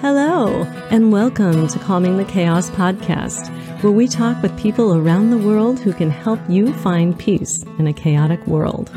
Hello, 0.00 0.64
and 0.90 1.10
welcome 1.10 1.66
to 1.68 1.78
Calming 1.78 2.18
the 2.18 2.24
Chaos 2.26 2.68
podcast, 2.68 3.48
where 3.82 3.92
we 3.92 4.06
talk 4.06 4.42
with 4.42 4.56
people 4.58 4.94
around 4.94 5.30
the 5.30 5.38
world 5.38 5.80
who 5.80 5.94
can 5.94 6.10
help 6.10 6.38
you 6.50 6.74
find 6.74 7.18
peace 7.18 7.62
in 7.78 7.86
a 7.86 7.94
chaotic 7.94 8.46
world. 8.46 8.90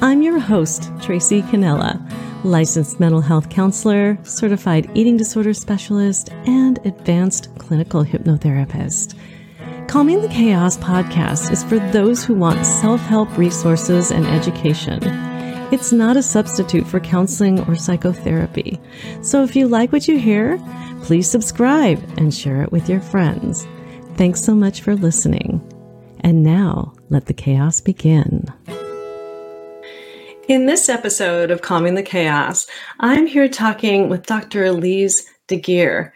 I'm 0.00 0.22
your 0.22 0.38
host, 0.38 0.92
Tracy 1.00 1.42
Canella, 1.42 2.00
licensed 2.44 3.00
mental 3.00 3.20
health 3.20 3.50
counselor, 3.50 4.16
certified 4.22 4.88
eating 4.94 5.16
disorder 5.16 5.52
specialist, 5.52 6.30
and 6.46 6.78
advanced 6.86 7.48
clinical 7.58 8.04
hypnotherapist. 8.04 9.18
Calming 9.88 10.22
the 10.22 10.28
Chaos 10.28 10.78
podcast 10.78 11.50
is 11.50 11.64
for 11.64 11.80
those 11.90 12.24
who 12.24 12.34
want 12.34 12.64
self 12.64 13.00
help 13.00 13.36
resources 13.36 14.12
and 14.12 14.24
education 14.28 15.31
it's 15.72 15.90
not 15.90 16.18
a 16.18 16.22
substitute 16.22 16.86
for 16.86 17.00
counseling 17.00 17.58
or 17.60 17.74
psychotherapy. 17.74 18.78
So 19.22 19.42
if 19.42 19.56
you 19.56 19.66
like 19.66 19.90
what 19.90 20.06
you 20.06 20.18
hear, 20.18 20.58
please 21.02 21.30
subscribe 21.30 21.98
and 22.18 22.32
share 22.32 22.62
it 22.62 22.70
with 22.70 22.90
your 22.90 23.00
friends. 23.00 23.66
Thanks 24.16 24.42
so 24.42 24.54
much 24.54 24.82
for 24.82 24.94
listening. 24.94 25.66
And 26.20 26.42
now, 26.42 26.92
let 27.08 27.24
the 27.24 27.32
chaos 27.32 27.80
begin. 27.80 28.46
In 30.46 30.66
this 30.66 30.90
episode 30.90 31.50
of 31.50 31.62
Calming 31.62 31.94
the 31.94 32.02
Chaos, 32.02 32.66
I'm 33.00 33.26
here 33.26 33.48
talking 33.48 34.10
with 34.10 34.26
Dr. 34.26 34.64
Elise 34.64 35.24
Deguire. 35.52 36.12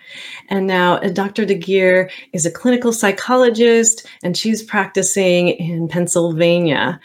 And 0.48 0.66
now 0.66 0.96
uh, 0.96 1.08
Dr. 1.08 1.44
Deguire 1.44 2.10
is 2.32 2.46
a 2.46 2.50
clinical 2.50 2.92
psychologist 2.92 4.06
and 4.22 4.36
she's 4.36 4.62
practicing 4.62 5.48
in 5.48 5.88
Pennsylvania. 5.88 7.00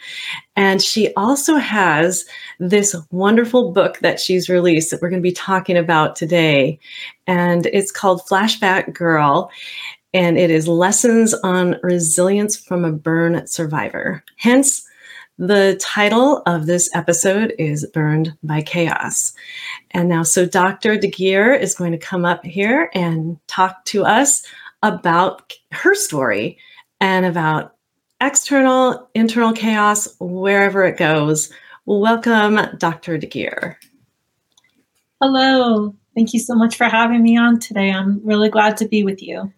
And 0.56 0.82
she 0.82 1.12
also 1.14 1.56
has 1.56 2.24
this 2.58 2.94
wonderful 3.10 3.72
book 3.72 3.98
that 4.00 4.20
she's 4.20 4.48
released 4.48 4.90
that 4.90 5.00
we're 5.00 5.10
going 5.10 5.22
to 5.22 5.28
be 5.28 5.32
talking 5.32 5.76
about 5.76 6.16
today. 6.16 6.78
And 7.26 7.66
it's 7.66 7.90
called 7.90 8.22
Flashback 8.28 8.92
Girl. 8.92 9.50
And 10.14 10.38
it 10.38 10.50
is 10.50 10.68
lessons 10.68 11.32
on 11.42 11.76
resilience 11.82 12.56
from 12.56 12.84
a 12.84 12.92
burn 12.92 13.46
survivor. 13.46 14.22
Hence, 14.36 14.86
the 15.42 15.76
title 15.80 16.40
of 16.46 16.66
this 16.66 16.88
episode 16.94 17.52
is 17.58 17.84
Burned 17.92 18.32
by 18.44 18.62
Chaos. 18.62 19.32
And 19.90 20.08
now, 20.08 20.22
so 20.22 20.46
Dr. 20.46 20.96
Deguire 20.96 21.60
is 21.60 21.74
going 21.74 21.90
to 21.90 21.98
come 21.98 22.24
up 22.24 22.44
here 22.44 22.88
and 22.94 23.36
talk 23.48 23.84
to 23.86 24.04
us 24.04 24.46
about 24.84 25.52
her 25.72 25.96
story 25.96 26.58
and 27.00 27.26
about 27.26 27.74
external, 28.20 29.10
internal 29.16 29.52
chaos, 29.52 30.14
wherever 30.20 30.84
it 30.84 30.96
goes. 30.96 31.52
Welcome, 31.86 32.60
Dr. 32.78 33.18
Deguire. 33.18 33.74
Hello. 35.20 35.92
Thank 36.14 36.34
you 36.34 36.38
so 36.38 36.54
much 36.54 36.76
for 36.76 36.84
having 36.84 37.20
me 37.20 37.36
on 37.36 37.58
today. 37.58 37.90
I'm 37.90 38.24
really 38.24 38.48
glad 38.48 38.76
to 38.76 38.86
be 38.86 39.02
with 39.02 39.20
you. 39.20 39.52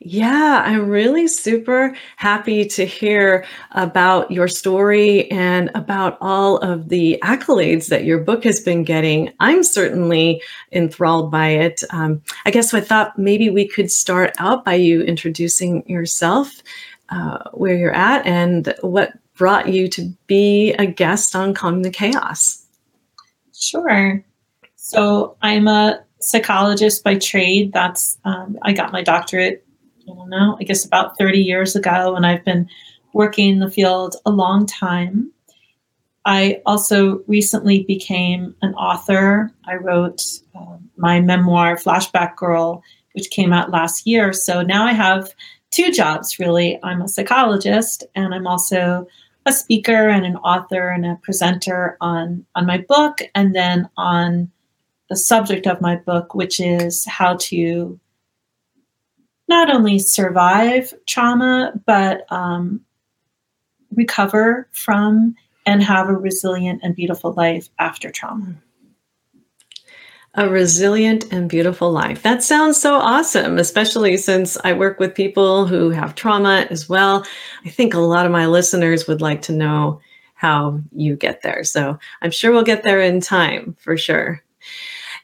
Yeah, 0.00 0.62
I'm 0.64 0.88
really 0.88 1.28
super 1.28 1.94
happy 2.16 2.64
to 2.66 2.84
hear 2.84 3.44
about 3.72 4.30
your 4.30 4.48
story 4.48 5.30
and 5.30 5.70
about 5.74 6.18
all 6.20 6.58
of 6.58 6.88
the 6.88 7.18
accolades 7.22 7.88
that 7.88 8.04
your 8.04 8.18
book 8.18 8.44
has 8.44 8.60
been 8.60 8.84
getting. 8.84 9.32
I'm 9.40 9.62
certainly 9.62 10.42
enthralled 10.72 11.30
by 11.30 11.48
it. 11.48 11.82
Um, 11.90 12.22
I 12.44 12.50
guess 12.50 12.74
I 12.74 12.80
thought 12.80 13.18
maybe 13.18 13.50
we 13.50 13.66
could 13.66 13.90
start 13.90 14.32
out 14.38 14.64
by 14.64 14.74
you 14.74 15.02
introducing 15.02 15.88
yourself, 15.88 16.62
uh, 17.08 17.50
where 17.52 17.76
you're 17.76 17.94
at, 17.94 18.26
and 18.26 18.74
what 18.80 19.12
brought 19.34 19.68
you 19.68 19.88
to 19.88 20.12
be 20.26 20.72
a 20.74 20.86
guest 20.86 21.34
on 21.34 21.54
Calming 21.54 21.82
the 21.82 21.90
Chaos. 21.90 22.66
Sure. 23.54 24.24
So 24.76 25.36
I'm 25.42 25.68
a 25.68 26.04
psychologist 26.22 27.04
by 27.04 27.16
trade. 27.16 27.72
That's 27.72 28.18
um, 28.24 28.58
I 28.62 28.72
got 28.72 28.92
my 28.92 29.02
doctorate. 29.02 29.64
I 30.02 30.14
don't 30.14 30.30
know. 30.30 30.56
I 30.60 30.64
guess 30.64 30.84
about 30.84 31.18
30 31.18 31.38
years 31.38 31.76
ago, 31.76 32.14
and 32.16 32.26
I've 32.26 32.44
been 32.44 32.68
working 33.12 33.50
in 33.50 33.58
the 33.58 33.70
field 33.70 34.16
a 34.24 34.30
long 34.30 34.66
time. 34.66 35.30
I 36.24 36.62
also 36.66 37.22
recently 37.26 37.82
became 37.84 38.54
an 38.62 38.74
author. 38.74 39.52
I 39.66 39.74
wrote 39.74 40.22
uh, 40.54 40.76
my 40.96 41.20
memoir, 41.20 41.76
Flashback 41.76 42.36
Girl, 42.36 42.82
which 43.12 43.30
came 43.30 43.52
out 43.52 43.70
last 43.70 44.06
year. 44.06 44.32
So 44.32 44.62
now 44.62 44.84
I 44.84 44.92
have 44.92 45.34
two 45.70 45.90
jobs 45.90 46.38
really. 46.38 46.78
I'm 46.82 47.02
a 47.02 47.08
psychologist, 47.08 48.04
and 48.14 48.34
I'm 48.34 48.46
also 48.46 49.06
a 49.44 49.52
speaker 49.52 50.08
and 50.08 50.24
an 50.24 50.36
author 50.36 50.88
and 50.88 51.04
a 51.04 51.18
presenter 51.22 51.96
on 52.00 52.46
on 52.54 52.66
my 52.66 52.78
book, 52.78 53.18
and 53.34 53.54
then 53.54 53.88
on 53.96 54.51
the 55.12 55.16
subject 55.16 55.66
of 55.66 55.82
my 55.82 55.96
book, 55.96 56.34
which 56.34 56.58
is 56.58 57.04
how 57.04 57.36
to 57.36 58.00
not 59.46 59.68
only 59.68 59.98
survive 59.98 60.94
trauma, 61.06 61.74
but 61.84 62.24
um, 62.32 62.80
recover 63.94 64.66
from 64.72 65.34
and 65.66 65.82
have 65.82 66.08
a 66.08 66.14
resilient 66.14 66.80
and 66.82 66.96
beautiful 66.96 67.34
life 67.34 67.68
after 67.78 68.10
trauma. 68.10 68.54
A 70.32 70.48
resilient 70.48 71.30
and 71.30 71.46
beautiful 71.46 71.92
life. 71.92 72.22
That 72.22 72.42
sounds 72.42 72.80
so 72.80 72.94
awesome, 72.94 73.58
especially 73.58 74.16
since 74.16 74.56
I 74.64 74.72
work 74.72 74.98
with 74.98 75.14
people 75.14 75.66
who 75.66 75.90
have 75.90 76.14
trauma 76.14 76.66
as 76.70 76.88
well. 76.88 77.26
I 77.66 77.68
think 77.68 77.92
a 77.92 77.98
lot 77.98 78.24
of 78.24 78.32
my 78.32 78.46
listeners 78.46 79.06
would 79.06 79.20
like 79.20 79.42
to 79.42 79.52
know 79.52 80.00
how 80.36 80.80
you 80.90 81.16
get 81.16 81.42
there. 81.42 81.64
So 81.64 81.98
I'm 82.22 82.30
sure 82.30 82.50
we'll 82.50 82.62
get 82.62 82.82
there 82.82 83.02
in 83.02 83.20
time 83.20 83.76
for 83.78 83.98
sure. 83.98 84.42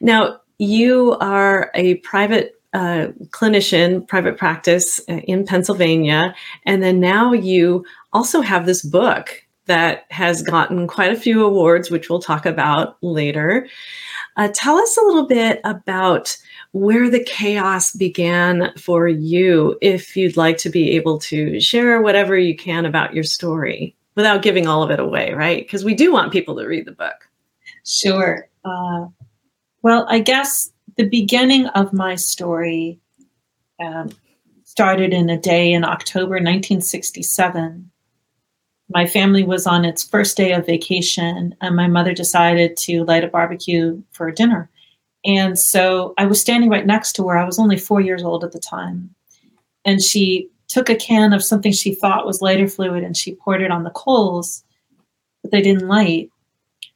Now, 0.01 0.39
you 0.57 1.17
are 1.19 1.71
a 1.73 1.95
private 1.95 2.55
uh, 2.73 3.07
clinician, 3.29 4.07
private 4.07 4.37
practice 4.37 4.99
uh, 5.09 5.13
in 5.13 5.45
Pennsylvania, 5.45 6.35
and 6.65 6.83
then 6.83 6.99
now 6.99 7.33
you 7.33 7.85
also 8.13 8.41
have 8.41 8.65
this 8.65 8.83
book 8.83 9.43
that 9.65 10.05
has 10.09 10.41
gotten 10.41 10.87
quite 10.87 11.11
a 11.11 11.19
few 11.19 11.45
awards, 11.45 11.91
which 11.91 12.09
we'll 12.09 12.21
talk 12.21 12.45
about 12.45 12.97
later. 13.01 13.67
Uh, 14.35 14.49
tell 14.53 14.77
us 14.77 14.97
a 14.97 15.05
little 15.05 15.27
bit 15.27 15.61
about 15.63 16.35
where 16.71 17.09
the 17.09 17.23
chaos 17.23 17.91
began 17.91 18.71
for 18.77 19.07
you, 19.07 19.77
if 19.81 20.15
you'd 20.15 20.37
like 20.37 20.57
to 20.57 20.69
be 20.69 20.91
able 20.91 21.19
to 21.19 21.59
share 21.59 22.01
whatever 22.01 22.37
you 22.37 22.55
can 22.55 22.85
about 22.85 23.13
your 23.13 23.23
story 23.23 23.95
without 24.15 24.41
giving 24.41 24.67
all 24.67 24.83
of 24.83 24.91
it 24.91 24.99
away, 24.99 25.33
right? 25.33 25.65
Because 25.65 25.85
we 25.85 25.93
do 25.93 26.11
want 26.11 26.31
people 26.31 26.55
to 26.57 26.65
read 26.65 26.85
the 26.85 26.91
book. 26.91 27.29
Sure. 27.85 28.47
Uh, 28.65 29.05
well, 29.81 30.05
I 30.09 30.19
guess 30.19 30.71
the 30.97 31.07
beginning 31.07 31.67
of 31.67 31.93
my 31.93 32.15
story 32.15 32.99
um, 33.79 34.09
started 34.65 35.13
in 35.13 35.29
a 35.29 35.37
day 35.37 35.71
in 35.71 35.83
October 35.83 36.35
1967. 36.35 37.89
My 38.89 39.05
family 39.05 39.43
was 39.43 39.67
on 39.67 39.85
its 39.85 40.03
first 40.03 40.35
day 40.35 40.51
of 40.53 40.65
vacation, 40.65 41.55
and 41.61 41.75
my 41.75 41.87
mother 41.87 42.13
decided 42.13 42.75
to 42.77 43.03
light 43.03 43.23
a 43.23 43.27
barbecue 43.27 44.01
for 44.11 44.31
dinner. 44.31 44.69
And 45.25 45.59
so 45.59 46.13
I 46.17 46.25
was 46.25 46.41
standing 46.41 46.69
right 46.69 46.85
next 46.85 47.13
to 47.13 47.27
her. 47.27 47.37
I 47.37 47.45
was 47.45 47.59
only 47.59 47.77
four 47.77 48.01
years 48.01 48.23
old 48.23 48.43
at 48.43 48.51
the 48.51 48.59
time. 48.59 49.13
And 49.85 50.01
she 50.01 50.49
took 50.67 50.89
a 50.89 50.95
can 50.95 51.33
of 51.33 51.43
something 51.43 51.71
she 51.71 51.93
thought 51.93 52.25
was 52.25 52.41
lighter 52.41 52.67
fluid 52.67 53.03
and 53.03 53.17
she 53.17 53.35
poured 53.35 53.61
it 53.61 53.71
on 53.71 53.83
the 53.83 53.89
coals, 53.91 54.63
but 55.41 55.51
they 55.51 55.61
didn't 55.61 55.87
light. 55.87 56.29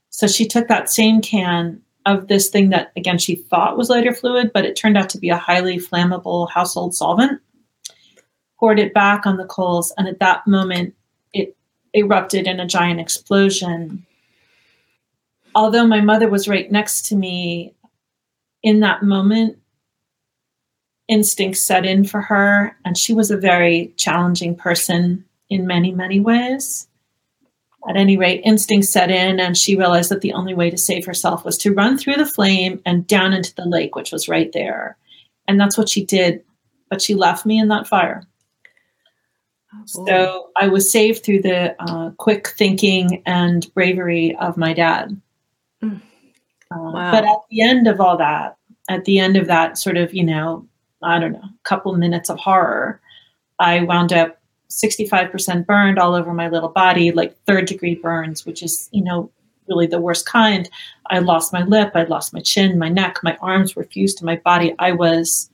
So 0.10 0.28
she 0.28 0.48
took 0.48 0.68
that 0.68 0.90
same 0.90 1.22
can 1.22 1.82
of 2.06 2.28
this 2.28 2.50
thing 2.50 2.70
that, 2.70 2.92
again, 2.96 3.18
she 3.18 3.36
thought 3.36 3.78
was 3.78 3.90
lighter 3.90 4.14
fluid, 4.14 4.52
but 4.54 4.66
it 4.66 4.76
turned 4.76 4.98
out 4.98 5.10
to 5.10 5.18
be 5.18 5.30
a 5.30 5.38
highly 5.38 5.78
flammable 5.78 6.50
household 6.50 6.96
solvent. 6.96 7.42
Poured 8.60 8.80
it 8.80 8.94
back 8.94 9.26
on 9.26 9.38
the 9.38 9.46
coals, 9.46 9.94
and 9.98 10.08
at 10.08 10.20
that 10.20 10.46
moment, 10.48 10.96
it 11.34 11.56
erupted 11.94 12.48
in 12.48 12.60
a 12.60 12.68
giant 12.68 13.00
explosion. 13.00 14.06
Although 15.56 15.88
my 15.88 16.02
mother 16.02 16.30
was 16.30 16.48
right 16.48 16.72
next 16.72 17.08
to 17.08 17.16
me, 17.16 17.74
in 18.62 18.80
that 18.80 19.04
moment, 19.04 19.58
instinct 21.08 21.58
set 21.58 21.86
in 21.86 22.06
for 22.06 22.22
her, 22.22 22.78
and 22.86 22.98
she 22.98 23.14
was 23.14 23.30
a 23.32 23.38
very 23.38 23.94
challenging 23.98 24.56
person 24.56 25.26
in 25.50 25.68
many, 25.68 25.92
many 25.92 26.20
ways 26.20 26.88
at 27.88 27.98
any 27.98 28.18
rate, 28.18 28.42
instinct 28.44 28.88
set 28.88 29.12
in, 29.12 29.40
and 29.40 29.58
she 29.58 29.76
realized 29.76 30.10
that 30.10 30.22
the 30.22 30.34
only 30.34 30.54
way 30.54 30.70
to 30.70 30.78
save 30.78 31.06
herself 31.06 31.44
was 31.44 31.58
to 31.60 31.74
run 31.74 31.98
through 31.98 32.16
the 32.16 32.26
flame 32.26 32.82
and 32.86 33.06
down 33.08 33.34
into 33.34 33.54
the 33.56 33.66
lake, 33.66 33.96
which 33.96 34.12
was 34.12 34.30
right 34.30 34.52
there. 34.54 34.98
And 35.48 35.60
that's 35.60 35.78
what 35.78 35.90
she 35.90 36.06
did. 36.06 36.44
But 36.90 37.02
she 37.02 37.16
left 37.16 37.46
me 37.46 37.60
in 37.60 37.70
that 37.70 37.88
fire. 37.88 38.24
Oh, 39.74 39.84
so 39.86 40.50
I 40.56 40.68
was 40.68 40.92
saved 40.92 41.24
through 41.24 41.42
the 41.42 41.76
uh, 41.82 42.12
quick 42.12 42.50
thinking 42.50 43.24
and 43.26 43.72
bravery 43.74 44.36
of 44.36 44.58
my 44.58 44.74
dad. 44.74 45.20
Mm. 45.82 46.02
Uh, 46.72 46.78
wow. 46.78 47.12
But 47.12 47.26
at 47.26 47.40
the 47.50 47.62
end 47.62 47.88
of 47.88 48.00
all 48.00 48.18
that, 48.18 48.58
at 48.90 49.06
the 49.06 49.20
end 49.20 49.36
of 49.36 49.48
that 49.48 49.78
sort 49.78 49.98
of, 49.98 50.14
you 50.14 50.24
know, 50.24 50.68
I 51.02 51.20
don't 51.20 51.34
know, 51.34 51.50
couple 51.64 51.94
minutes 51.96 52.30
of 52.30 52.40
horror, 52.40 53.02
I 53.60 53.82
wound 53.84 54.14
up 54.14 54.40
65% 54.70 55.66
burned 55.66 56.00
all 56.00 56.16
over 56.16 56.34
my 56.34 56.50
little 56.50 56.70
body, 56.70 57.12
like 57.12 57.38
third 57.46 57.66
degree 57.66 57.96
burns, 57.96 58.46
which 58.46 58.64
is, 58.64 58.90
you 58.92 59.04
know, 59.04 59.30
really 59.68 59.88
the 59.88 60.02
worst 60.02 60.26
kind. 60.26 60.70
I 61.10 61.20
lost 61.20 61.54
my 61.54 61.64
lip, 61.64 61.92
I 61.96 62.04
lost 62.04 62.34
my 62.34 62.42
chin, 62.42 62.80
my 62.80 62.90
neck, 62.90 63.20
my 63.24 63.38
arms 63.42 63.76
were 63.76 63.84
fused 63.84 64.18
to 64.20 64.26
my 64.26 64.38
body. 64.38 64.76
I 64.80 64.92
was 64.92 65.50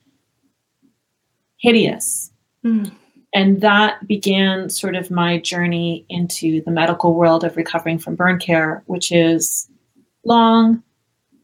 hideous. 1.58 2.32
Mm. 2.64 2.92
And 3.34 3.62
that 3.62 4.08
began 4.08 4.70
sort 4.70 4.96
of 4.96 5.12
my 5.12 5.38
journey 5.38 6.06
into 6.10 6.62
the 6.64 6.72
medical 6.72 7.14
world 7.14 7.44
of 7.44 7.58
recovering 7.58 8.00
from 8.00 8.16
burn 8.16 8.40
care, 8.40 8.84
which 8.88 9.12
is 9.12 9.70
long 10.26 10.82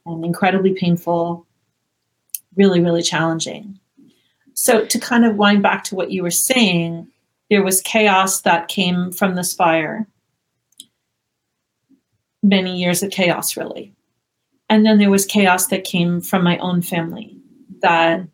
and 0.05 0.25
incredibly 0.25 0.73
painful, 0.73 1.45
really, 2.55 2.79
really 2.79 3.03
challenging. 3.03 3.79
So, 4.53 4.85
to 4.85 4.99
kind 4.99 5.25
of 5.25 5.35
wind 5.35 5.61
back 5.61 5.83
to 5.85 5.95
what 5.95 6.11
you 6.11 6.23
were 6.23 6.31
saying, 6.31 7.07
there 7.49 7.63
was 7.63 7.81
chaos 7.81 8.41
that 8.41 8.67
came 8.67 9.11
from 9.11 9.35
this 9.35 9.53
fire. 9.53 10.07
Many 12.43 12.77
years 12.77 13.03
of 13.03 13.11
chaos, 13.11 13.57
really. 13.57 13.93
And 14.69 14.85
then 14.85 14.97
there 14.97 15.11
was 15.11 15.25
chaos 15.25 15.67
that 15.67 15.83
came 15.83 16.21
from 16.21 16.43
my 16.43 16.57
own 16.57 16.81
family 16.81 17.37
that 17.81 18.27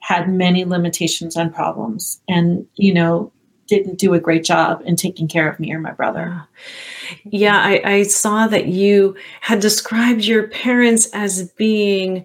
had 0.00 0.28
many 0.28 0.64
limitations 0.64 1.36
and 1.36 1.54
problems 1.54 2.20
and, 2.28 2.66
you 2.74 2.92
know, 2.92 3.32
didn't 3.68 3.98
do 3.98 4.14
a 4.14 4.20
great 4.20 4.44
job 4.44 4.82
in 4.84 4.96
taking 4.96 5.28
care 5.28 5.48
of 5.48 5.58
me 5.58 5.72
or 5.72 5.78
my 5.78 5.92
brother. 5.92 6.42
Yeah, 7.24 7.56
I, 7.56 7.80
I 7.84 8.02
saw 8.02 8.46
that 8.48 8.66
you 8.66 9.16
had 9.40 9.60
described 9.60 10.24
your 10.24 10.48
parents 10.48 11.08
as 11.12 11.50
being 11.52 12.24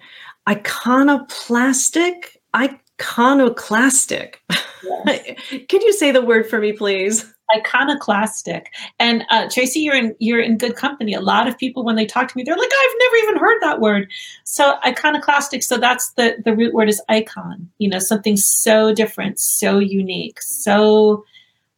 iconoplastic. 0.50 2.38
I 2.54 2.80
iconoclastic. 3.00 4.42
Yes. 4.84 5.40
Can 5.70 5.82
you 5.82 5.94
say 5.94 6.12
the 6.12 6.22
word 6.22 6.50
for 6.50 6.60
me, 6.60 6.74
please? 6.74 7.34
Iconoclastic. 7.56 8.74
And 9.00 9.24
uh, 9.30 9.48
Tracy, 9.50 9.80
you're 9.80 9.96
in 9.96 10.16
you're 10.20 10.42
in 10.42 10.58
good 10.58 10.76
company. 10.76 11.14
A 11.14 11.22
lot 11.22 11.48
of 11.48 11.58
people, 11.58 11.86
when 11.86 11.96
they 11.96 12.06
talk 12.06 12.28
to 12.28 12.38
me, 12.38 12.44
they're 12.44 12.58
like, 12.58 12.70
"I've 12.72 12.96
never 13.00 13.16
even 13.16 13.38
heard 13.38 13.62
that 13.62 13.80
word." 13.80 14.10
So 14.44 14.78
iconoclastic. 14.86 15.64
So 15.64 15.78
that's 15.78 16.12
the 16.14 16.38
the 16.44 16.56
root 16.56 16.74
word 16.74 16.90
is 16.90 17.02
icon. 17.08 17.70
You 17.78 17.90
know, 17.90 18.00
something 18.00 18.36
so 18.36 18.94
different, 18.94 19.40
so 19.40 19.80
unique, 19.80 20.42
so 20.42 21.24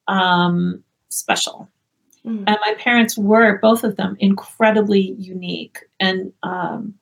um, 0.07 0.83
special. 1.09 1.69
Mm. 2.25 2.45
And 2.47 2.57
my 2.65 2.73
parents 2.79 3.17
were 3.17 3.59
both 3.59 3.83
of 3.83 3.95
them 3.95 4.17
incredibly 4.19 5.13
unique 5.17 5.79
and 5.99 6.33
um, 6.43 6.95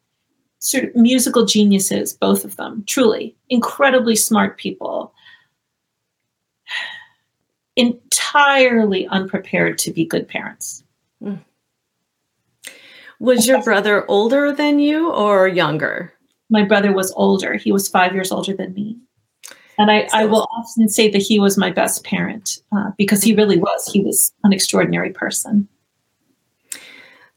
sort 0.67 0.83
of 0.83 0.95
musical 0.95 1.45
geniuses, 1.45 2.13
both 2.13 2.43
of 2.43 2.57
them, 2.57 2.83
truly 2.87 3.33
incredibly 3.49 4.15
smart 4.15 4.57
people, 4.57 5.13
entirely 7.77 9.07
unprepared 9.07 9.77
to 9.77 9.91
be 9.91 10.05
good 10.05 10.27
parents. 10.27 10.83
Mm. 11.23 11.39
Was 13.19 13.47
your 13.47 13.63
brother 13.63 14.05
older 14.09 14.51
than 14.51 14.79
you 14.79 15.11
or 15.11 15.47
younger? 15.47 16.13
My 16.49 16.63
brother 16.63 16.91
was 16.91 17.13
older. 17.15 17.55
He 17.55 17.71
was 17.71 17.87
five 17.87 18.13
years 18.13 18.31
older 18.31 18.53
than 18.53 18.73
me. 18.73 18.97
And 19.79 19.89
I, 19.89 20.07
I 20.11 20.25
will 20.25 20.47
often 20.57 20.89
say 20.89 21.09
that 21.09 21.21
he 21.21 21.39
was 21.39 21.57
my 21.57 21.71
best 21.71 22.03
parent 22.03 22.61
uh, 22.75 22.91
because 22.97 23.23
he 23.23 23.35
really 23.35 23.57
was. 23.57 23.89
He 23.91 24.01
was 24.01 24.33
an 24.43 24.51
extraordinary 24.51 25.11
person. 25.11 25.67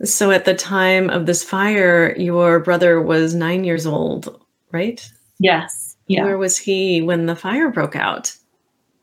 So 0.05 0.31
at 0.31 0.45
the 0.45 0.55
time 0.55 1.11
of 1.11 1.27
this 1.27 1.45
fire, 1.45 2.15
your 2.17 2.59
brother 2.61 3.03
was 3.03 3.35
nine 3.35 3.65
years 3.65 3.87
old, 3.87 4.41
right? 4.73 5.07
Yes. 5.39 5.97
Yeah. 6.07 6.25
Where 6.25 6.39
was 6.39 6.57
he 6.57 7.03
when 7.03 7.27
the 7.27 7.37
fire 7.37 7.71
broke 7.71 7.97
out? 7.97 8.35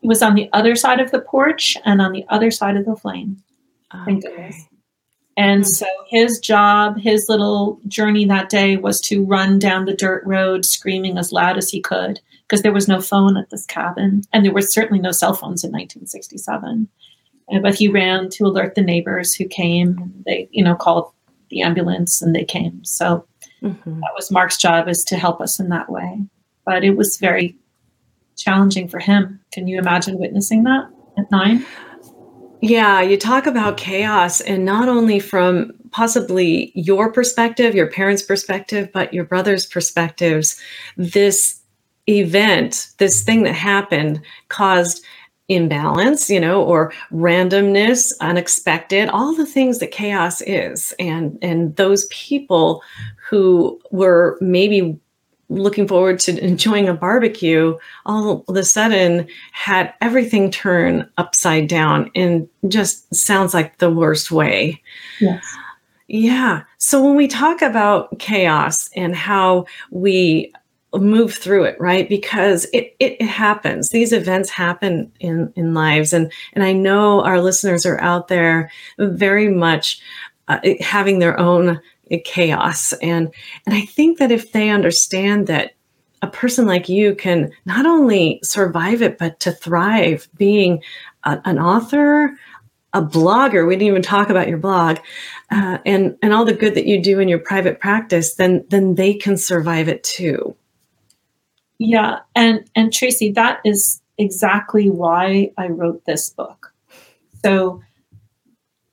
He 0.00 0.08
was 0.08 0.22
on 0.22 0.34
the 0.34 0.48
other 0.52 0.74
side 0.74 1.00
of 1.00 1.10
the 1.10 1.20
porch 1.20 1.76
and 1.84 2.00
on 2.00 2.12
the 2.12 2.24
other 2.28 2.50
side 2.50 2.76
of 2.76 2.84
the 2.84 2.96
flame. 2.96 3.42
Thank 4.04 4.24
okay. 4.24 4.34
goodness. 4.34 4.66
And 5.36 5.62
mm-hmm. 5.62 5.68
so 5.68 5.86
his 6.08 6.40
job, 6.40 6.98
his 6.98 7.26
little 7.28 7.80
journey 7.86 8.24
that 8.26 8.48
day 8.48 8.76
was 8.76 9.00
to 9.02 9.24
run 9.24 9.58
down 9.60 9.84
the 9.84 9.94
dirt 9.94 10.24
road 10.26 10.64
screaming 10.64 11.16
as 11.16 11.32
loud 11.32 11.56
as 11.56 11.70
he 11.70 11.80
could 11.80 12.20
because 12.42 12.62
there 12.62 12.72
was 12.72 12.88
no 12.88 13.00
phone 13.00 13.36
at 13.36 13.50
this 13.50 13.64
cabin 13.66 14.22
and 14.32 14.44
there 14.44 14.52
were 14.52 14.62
certainly 14.62 15.00
no 15.00 15.12
cell 15.12 15.34
phones 15.34 15.62
in 15.62 15.70
1967 15.70 16.88
but 17.62 17.74
he 17.74 17.88
ran 17.88 18.28
to 18.30 18.44
alert 18.44 18.74
the 18.74 18.82
neighbors 18.82 19.34
who 19.34 19.46
came. 19.46 20.12
They, 20.26 20.48
you 20.50 20.62
know, 20.62 20.74
called 20.74 21.10
the 21.50 21.62
ambulance 21.62 22.20
and 22.20 22.34
they 22.34 22.44
came. 22.44 22.84
So 22.84 23.26
mm-hmm. 23.62 24.00
that 24.00 24.12
was 24.14 24.30
Mark's 24.30 24.58
job 24.58 24.88
is 24.88 25.04
to 25.04 25.16
help 25.16 25.40
us 25.40 25.58
in 25.58 25.68
that 25.70 25.90
way. 25.90 26.22
But 26.64 26.84
it 26.84 26.96
was 26.96 27.16
very 27.16 27.56
challenging 28.36 28.88
for 28.88 28.98
him. 28.98 29.40
Can 29.52 29.66
you 29.66 29.78
imagine 29.78 30.18
witnessing 30.18 30.64
that 30.64 30.90
at 31.16 31.30
nine? 31.30 31.64
Yeah, 32.60 33.00
you 33.02 33.16
talk 33.16 33.46
about 33.46 33.76
chaos, 33.76 34.40
and 34.40 34.64
not 34.64 34.88
only 34.88 35.20
from 35.20 35.72
possibly 35.92 36.72
your 36.74 37.12
perspective, 37.12 37.74
your 37.74 37.86
parents' 37.86 38.22
perspective, 38.22 38.90
but 38.92 39.14
your 39.14 39.24
brother's 39.24 39.64
perspectives. 39.64 40.60
This 40.96 41.60
event, 42.08 42.88
this 42.98 43.22
thing 43.22 43.44
that 43.44 43.54
happened, 43.54 44.20
caused 44.48 45.04
imbalance, 45.48 46.28
you 46.28 46.38
know, 46.40 46.62
or 46.62 46.92
randomness, 47.12 48.12
unexpected, 48.20 49.08
all 49.08 49.34
the 49.34 49.46
things 49.46 49.78
that 49.78 49.90
chaos 49.90 50.40
is. 50.42 50.94
And 50.98 51.38
and 51.42 51.74
those 51.76 52.06
people 52.06 52.82
who 53.28 53.80
were 53.90 54.38
maybe 54.40 54.98
looking 55.48 55.88
forward 55.88 56.20
to 56.20 56.38
enjoying 56.44 56.88
a 56.88 56.94
barbecue 56.94 57.76
all 58.06 58.44
of 58.46 58.56
a 58.56 58.64
sudden 58.64 59.26
had 59.52 59.92
everything 60.00 60.50
turn 60.50 61.08
upside 61.16 61.68
down 61.68 62.10
and 62.14 62.48
just 62.68 63.12
sounds 63.14 63.54
like 63.54 63.78
the 63.78 63.90
worst 63.90 64.30
way. 64.30 64.82
Yes. 65.20 65.44
Yeah. 66.08 66.62
So 66.78 67.04
when 67.04 67.16
we 67.16 67.28
talk 67.28 67.60
about 67.60 68.18
chaos 68.18 68.88
and 68.96 69.14
how 69.14 69.66
we 69.90 70.52
move 70.94 71.34
through 71.34 71.64
it 71.64 71.78
right? 71.80 72.08
Because 72.08 72.66
it, 72.72 72.96
it 72.98 73.20
happens. 73.22 73.90
These 73.90 74.12
events 74.12 74.50
happen 74.50 75.12
in 75.20 75.52
in 75.54 75.74
lives. 75.74 76.12
And 76.12 76.32
and 76.54 76.64
i 76.64 76.72
know 76.72 77.22
our 77.22 77.40
listeners 77.40 77.84
are 77.84 78.00
out 78.00 78.28
there 78.28 78.70
very 78.98 79.48
much 79.48 80.00
uh, 80.48 80.60
having 80.80 81.18
their 81.18 81.38
own 81.38 81.80
chaos. 82.24 82.92
And 82.94 83.32
and 83.66 83.74
i 83.74 83.82
think 83.82 84.18
that 84.18 84.32
if 84.32 84.52
they 84.52 84.70
understand 84.70 85.46
that 85.48 85.72
a 86.22 86.26
person 86.26 86.66
like 86.66 86.88
you 86.88 87.14
can 87.14 87.52
not 87.64 87.86
only 87.86 88.40
survive 88.42 89.02
it 89.02 89.18
but 89.18 89.38
to 89.40 89.52
thrive 89.52 90.28
being 90.36 90.82
a, 91.24 91.40
an 91.44 91.58
author 91.58 92.36
a 92.94 93.02
blogger 93.02 93.66
we 93.68 93.76
didn't 93.76 93.88
even 93.88 94.02
talk 94.02 94.30
about 94.30 94.48
your 94.48 94.58
blog 94.58 94.98
uh, 95.52 95.78
and 95.84 96.16
and 96.22 96.32
all 96.32 96.44
the 96.44 96.54
good 96.54 96.74
that 96.74 96.86
you 96.86 97.00
do 97.00 97.20
in 97.20 97.28
your 97.28 97.38
private 97.38 97.78
practice 97.80 98.34
then 98.34 98.64
then 98.70 98.94
they 98.94 99.14
can 99.14 99.36
survive 99.36 99.88
it 99.88 100.02
too 100.02 100.56
yeah, 101.78 102.20
and 102.34 102.68
and 102.74 102.92
Tracy, 102.92 103.30
that 103.32 103.60
is 103.64 104.02
exactly 104.18 104.90
why 104.90 105.52
I 105.56 105.68
wrote 105.68 106.04
this 106.04 106.30
book. 106.30 106.72
So 107.44 107.82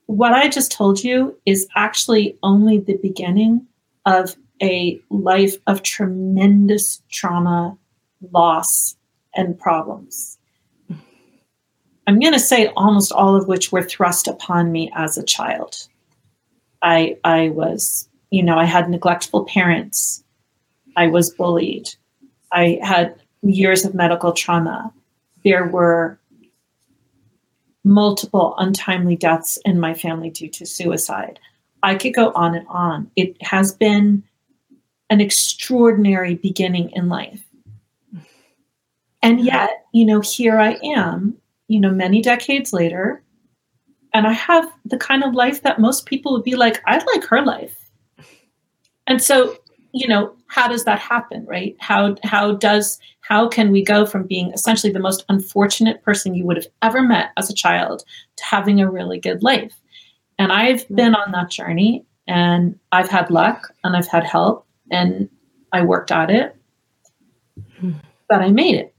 what 0.06 0.34
I 0.34 0.48
just 0.48 0.72
told 0.72 1.04
you 1.04 1.36
is 1.46 1.68
actually 1.75 2.38
only 2.44 2.80
the 2.80 2.98
beginning 2.98 3.65
of 4.06 4.36
a 4.62 5.01
life 5.10 5.56
of 5.65 5.82
tremendous 5.82 7.01
trauma, 7.10 7.77
loss, 8.32 8.96
and 9.36 9.60
problems. 9.60 10.38
I'm 12.08 12.20
going 12.20 12.34
to 12.34 12.39
say 12.39 12.68
almost 12.77 13.12
all 13.12 13.36
of 13.36 13.48
which 13.48 13.72
were 13.72 13.82
thrust 13.82 14.27
upon 14.27 14.72
me 14.72 14.92
as 14.96 15.18
a 15.18 15.24
child. 15.24 15.88
I 16.84 17.18
I 17.24 17.50
was, 17.50 18.08
you 18.30 18.44
know, 18.44 18.58
I 18.58 18.65
had 18.65 18.89
neglectful 18.89 19.46
parents. 19.46 20.24
I 20.96 21.08
was 21.08 21.32
bullied. 21.32 21.89
I 22.56 22.80
had 22.82 23.22
years 23.44 23.86
of 23.86 23.94
medical 23.94 24.32
trauma. 24.32 24.92
There 25.44 25.68
were 25.68 26.20
multiple 27.84 28.56
untimely 28.58 29.16
deaths 29.16 29.60
in 29.66 29.80
my 29.80 29.94
family 29.94 30.32
due 30.32 30.50
to 30.50 30.66
suicide. 30.66 31.40
I 31.84 31.96
could 31.96 32.16
go 32.16 32.32
on 32.32 32.56
and 32.56 32.66
on. 32.68 33.12
It 33.16 33.38
has 33.44 33.72
been 33.72 34.24
an 35.12 35.22
extraordinary 35.22 36.36
beginning 36.36 36.90
in 36.94 37.10
life. 37.10 37.44
And 39.22 39.42
yet, 39.42 39.86
you 39.92 40.06
know, 40.06 40.22
here 40.22 40.60
I 40.60 40.80
am, 40.84 41.38
you 41.68 41.80
know, 41.80 41.92
many 41.92 42.22
decades 42.22 42.74
later, 42.74 43.22
and 44.14 44.26
I 44.26 44.34
have 44.34 44.72
the 44.86 44.98
kind 44.98 45.24
of 45.24 45.36
life 45.36 45.62
that 45.64 45.80
most 45.80 46.06
people 46.06 46.32
would 46.34 46.44
be 46.44 46.56
like, 46.56 46.82
I'd 46.86 47.06
like 47.14 47.26
her 47.26 47.44
life. 47.44 47.78
And 49.08 49.22
so 49.22 49.58
you 49.96 50.10
know 50.10 50.36
how 50.48 50.68
does 50.68 50.84
that 50.84 51.00
happen 51.00 51.46
right? 51.48 51.75
How 51.80 52.16
how 52.24 52.52
does 52.54 53.00
how 53.22 53.48
can 53.48 53.72
we 53.72 53.82
go 53.82 54.06
from 54.06 54.28
being 54.28 54.52
essentially 54.52 54.92
the 54.92 55.00
most 55.00 55.24
unfortunate 55.30 56.04
person 56.04 56.36
you 56.36 56.46
would 56.46 56.58
have 56.58 56.68
ever 56.82 57.02
met 57.02 57.32
as 57.38 57.50
a 57.50 57.54
child 57.54 58.04
to 58.36 58.44
having 58.44 58.82
a 58.82 58.92
really 58.92 59.20
good 59.20 59.42
life? 59.42 59.74
And 60.38 60.52
i've 60.52 60.84
mm-hmm. 60.84 60.96
been 60.96 61.16
on 61.16 61.32
that 61.32 61.50
journey 61.50 62.06
and 62.28 62.78
i've 62.92 63.08
had 63.08 63.32
luck 63.32 63.74
and 63.86 63.96
i've 63.96 64.08
had 64.08 64.25
help 64.25 64.68
and 64.92 65.30
i 65.72 65.82
worked 65.82 66.12
at 66.12 66.30
it. 66.30 66.56
Mm-hmm. 67.58 67.92
but 68.28 68.42
i 68.42 68.50
made 68.50 68.75
it. 68.75 68.94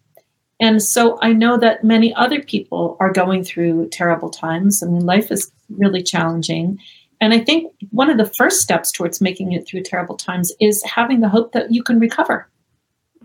And 0.61 0.83
so 0.83 1.19
i 1.21 1.31
know 1.35 1.59
that 1.59 1.85
many 1.85 2.15
other 2.15 2.41
people 2.41 2.97
are 3.01 3.13
going 3.13 3.45
through 3.45 3.91
terrible 3.91 4.31
times. 4.31 4.83
I 4.83 4.87
mean 4.87 5.05
life 5.05 5.31
is 5.31 5.53
really 5.69 6.03
challenging 6.03 6.79
And 7.21 7.33
I 7.33 7.41
think 7.41 7.73
one 7.91 8.11
of 8.11 8.19
the 8.19 8.31
first 8.37 8.61
steps 8.61 8.93
towards 8.93 9.21
making 9.21 9.53
it 9.53 9.67
through 9.67 9.83
terrible 9.83 10.17
times 10.17 10.53
is 10.61 10.83
having 10.85 11.21
the 11.21 11.29
hope 11.29 11.53
that 11.53 11.73
you 11.73 11.83
can 11.83 11.99
recover 11.99 12.49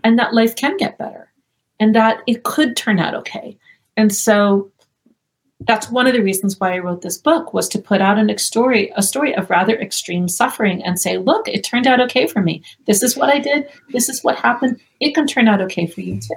and 0.02 0.18
that 0.18 0.34
life 0.34 0.56
can 0.56 0.76
get 0.76 0.98
better 0.98 1.32
and 1.78 1.94
that 1.94 2.22
it 2.26 2.44
could 2.44 2.76
turn 2.76 2.98
out 2.98 3.14
okay. 3.14 3.58
And 3.96 4.14
so 4.14 4.72
that's 5.60 5.90
one 5.90 6.06
of 6.06 6.12
the 6.12 6.22
reasons 6.22 6.58
why 6.58 6.74
I 6.74 6.78
wrote 6.78 7.02
this 7.02 7.18
book 7.18 7.54
was 7.54 7.68
to 7.68 7.78
put 7.78 8.00
out 8.00 8.18
an 8.18 8.36
story, 8.38 8.92
a 8.96 9.02
story 9.02 9.34
of 9.34 9.50
rather 9.50 9.78
extreme 9.78 10.28
suffering 10.28 10.82
and 10.82 10.98
say, 10.98 11.18
look, 11.18 11.46
it 11.46 11.62
turned 11.62 11.86
out 11.86 12.00
okay 12.00 12.26
for 12.26 12.40
me. 12.40 12.62
This 12.86 13.02
is 13.02 13.16
what 13.16 13.30
I 13.30 13.38
did. 13.38 13.68
This 13.90 14.08
is 14.08 14.24
what 14.24 14.36
happened. 14.36 14.80
It 15.00 15.14
can 15.14 15.26
turn 15.26 15.48
out 15.48 15.60
okay 15.62 15.86
for 15.86 16.00
you 16.00 16.20
too. 16.20 16.34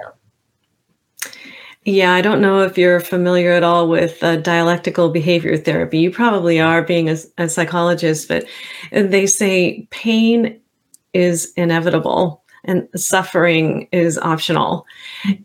Yeah, 1.86 2.14
I 2.14 2.20
don't 2.20 2.40
know 2.40 2.62
if 2.62 2.76
you're 2.76 2.98
familiar 2.98 3.52
at 3.52 3.62
all 3.62 3.86
with 3.86 4.20
uh, 4.20 4.34
dialectical 4.38 5.08
behavior 5.08 5.56
therapy. 5.56 5.98
You 6.00 6.10
probably 6.10 6.58
are, 6.58 6.82
being 6.82 7.08
a, 7.08 7.16
a 7.38 7.48
psychologist, 7.48 8.26
but 8.26 8.44
they 8.90 9.24
say 9.28 9.86
pain 9.92 10.60
is 11.12 11.52
inevitable 11.56 12.42
and 12.64 12.88
suffering 12.96 13.88
is 13.92 14.18
optional. 14.18 14.84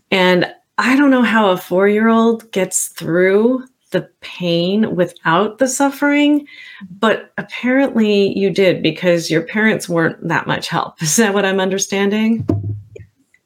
And 0.09 0.51
I 0.79 0.95
don't 0.95 1.11
know 1.11 1.21
how 1.21 1.51
a 1.51 1.57
four 1.57 1.87
year 1.87 2.07
old 2.07 2.51
gets 2.51 2.87
through 2.87 3.63
the 3.91 4.09
pain 4.21 4.95
without 4.95 5.59
the 5.59 5.67
suffering, 5.67 6.47
but 6.89 7.33
apparently 7.37 8.35
you 8.35 8.49
did 8.49 8.81
because 8.81 9.29
your 9.29 9.43
parents 9.43 9.87
weren't 9.87 10.27
that 10.27 10.47
much 10.47 10.69
help. 10.69 10.99
Is 11.03 11.17
that 11.17 11.35
what 11.35 11.45
I'm 11.45 11.59
understanding? 11.59 12.47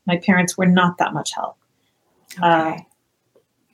My 0.07 0.15
parents 0.15 0.57
were 0.57 0.65
not 0.65 0.97
that 0.99 1.13
much 1.13 1.33
help. 1.33 1.57
Okay. 2.37 2.47
Uh, 2.47 2.77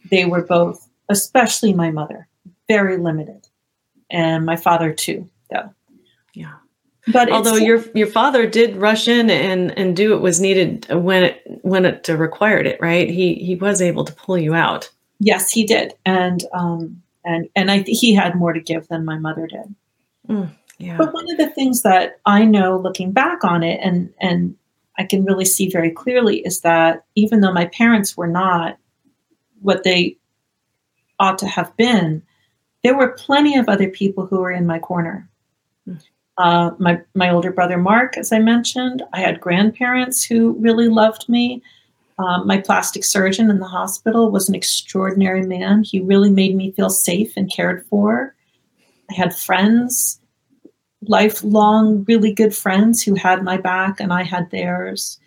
they 0.09 0.25
were 0.25 0.43
both, 0.43 0.89
especially 1.09 1.73
my 1.73 1.91
mother, 1.91 2.27
very 2.67 2.97
limited, 2.97 3.47
and 4.09 4.45
my 4.45 4.55
father 4.55 4.93
too, 4.93 5.29
though. 5.49 5.73
Yeah. 6.33 6.53
But 7.11 7.31
although 7.31 7.55
your 7.55 7.83
your 7.95 8.07
father 8.07 8.45
did 8.45 8.75
rush 8.75 9.07
in 9.07 9.29
and 9.29 9.77
and 9.77 9.95
do 9.95 10.11
what 10.11 10.21
was 10.21 10.39
needed 10.39 10.87
when 10.91 11.23
it 11.23 11.41
when 11.63 11.85
it 11.85 12.07
required 12.07 12.67
it, 12.67 12.79
right? 12.79 13.09
He 13.09 13.35
he 13.35 13.55
was 13.55 13.81
able 13.81 14.05
to 14.05 14.13
pull 14.13 14.37
you 14.37 14.53
out. 14.53 14.89
Yes, 15.19 15.51
he 15.51 15.65
did, 15.65 15.93
and 16.05 16.43
um 16.53 17.01
and 17.25 17.49
and 17.55 17.71
I 17.71 17.79
he 17.87 18.13
had 18.13 18.35
more 18.35 18.53
to 18.53 18.59
give 18.59 18.87
than 18.87 19.03
my 19.03 19.17
mother 19.17 19.47
did. 19.47 19.75
Mm, 20.29 20.51
yeah. 20.77 20.97
But 20.97 21.13
one 21.13 21.29
of 21.31 21.37
the 21.37 21.49
things 21.49 21.81
that 21.81 22.19
I 22.25 22.45
know, 22.45 22.77
looking 22.77 23.11
back 23.11 23.43
on 23.43 23.63
it, 23.63 23.79
and 23.81 24.13
and 24.19 24.55
I 25.01 25.05
can 25.05 25.25
really 25.25 25.45
see 25.45 25.67
very 25.67 25.89
clearly, 25.89 26.45
is 26.45 26.61
that 26.61 27.05
even 27.15 27.41
though 27.41 27.51
my 27.51 27.65
parents 27.65 28.15
were 28.15 28.27
not 28.27 28.77
what 29.61 29.83
they 29.83 30.15
ought 31.19 31.39
to 31.39 31.47
have 31.47 31.75
been, 31.75 32.21
there 32.83 32.95
were 32.95 33.13
plenty 33.13 33.57
of 33.57 33.67
other 33.67 33.89
people 33.89 34.27
who 34.27 34.39
were 34.39 34.51
in 34.51 34.67
my 34.67 34.77
corner. 34.77 35.27
Mm. 35.87 35.99
Uh, 36.37 36.71
my 36.77 37.01
my 37.15 37.31
older 37.31 37.51
brother 37.51 37.79
Mark, 37.79 38.15
as 38.15 38.31
I 38.31 38.37
mentioned, 38.37 39.01
I 39.11 39.19
had 39.21 39.41
grandparents 39.41 40.23
who 40.23 40.53
really 40.59 40.87
loved 40.87 41.27
me. 41.27 41.63
Um, 42.19 42.45
my 42.45 42.59
plastic 42.59 43.03
surgeon 43.03 43.49
in 43.49 43.57
the 43.57 43.67
hospital 43.67 44.29
was 44.29 44.47
an 44.47 44.53
extraordinary 44.53 45.41
man. 45.41 45.83
He 45.83 45.99
really 45.99 46.29
made 46.29 46.55
me 46.55 46.71
feel 46.73 46.91
safe 46.91 47.33
and 47.35 47.51
cared 47.51 47.85
for. 47.87 48.35
I 49.09 49.15
had 49.15 49.35
friends, 49.35 50.20
lifelong, 51.07 52.03
really 52.07 52.33
good 52.33 52.55
friends 52.55 53.01
who 53.01 53.15
had 53.15 53.43
my 53.43 53.57
back, 53.57 53.99
and 53.99 54.13
I 54.13 54.23
had 54.23 54.49
theirs. 54.51 55.19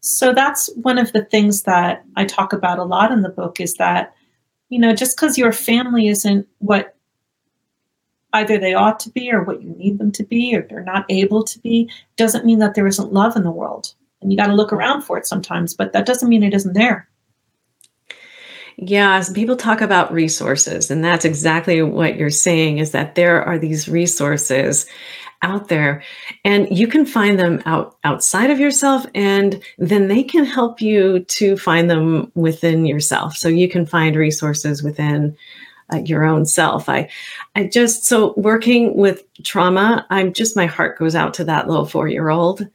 So 0.00 0.32
that's 0.32 0.70
one 0.76 0.98
of 0.98 1.12
the 1.12 1.24
things 1.24 1.62
that 1.62 2.04
I 2.16 2.24
talk 2.24 2.52
about 2.52 2.78
a 2.78 2.84
lot 2.84 3.12
in 3.12 3.22
the 3.22 3.28
book 3.28 3.60
is 3.60 3.74
that, 3.74 4.14
you 4.68 4.78
know, 4.78 4.94
just 4.94 5.16
because 5.16 5.38
your 5.38 5.52
family 5.52 6.08
isn't 6.08 6.46
what 6.58 6.96
either 8.36 8.58
they 8.58 8.74
ought 8.74 9.00
to 9.00 9.10
be 9.10 9.32
or 9.32 9.42
what 9.42 9.62
you 9.62 9.70
need 9.70 9.98
them 9.98 10.12
to 10.12 10.22
be 10.22 10.54
or 10.54 10.62
they're 10.62 10.84
not 10.84 11.06
able 11.08 11.42
to 11.42 11.58
be 11.60 11.90
doesn't 12.16 12.44
mean 12.44 12.58
that 12.58 12.74
there 12.74 12.86
isn't 12.86 13.12
love 13.12 13.34
in 13.36 13.42
the 13.42 13.50
world 13.50 13.94
and 14.20 14.30
you 14.30 14.36
got 14.36 14.48
to 14.48 14.54
look 14.54 14.72
around 14.72 15.02
for 15.02 15.16
it 15.16 15.26
sometimes 15.26 15.72
but 15.74 15.92
that 15.92 16.06
doesn't 16.06 16.28
mean 16.28 16.42
it 16.42 16.54
isn't 16.54 16.74
there 16.74 17.08
yeah, 18.76 19.22
people 19.34 19.56
talk 19.56 19.80
about 19.80 20.12
resources, 20.12 20.90
and 20.90 21.02
that's 21.02 21.24
exactly 21.24 21.82
what 21.82 22.16
you're 22.16 22.30
saying 22.30 22.78
is 22.78 22.90
that 22.90 23.14
there 23.14 23.42
are 23.42 23.58
these 23.58 23.88
resources 23.88 24.86
out 25.42 25.68
there 25.68 26.02
and 26.44 26.66
you 26.76 26.86
can 26.88 27.04
find 27.04 27.38
them 27.38 27.62
out 27.66 27.96
outside 28.04 28.50
of 28.50 28.58
yourself 28.58 29.04
and 29.14 29.62
then 29.78 30.08
they 30.08 30.22
can 30.22 30.44
help 30.44 30.80
you 30.80 31.20
to 31.24 31.56
find 31.56 31.90
them 31.90 32.30
within 32.34 32.86
yourself. 32.86 33.36
So 33.36 33.48
you 33.48 33.68
can 33.68 33.86
find 33.86 34.16
resources 34.16 34.82
within 34.82 35.36
uh, 35.92 35.98
your 35.98 36.24
own 36.24 36.46
self. 36.46 36.88
I, 36.88 37.08
I 37.54 37.64
just 37.64 38.04
so 38.04 38.34
working 38.36 38.96
with 38.96 39.24
trauma. 39.42 40.06
I'm 40.10 40.32
just 40.32 40.56
my 40.56 40.66
heart 40.66 40.98
goes 40.98 41.14
out 41.14 41.34
to 41.34 41.44
that 41.44 41.68
little 41.68 41.86
four 41.86 42.08
year 42.08 42.28
old, 42.28 42.66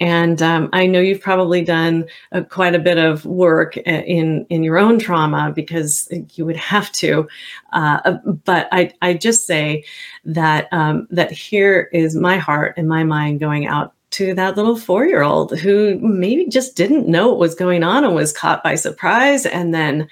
and 0.00 0.40
um, 0.40 0.70
I 0.72 0.86
know 0.86 1.00
you've 1.00 1.20
probably 1.20 1.62
done 1.62 2.06
uh, 2.32 2.42
quite 2.42 2.74
a 2.74 2.78
bit 2.78 2.96
of 2.96 3.26
work 3.26 3.76
uh, 3.76 3.90
in 3.90 4.46
in 4.48 4.62
your 4.62 4.78
own 4.78 4.98
trauma 4.98 5.52
because 5.54 6.08
you 6.34 6.46
would 6.46 6.56
have 6.56 6.90
to. 6.92 7.28
Uh, 7.72 8.00
uh, 8.04 8.18
but 8.44 8.68
I 8.72 8.92
I 9.02 9.14
just 9.14 9.46
say 9.46 9.84
that 10.24 10.68
um, 10.72 11.06
that 11.10 11.32
here 11.32 11.90
is 11.92 12.14
my 12.16 12.38
heart 12.38 12.74
and 12.76 12.88
my 12.88 13.04
mind 13.04 13.40
going 13.40 13.66
out 13.66 13.94
to 14.10 14.34
that 14.34 14.56
little 14.56 14.76
four 14.76 15.06
year 15.06 15.22
old 15.22 15.56
who 15.58 15.98
maybe 16.00 16.46
just 16.48 16.76
didn't 16.76 17.06
know 17.06 17.28
what 17.28 17.38
was 17.38 17.54
going 17.54 17.84
on 17.84 18.04
and 18.04 18.14
was 18.14 18.32
caught 18.32 18.62
by 18.64 18.74
surprise 18.74 19.46
and 19.46 19.72
then 19.72 20.08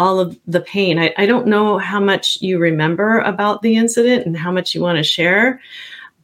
all 0.00 0.18
of 0.18 0.38
the 0.46 0.62
pain. 0.62 0.98
I, 0.98 1.12
I 1.18 1.26
don't 1.26 1.46
know 1.46 1.76
how 1.76 2.00
much 2.00 2.40
you 2.40 2.58
remember 2.58 3.18
about 3.18 3.60
the 3.60 3.76
incident 3.76 4.24
and 4.24 4.34
how 4.34 4.50
much 4.50 4.74
you 4.74 4.80
want 4.80 4.96
to 4.96 5.02
share, 5.02 5.60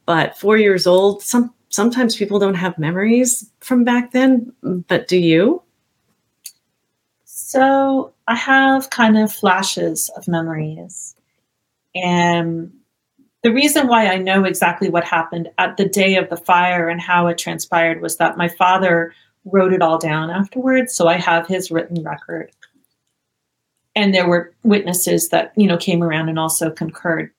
but 0.07 0.35
four 0.35 0.57
years 0.57 0.87
old, 0.87 1.21
some 1.21 1.53
sometimes 1.69 2.15
people 2.15 2.39
don't 2.39 2.55
have 2.55 2.79
memories 2.79 3.51
from 3.59 3.83
back 3.83 4.13
then, 4.13 4.51
but 4.87 5.07
do 5.07 5.17
you? 5.17 5.61
So 7.25 8.13
I 8.27 8.33
have 8.33 8.89
kind 8.89 9.15
of 9.15 9.31
flashes 9.31 10.09
of 10.17 10.27
memories. 10.27 11.13
And 11.93 12.73
the 13.43 13.53
reason 13.53 13.87
why 13.87 14.07
I 14.07 14.17
know 14.17 14.43
exactly 14.43 14.89
what 14.89 15.03
happened 15.03 15.49
at 15.59 15.77
the 15.77 15.87
day 15.87 16.15
of 16.15 16.31
the 16.31 16.37
fire 16.37 16.89
and 16.89 16.99
how 16.99 17.27
it 17.27 17.37
transpired 17.37 18.01
was 18.01 18.17
that 18.17 18.37
my 18.37 18.47
father 18.47 19.13
wrote 19.45 19.71
it 19.71 19.83
all 19.83 19.99
down 19.99 20.31
afterwards. 20.31 20.95
So 20.95 21.07
I 21.07 21.17
have 21.17 21.45
his 21.45 21.69
written 21.69 22.01
record 22.03 22.51
and 23.97 24.13
there 24.13 24.27
were 24.27 24.53
witnesses 24.63 25.29
that 25.29 25.51
you 25.57 25.67
know 25.67 25.75
came 25.75 26.03
around 26.03 26.29
and 26.29 26.39
also 26.39 26.69
concurred. 26.69 27.31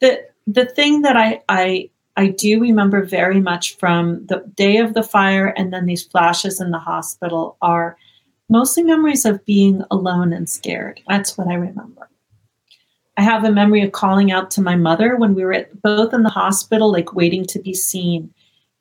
The 0.00 0.26
the 0.46 0.64
thing 0.64 1.02
that 1.02 1.16
I 1.16 1.42
I 1.48 1.90
I 2.16 2.28
do 2.28 2.60
remember 2.60 3.04
very 3.04 3.40
much 3.40 3.76
from 3.76 4.26
the 4.26 4.38
day 4.54 4.78
of 4.78 4.94
the 4.94 5.02
fire 5.02 5.48
and 5.56 5.72
then 5.72 5.84
these 5.84 6.02
flashes 6.02 6.60
in 6.60 6.70
the 6.70 6.78
hospital 6.78 7.56
are 7.60 7.96
mostly 8.48 8.82
memories 8.82 9.24
of 9.24 9.44
being 9.44 9.82
alone 9.90 10.32
and 10.32 10.48
scared. 10.48 11.00
That's 11.06 11.36
what 11.36 11.48
I 11.48 11.54
remember. 11.54 12.08
I 13.16 13.22
have 13.22 13.44
a 13.44 13.52
memory 13.52 13.82
of 13.82 13.92
calling 13.92 14.32
out 14.32 14.50
to 14.52 14.62
my 14.62 14.74
mother 14.74 15.16
when 15.16 15.34
we 15.34 15.44
were 15.44 15.52
at, 15.52 15.82
both 15.82 16.12
in 16.14 16.22
the 16.22 16.30
hospital, 16.30 16.90
like 16.90 17.14
waiting 17.14 17.44
to 17.46 17.60
be 17.60 17.74
seen. 17.74 18.32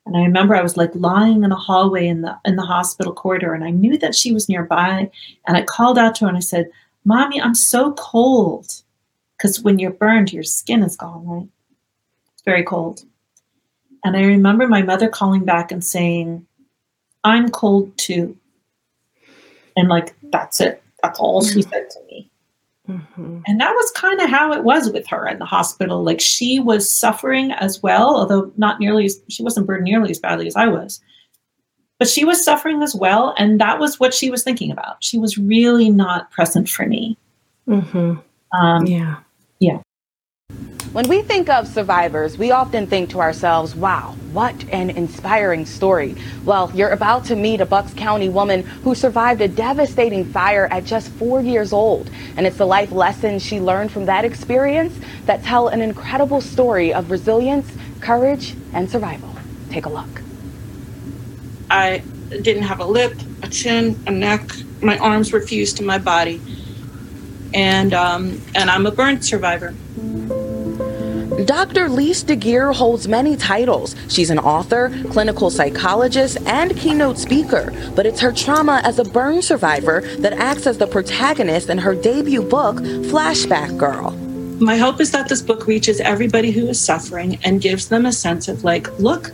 And 0.05 0.17
I 0.17 0.22
remember 0.22 0.55
I 0.55 0.62
was 0.62 0.75
like 0.75 0.91
lying 0.93 1.43
in 1.43 1.51
a 1.51 1.55
hallway 1.55 2.07
in 2.07 2.22
the 2.22 2.38
in 2.45 2.55
the 2.55 2.65
hospital 2.65 3.13
corridor, 3.13 3.53
and 3.53 3.63
I 3.63 3.69
knew 3.69 3.98
that 4.00 4.15
she 4.15 4.33
was 4.33 4.50
nearby. 4.50 5.10
And 5.48 5.55
I 5.55 5.63
called 5.63 5.98
out 5.98 6.15
to 6.15 6.25
her 6.25 6.29
and 6.29 6.38
I 6.38 6.41
said, 6.41 6.69
"Mommy, 7.05 7.41
I'm 7.41 7.55
so 7.55 7.93
cold." 7.93 8.67
Because 9.38 9.62
when 9.62 9.79
you're 9.79 9.91
burned, 9.91 10.31
your 10.31 10.43
skin 10.43 10.83
is 10.83 10.95
gone, 10.95 11.25
right? 11.25 11.48
It's 12.33 12.43
very 12.43 12.63
cold. 12.63 13.03
And 14.03 14.15
I 14.17 14.24
remember 14.24 14.67
my 14.67 14.81
mother 14.81 15.07
calling 15.07 15.45
back 15.45 15.72
and 15.72 15.83
saying, 15.83 16.45
"I'm 17.24 17.50
cold 17.50 17.98
too." 17.98 18.38
And 19.77 19.88
like 19.88 20.15
that's 20.31 20.60
it. 20.60 20.83
That's 21.01 21.19
all 21.19 21.43
she 21.43 21.62
said 21.62 21.89
to 21.89 22.00
me. 22.07 22.29
Mm-hmm. 22.89 23.39
And 23.47 23.61
that 23.61 23.73
was 23.73 23.91
kind 23.91 24.19
of 24.19 24.29
how 24.29 24.51
it 24.51 24.63
was 24.63 24.91
with 24.91 25.07
her 25.07 25.27
in 25.27 25.39
the 25.39 25.45
hospital. 25.45 26.03
Like 26.03 26.19
she 26.19 26.59
was 26.59 26.89
suffering 26.89 27.51
as 27.51 27.81
well, 27.81 28.15
although 28.15 28.51
not 28.57 28.79
nearly 28.79 29.05
as 29.05 29.21
she 29.29 29.43
wasn't 29.43 29.67
burned 29.67 29.85
nearly 29.85 30.11
as 30.11 30.19
badly 30.19 30.47
as 30.47 30.55
I 30.55 30.67
was. 30.67 31.01
But 31.99 32.09
she 32.09 32.25
was 32.25 32.43
suffering 32.43 32.81
as 32.81 32.93
well. 32.93 33.33
And 33.37 33.61
that 33.61 33.79
was 33.79 33.99
what 33.99 34.13
she 34.13 34.29
was 34.29 34.43
thinking 34.43 34.71
about. 34.71 35.01
She 35.01 35.17
was 35.17 35.37
really 35.37 35.89
not 35.89 36.29
present 36.31 36.69
for 36.69 36.85
me. 36.85 37.17
Mm-hmm. 37.67 38.15
Um, 38.57 38.85
yeah. 38.85 39.17
Yeah. 39.59 39.79
When 40.93 41.09
we 41.09 41.23
think 41.23 41.50
of 41.50 41.67
survivors, 41.67 42.38
we 42.38 42.51
often 42.51 42.85
think 42.85 43.09
to 43.09 43.19
ourselves, 43.19 43.75
wow, 43.75 44.15
what 44.31 44.53
an 44.69 44.91
inspiring 44.91 45.65
story. 45.65 46.15
Well, 46.45 46.71
you're 46.75 46.91
about 46.91 47.25
to 47.25 47.35
meet 47.35 47.62
a 47.62 47.65
Bucks 47.65 47.95
County 47.95 48.29
woman 48.29 48.62
who 48.62 48.93
survived 48.93 49.41
a 49.41 49.47
devastating 49.47 50.23
fire 50.23 50.67
at 50.69 50.85
just 50.85 51.09
four 51.13 51.41
years 51.41 51.73
old. 51.73 52.12
And 52.38 52.45
it's 52.45 52.57
the 52.57 52.67
life 52.67 52.91
lessons 52.91 53.43
she 53.43 53.59
learned 53.59 53.91
from 53.91 54.05
that 54.05 54.23
experience 54.23 54.93
that 55.25 55.41
tell 55.41 55.69
an 55.69 55.81
incredible 55.81 56.41
story 56.41 56.93
of 56.93 57.09
resilience, 57.09 57.71
courage, 58.00 58.53
and 58.71 58.88
survival. 58.88 59.35
Take 59.71 59.88
a 59.88 59.89
look. 59.89 60.21
I 61.71 62.03
didn't 62.29 62.63
have 62.63 62.81
a 62.81 62.85
lip, 62.85 63.19
a 63.41 63.47
chin, 63.47 64.00
a 64.05 64.12
neck. 64.12 64.47
My 64.79 65.00
arms 65.00 65.31
were 65.31 65.41
fused 65.41 65.77
to 65.77 65.83
my 65.83 65.97
body. 65.97 66.39
And, 67.51 67.95
um, 67.95 68.39
and 68.53 68.69
I'm 68.69 68.85
a 68.85 68.91
burn 68.91 69.23
survivor. 69.23 69.73
Dr. 71.45 71.89
Lise 71.89 72.23
Deguire 72.23 72.73
holds 72.73 73.07
many 73.07 73.35
titles. 73.35 73.95
She's 74.07 74.29
an 74.29 74.39
author, 74.39 74.89
clinical 75.09 75.50
psychologist, 75.50 76.38
and 76.45 76.77
keynote 76.77 77.17
speaker. 77.17 77.73
But 77.95 78.05
it's 78.05 78.21
her 78.21 78.31
trauma 78.31 78.81
as 78.83 79.00
a 79.00 79.03
burn 79.03 79.41
survivor 79.41 80.01
that 80.19 80.33
acts 80.33 80.67
as 80.67 80.77
the 80.77 80.88
protagonist 80.88 81.69
in 81.69 81.77
her 81.79 81.95
debut 81.95 82.43
book, 82.43 82.77
Flashback 82.77 83.77
Girl. 83.77 84.12
My 84.59 84.77
hope 84.77 85.01
is 85.01 85.12
that 85.12 85.27
this 85.27 85.41
book 85.41 85.67
reaches 85.67 86.00
everybody 86.00 86.51
who 86.51 86.67
is 86.67 86.79
suffering 86.79 87.39
and 87.43 87.59
gives 87.59 87.89
them 87.89 88.05
a 88.05 88.13
sense 88.13 88.47
of 88.47 88.63
like, 88.63 88.88
look, 89.00 89.31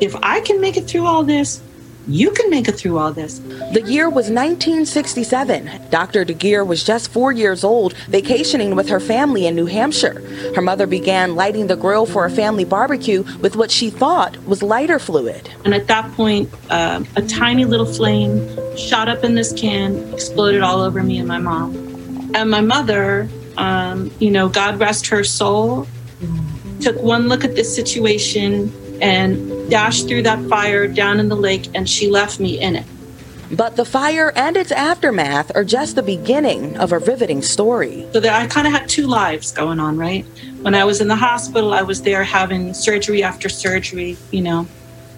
if 0.00 0.14
I 0.22 0.40
can 0.42 0.60
make 0.60 0.76
it 0.76 0.84
through 0.84 1.06
all 1.06 1.24
this, 1.24 1.60
you 2.08 2.30
can 2.32 2.50
make 2.50 2.68
it 2.68 2.72
through 2.72 2.98
all 2.98 3.12
this. 3.12 3.38
The 3.38 3.82
year 3.86 4.06
was 4.08 4.28
1967. 4.28 5.88
Dr. 5.90 6.24
Deguire 6.24 6.66
was 6.66 6.82
just 6.82 7.10
four 7.10 7.32
years 7.32 7.62
old, 7.64 7.94
vacationing 8.08 8.74
with 8.74 8.88
her 8.88 9.00
family 9.00 9.46
in 9.46 9.54
New 9.54 9.66
Hampshire. 9.66 10.20
Her 10.54 10.62
mother 10.62 10.86
began 10.86 11.36
lighting 11.36 11.68
the 11.68 11.76
grill 11.76 12.06
for 12.06 12.24
a 12.24 12.30
family 12.30 12.64
barbecue 12.64 13.22
with 13.40 13.56
what 13.56 13.70
she 13.70 13.90
thought 13.90 14.36
was 14.46 14.62
lighter 14.62 14.98
fluid. 14.98 15.50
And 15.64 15.74
at 15.74 15.86
that 15.86 16.10
point, 16.12 16.50
uh, 16.70 17.04
a 17.16 17.22
tiny 17.22 17.64
little 17.64 17.86
flame 17.86 18.76
shot 18.76 19.08
up 19.08 19.22
in 19.22 19.34
this 19.34 19.52
can, 19.52 20.12
exploded 20.12 20.62
all 20.62 20.80
over 20.80 21.02
me 21.02 21.18
and 21.18 21.28
my 21.28 21.38
mom. 21.38 21.74
And 22.34 22.50
my 22.50 22.60
mother, 22.60 23.28
um, 23.56 24.10
you 24.18 24.30
know, 24.30 24.48
God 24.48 24.80
rest 24.80 25.06
her 25.08 25.22
soul, 25.22 25.86
took 26.80 27.00
one 27.00 27.28
look 27.28 27.44
at 27.44 27.54
this 27.54 27.72
situation 27.72 28.72
and 29.02 29.68
dashed 29.68 30.08
through 30.08 30.22
that 30.22 30.42
fire 30.48 30.86
down 30.86 31.20
in 31.20 31.28
the 31.28 31.36
lake, 31.36 31.68
and 31.74 31.88
she 31.88 32.08
left 32.08 32.40
me 32.40 32.58
in 32.58 32.76
it. 32.76 32.86
But 33.50 33.76
the 33.76 33.84
fire 33.84 34.32
and 34.34 34.56
its 34.56 34.72
aftermath 34.72 35.54
are 35.54 35.64
just 35.64 35.94
the 35.94 36.02
beginning 36.02 36.78
of 36.78 36.92
a 36.92 36.98
riveting 36.98 37.42
story. 37.42 38.06
So 38.14 38.20
that 38.20 38.40
I 38.40 38.46
kind 38.46 38.66
of 38.66 38.72
had 38.72 38.88
two 38.88 39.06
lives 39.06 39.52
going 39.52 39.78
on, 39.78 39.98
right? 39.98 40.24
When 40.62 40.74
I 40.74 40.84
was 40.84 41.02
in 41.02 41.08
the 41.08 41.16
hospital, 41.16 41.74
I 41.74 41.82
was 41.82 42.00
there 42.00 42.24
having 42.24 42.72
surgery 42.72 43.22
after 43.22 43.50
surgery, 43.50 44.16
you 44.30 44.40
know, 44.40 44.66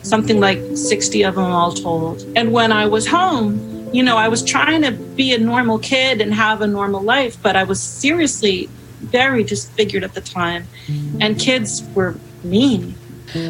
something 0.03 0.41
like 0.41 0.59
60 0.75 1.23
of 1.23 1.37
them 1.37 1.45
all 1.45 1.73
told. 1.73 2.23
And 2.35 2.53
when 2.53 2.73
I 2.73 2.87
was 2.87 3.07
home, 3.07 3.89
you 3.93 4.03
know, 4.03 4.17
I 4.17 4.27
was 4.27 4.43
trying 4.43 4.83
to 4.83 4.91
be 4.91 5.33
a 5.33 5.39
normal 5.39 5.79
kid 5.79 6.21
and 6.21 6.35
have 6.35 6.61
a 6.61 6.67
normal 6.67 7.03
life, 7.03 7.41
but 7.41 7.55
I 7.55 7.63
was 7.63 7.81
seriously 7.81 8.69
very 9.01 9.45
disfigured 9.45 10.03
at 10.03 10.15
the 10.15 10.21
time. 10.21 10.67
And 11.21 11.39
kids 11.39 11.85
were 11.95 12.17
mean. 12.43 12.97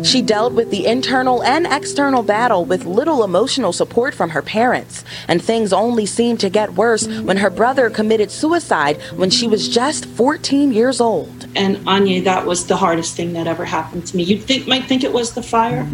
She 0.02 0.22
dealt 0.22 0.52
with 0.54 0.70
the 0.70 0.86
internal 0.86 1.42
and 1.42 1.66
external 1.66 2.22
battle 2.22 2.64
with 2.64 2.84
little 2.84 3.22
emotional 3.22 3.72
support 3.72 4.14
from 4.14 4.30
her 4.30 4.42
parents, 4.42 5.04
and 5.28 5.42
things 5.42 5.72
only 5.72 6.06
seemed 6.06 6.40
to 6.40 6.50
get 6.50 6.74
worse 6.74 7.06
when 7.06 7.36
her 7.38 7.50
brother 7.50 7.90
committed 7.90 8.30
suicide 8.30 9.00
when 9.16 9.30
she 9.30 9.46
was 9.46 9.68
just 9.68 10.06
14 10.06 10.72
years 10.72 11.00
old. 11.00 11.46
And 11.56 11.86
Anya, 11.86 12.22
that 12.22 12.46
was 12.46 12.66
the 12.66 12.76
hardest 12.76 13.16
thing 13.16 13.32
that 13.34 13.46
ever 13.46 13.64
happened 13.64 14.06
to 14.06 14.16
me. 14.16 14.22
You 14.22 14.38
think 14.38 14.66
might 14.66 14.84
think 14.84 15.04
it 15.04 15.12
was 15.12 15.34
the 15.34 15.42
fire, 15.42 15.84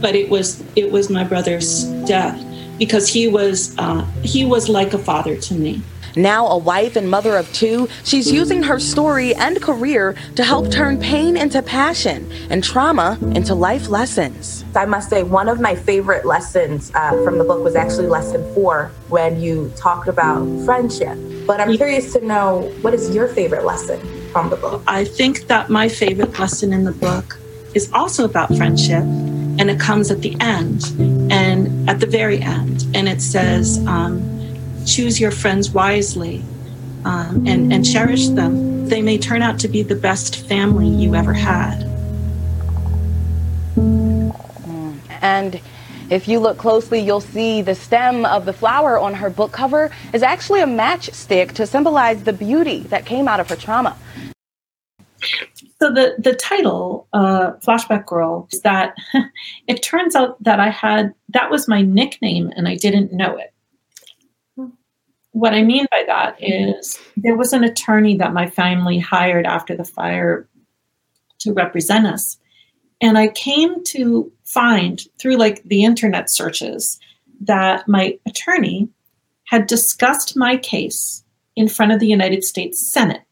but 0.00 0.14
it 0.14 0.30
was 0.30 0.62
it 0.76 0.90
was 0.90 1.10
my 1.10 1.24
brother's 1.24 1.84
death 2.06 2.40
because 2.78 3.08
he 3.08 3.28
was 3.28 3.76
uh, 3.78 4.04
he 4.22 4.44
was 4.44 4.68
like 4.68 4.94
a 4.94 4.98
father 4.98 5.36
to 5.36 5.54
me. 5.54 5.82
Now 6.16 6.46
a 6.48 6.58
wife 6.58 6.96
and 6.96 7.08
mother 7.08 7.36
of 7.36 7.52
two, 7.52 7.88
she's 8.04 8.30
using 8.30 8.62
her 8.62 8.78
story 8.78 9.34
and 9.34 9.60
career 9.60 10.16
to 10.36 10.44
help 10.44 10.70
turn 10.70 10.98
pain 10.98 11.36
into 11.36 11.62
passion 11.62 12.30
and 12.50 12.62
trauma 12.62 13.18
into 13.34 13.54
life 13.54 13.88
lessons. 13.88 14.64
I 14.74 14.86
must 14.86 15.10
say, 15.10 15.22
one 15.22 15.48
of 15.48 15.60
my 15.60 15.74
favorite 15.74 16.24
lessons 16.24 16.90
uh, 16.94 17.10
from 17.24 17.38
the 17.38 17.44
book 17.44 17.62
was 17.62 17.74
actually 17.76 18.06
lesson 18.06 18.42
four 18.54 18.90
when 19.08 19.40
you 19.40 19.72
talked 19.76 20.08
about 20.08 20.44
friendship. 20.64 21.18
But 21.46 21.60
I'm 21.60 21.76
curious 21.76 22.12
to 22.12 22.24
know 22.24 22.72
what 22.82 22.94
is 22.94 23.14
your 23.14 23.28
favorite 23.28 23.64
lesson 23.64 24.00
from 24.30 24.50
the 24.50 24.56
book? 24.56 24.82
I 24.86 25.04
think 25.04 25.46
that 25.48 25.68
my 25.68 25.88
favorite 25.88 26.38
lesson 26.38 26.72
in 26.72 26.84
the 26.84 26.92
book 26.92 27.38
is 27.74 27.90
also 27.92 28.24
about 28.24 28.54
friendship, 28.56 29.02
and 29.02 29.70
it 29.70 29.78
comes 29.78 30.10
at 30.10 30.22
the 30.22 30.36
end 30.40 30.84
and 31.30 31.88
at 31.88 32.00
the 32.00 32.06
very 32.06 32.40
end. 32.40 32.86
And 32.94 33.08
it 33.08 33.20
says, 33.20 33.84
um, 33.86 34.39
choose 34.86 35.20
your 35.20 35.30
friends 35.30 35.70
wisely 35.70 36.42
um, 37.04 37.46
and, 37.46 37.72
and 37.72 37.84
cherish 37.84 38.28
them. 38.28 38.88
They 38.88 39.02
may 39.02 39.18
turn 39.18 39.42
out 39.42 39.58
to 39.60 39.68
be 39.68 39.82
the 39.82 39.94
best 39.94 40.46
family 40.48 40.88
you 40.88 41.14
ever 41.14 41.32
had. 41.32 41.82
And 45.22 45.60
if 46.10 46.26
you 46.26 46.40
look 46.40 46.58
closely, 46.58 46.98
you'll 46.98 47.20
see 47.20 47.62
the 47.62 47.74
stem 47.74 48.24
of 48.24 48.44
the 48.44 48.52
flower 48.52 48.98
on 48.98 49.14
her 49.14 49.30
book 49.30 49.52
cover 49.52 49.90
is 50.12 50.22
actually 50.22 50.60
a 50.60 50.66
matchstick 50.66 51.52
to 51.52 51.66
symbolize 51.66 52.24
the 52.24 52.32
beauty 52.32 52.80
that 52.84 53.06
came 53.06 53.28
out 53.28 53.38
of 53.38 53.48
her 53.48 53.56
trauma. 53.56 53.96
So 55.78 55.92
the 55.92 56.14
the 56.18 56.34
title, 56.34 57.06
uh, 57.12 57.52
Flashback 57.64 58.06
Girl, 58.06 58.48
is 58.52 58.62
that 58.62 58.94
it 59.66 59.82
turns 59.82 60.14
out 60.14 60.42
that 60.42 60.58
I 60.60 60.70
had 60.70 61.14
that 61.28 61.50
was 61.50 61.68
my 61.68 61.82
nickname 61.82 62.52
and 62.56 62.66
I 62.66 62.74
didn't 62.74 63.12
know 63.12 63.36
it 63.36 63.52
what 65.32 65.54
I 65.54 65.62
mean 65.62 65.86
by 65.90 66.04
that 66.06 66.38
mm-hmm. 66.40 66.78
is 66.78 66.98
there 67.16 67.36
was 67.36 67.52
an 67.52 67.64
attorney 67.64 68.16
that 68.16 68.32
my 68.32 68.48
family 68.48 68.98
hired 68.98 69.46
after 69.46 69.76
the 69.76 69.84
fire 69.84 70.48
to 71.40 71.52
represent 71.52 72.06
us. 72.06 72.38
And 73.00 73.16
I 73.16 73.28
came 73.28 73.82
to 73.84 74.30
find 74.44 75.02
through 75.18 75.36
like 75.36 75.62
the 75.64 75.84
internet 75.84 76.30
searches 76.30 76.98
that 77.40 77.88
my 77.88 78.18
attorney 78.26 78.88
had 79.44 79.66
discussed 79.66 80.36
my 80.36 80.56
case 80.56 81.24
in 81.56 81.68
front 81.68 81.92
of 81.92 82.00
the 82.00 82.06
United 82.06 82.44
States 82.44 82.80
Senate 82.92 83.22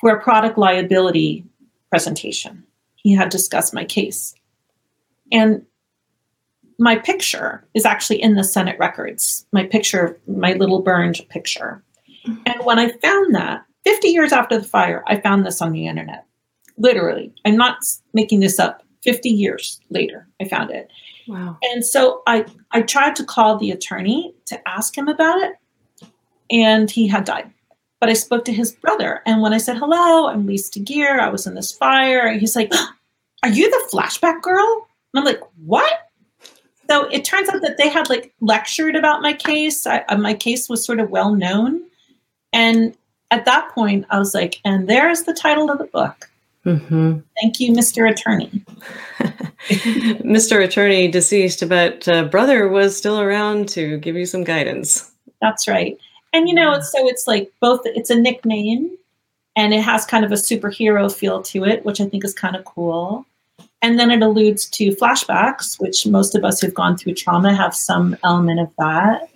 for 0.00 0.10
a 0.10 0.22
product 0.22 0.56
liability 0.56 1.44
presentation. 1.90 2.64
He 2.96 3.14
had 3.14 3.28
discussed 3.28 3.74
my 3.74 3.84
case. 3.84 4.34
And 5.30 5.64
my 6.78 6.96
picture 6.96 7.66
is 7.74 7.84
actually 7.84 8.22
in 8.22 8.34
the 8.34 8.44
Senate 8.44 8.78
records. 8.78 9.46
My 9.52 9.64
picture, 9.64 10.18
my 10.26 10.52
little 10.52 10.80
burned 10.80 11.20
picture. 11.28 11.82
And 12.24 12.64
when 12.64 12.78
I 12.78 12.90
found 12.98 13.34
that, 13.34 13.64
50 13.84 14.08
years 14.08 14.32
after 14.32 14.58
the 14.58 14.64
fire, 14.64 15.02
I 15.06 15.20
found 15.20 15.46
this 15.46 15.62
on 15.62 15.72
the 15.72 15.86
internet. 15.86 16.26
Literally, 16.76 17.32
I'm 17.44 17.56
not 17.56 17.78
making 18.12 18.40
this 18.40 18.58
up. 18.58 18.82
50 19.02 19.30
years 19.30 19.80
later, 19.90 20.28
I 20.40 20.48
found 20.48 20.70
it. 20.70 20.90
Wow. 21.26 21.56
And 21.62 21.84
so 21.84 22.22
I, 22.26 22.44
I 22.72 22.82
tried 22.82 23.16
to 23.16 23.24
call 23.24 23.56
the 23.56 23.70
attorney 23.70 24.34
to 24.46 24.68
ask 24.68 24.96
him 24.96 25.08
about 25.08 25.40
it, 25.40 25.54
and 26.50 26.90
he 26.90 27.06
had 27.06 27.24
died. 27.24 27.50
But 28.00 28.10
I 28.10 28.14
spoke 28.14 28.44
to 28.46 28.52
his 28.52 28.72
brother, 28.72 29.22
and 29.24 29.40
when 29.40 29.52
I 29.52 29.58
said, 29.58 29.76
Hello, 29.76 30.28
I'm 30.28 30.46
Lise 30.46 30.70
Deguire, 30.70 31.20
I 31.20 31.28
was 31.28 31.46
in 31.46 31.54
this 31.54 31.72
fire, 31.72 32.32
he's 32.32 32.56
like, 32.56 32.72
Are 33.42 33.48
you 33.48 33.70
the 33.70 33.88
flashback 33.92 34.42
girl? 34.42 34.86
And 35.14 35.20
I'm 35.20 35.24
like, 35.24 35.40
What? 35.64 36.07
So 36.88 37.04
it 37.10 37.24
turns 37.24 37.48
out 37.48 37.60
that 37.62 37.76
they 37.76 37.88
had 37.88 38.08
like 38.08 38.32
lectured 38.40 38.96
about 38.96 39.20
my 39.20 39.34
case. 39.34 39.86
I, 39.86 39.98
uh, 40.08 40.16
my 40.16 40.34
case 40.34 40.68
was 40.68 40.84
sort 40.84 41.00
of 41.00 41.10
well 41.10 41.34
known. 41.34 41.82
And 42.52 42.96
at 43.30 43.44
that 43.44 43.70
point, 43.74 44.06
I 44.10 44.18
was 44.18 44.34
like, 44.34 44.60
and 44.64 44.88
there's 44.88 45.24
the 45.24 45.34
title 45.34 45.70
of 45.70 45.78
the 45.78 45.84
book. 45.84 46.30
Mm-hmm. 46.64 47.18
Thank 47.40 47.60
you, 47.60 47.72
Mr. 47.72 48.10
Attorney. 48.10 48.64
Mr. 49.68 50.64
Attorney 50.64 51.08
deceased, 51.08 51.68
but 51.68 52.08
uh, 52.08 52.24
brother 52.24 52.68
was 52.68 52.96
still 52.96 53.20
around 53.20 53.68
to 53.70 53.98
give 53.98 54.16
you 54.16 54.26
some 54.26 54.44
guidance. 54.44 55.10
That's 55.40 55.68
right. 55.68 55.98
And 56.32 56.48
you 56.48 56.54
know, 56.54 56.80
so 56.80 57.06
it's 57.08 57.26
like 57.26 57.50
both, 57.60 57.80
it's 57.84 58.10
a 58.10 58.16
nickname 58.16 58.96
and 59.56 59.72
it 59.72 59.82
has 59.82 60.04
kind 60.04 60.24
of 60.24 60.32
a 60.32 60.36
superhero 60.36 61.12
feel 61.12 61.42
to 61.42 61.64
it, 61.64 61.84
which 61.84 62.00
I 62.00 62.08
think 62.08 62.24
is 62.24 62.34
kind 62.34 62.56
of 62.56 62.64
cool. 62.64 63.26
And 63.80 63.98
then 63.98 64.10
it 64.10 64.22
alludes 64.22 64.66
to 64.70 64.90
flashbacks, 64.96 65.80
which 65.80 66.06
most 66.06 66.34
of 66.34 66.44
us 66.44 66.60
who've 66.60 66.74
gone 66.74 66.96
through 66.96 67.14
trauma 67.14 67.54
have 67.54 67.74
some 67.74 68.16
element 68.24 68.60
of 68.60 68.70
that. 68.78 69.28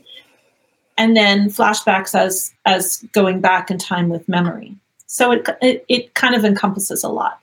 And 0.99 1.17
then 1.17 1.49
flashbacks 1.49 2.15
as 2.15 2.53
as 2.65 3.05
going 3.13 3.41
back 3.41 3.71
in 3.71 3.79
time 3.79 4.09
with 4.09 4.29
memory. 4.29 4.77
So 5.07 5.33
it 5.33 5.49
it, 5.61 5.85
it 5.89 6.15
kind 6.15 6.35
of 6.35 6.45
encompasses 6.45 7.05
a 7.05 7.09
lot. 7.09 7.39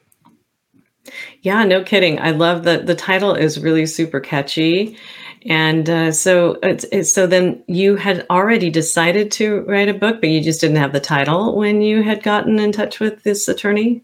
Yeah, 1.42 1.64
no 1.64 1.84
kidding. 1.84 2.20
I 2.20 2.32
love 2.32 2.64
that 2.64 2.86
the 2.86 2.96
title 2.96 3.34
is 3.34 3.60
really 3.60 3.86
super 3.86 4.20
catchy. 4.20 4.98
And 5.46 5.90
uh, 5.90 6.12
so, 6.12 6.58
it's, 6.62 6.86
it's, 6.92 7.14
so 7.14 7.26
then 7.26 7.64
you 7.68 7.96
had 7.96 8.26
already 8.30 8.70
decided 8.70 9.32
to 9.34 9.62
write 9.62 9.88
a 9.88 9.94
book, 9.94 10.20
but 10.20 10.30
you 10.30 10.42
just 10.42 10.60
didn't 10.60 10.78
have 10.78 10.92
the 10.92 11.00
title 11.00 11.56
when 11.56 11.82
you 11.82 12.04
had 12.04 12.24
gotten 12.24 12.60
in 12.60 12.72
touch 12.72 13.00
with 13.00 13.24
this 13.24 13.48
attorney. 13.48 14.04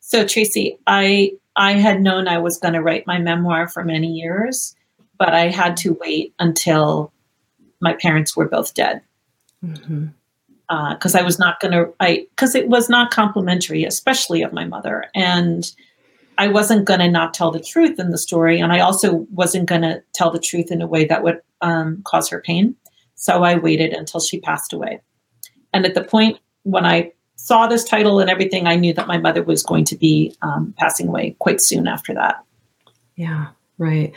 So 0.00 0.26
Tracy, 0.26 0.78
I 0.86 1.32
I 1.56 1.72
had 1.72 2.02
known 2.02 2.28
I 2.28 2.38
was 2.38 2.58
going 2.58 2.74
to 2.74 2.82
write 2.82 3.06
my 3.06 3.18
memoir 3.18 3.68
for 3.68 3.84
many 3.84 4.08
years, 4.08 4.74
but 5.18 5.34
I 5.34 5.48
had 5.48 5.76
to 5.78 5.96
wait 6.00 6.34
until 6.38 7.12
my 7.80 7.94
parents 7.94 8.36
were 8.36 8.48
both 8.48 8.74
dead. 8.74 9.02
Because 9.62 9.80
mm-hmm. 9.80 10.06
uh, 10.68 10.96
I 11.14 11.22
was 11.22 11.38
not 11.38 11.60
going 11.60 11.72
to, 11.72 11.92
I 12.00 12.26
because 12.30 12.54
it 12.54 12.68
was 12.68 12.88
not 12.88 13.10
complimentary, 13.10 13.84
especially 13.84 14.42
of 14.42 14.52
my 14.52 14.64
mother, 14.64 15.04
and 15.14 15.70
I 16.36 16.48
wasn't 16.48 16.84
going 16.84 17.00
to 17.00 17.10
not 17.10 17.32
tell 17.32 17.50
the 17.50 17.60
truth 17.60 17.98
in 17.98 18.10
the 18.10 18.18
story, 18.18 18.60
and 18.60 18.72
I 18.72 18.80
also 18.80 19.26
wasn't 19.32 19.68
going 19.68 19.82
to 19.82 20.02
tell 20.12 20.30
the 20.30 20.40
truth 20.40 20.70
in 20.70 20.82
a 20.82 20.86
way 20.86 21.04
that 21.04 21.22
would 21.22 21.40
um, 21.60 22.02
cause 22.04 22.28
her 22.28 22.40
pain. 22.40 22.74
So 23.14 23.44
I 23.44 23.56
waited 23.56 23.92
until 23.92 24.20
she 24.20 24.40
passed 24.40 24.72
away, 24.72 25.00
and 25.72 25.86
at 25.86 25.94
the 25.94 26.04
point 26.04 26.38
when 26.64 26.84
I 26.84 27.12
saw 27.36 27.66
this 27.66 27.84
title 27.84 28.20
and 28.20 28.30
everything, 28.30 28.66
I 28.66 28.76
knew 28.76 28.92
that 28.94 29.06
my 29.06 29.18
mother 29.18 29.42
was 29.42 29.62
going 29.62 29.84
to 29.86 29.96
be 29.96 30.34
um, 30.42 30.74
passing 30.78 31.08
away 31.08 31.36
quite 31.38 31.60
soon 31.60 31.86
after 31.86 32.14
that. 32.14 32.42
Yeah, 33.16 33.48
right. 33.78 34.12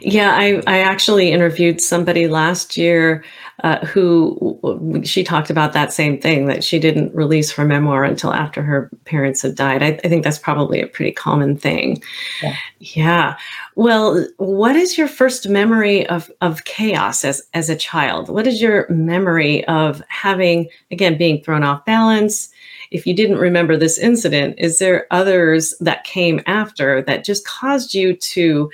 Yeah, 0.00 0.32
I, 0.34 0.62
I 0.66 0.78
actually 0.78 1.32
interviewed 1.32 1.80
somebody 1.80 2.28
last 2.28 2.76
year 2.76 3.24
uh, 3.62 3.84
who 3.86 5.00
she 5.04 5.22
talked 5.22 5.50
about 5.50 5.72
that 5.72 5.92
same 5.92 6.20
thing 6.20 6.46
that 6.46 6.64
she 6.64 6.78
didn't 6.78 7.14
release 7.14 7.52
her 7.52 7.64
memoir 7.64 8.02
until 8.02 8.32
after 8.32 8.60
her 8.62 8.90
parents 9.04 9.42
had 9.42 9.54
died. 9.54 9.82
I, 9.82 10.00
I 10.04 10.08
think 10.08 10.24
that's 10.24 10.38
probably 10.38 10.80
a 10.80 10.86
pretty 10.86 11.12
common 11.12 11.56
thing. 11.56 12.02
Yeah. 12.42 12.56
yeah. 12.80 13.36
Well, 13.76 14.26
what 14.38 14.74
is 14.74 14.98
your 14.98 15.08
first 15.08 15.48
memory 15.48 16.06
of, 16.08 16.30
of 16.40 16.64
chaos 16.64 17.24
as, 17.24 17.42
as 17.54 17.70
a 17.70 17.76
child? 17.76 18.28
What 18.28 18.46
is 18.46 18.60
your 18.60 18.88
memory 18.88 19.64
of 19.66 20.02
having, 20.08 20.68
again, 20.90 21.16
being 21.16 21.42
thrown 21.42 21.62
off 21.62 21.84
balance? 21.84 22.48
If 22.90 23.06
you 23.06 23.14
didn't 23.14 23.38
remember 23.38 23.76
this 23.76 23.96
incident, 23.96 24.56
is 24.58 24.78
there 24.78 25.06
others 25.10 25.74
that 25.80 26.04
came 26.04 26.42
after 26.46 27.00
that 27.02 27.24
just 27.24 27.46
caused 27.46 27.94
you 27.94 28.14
to 28.14 28.70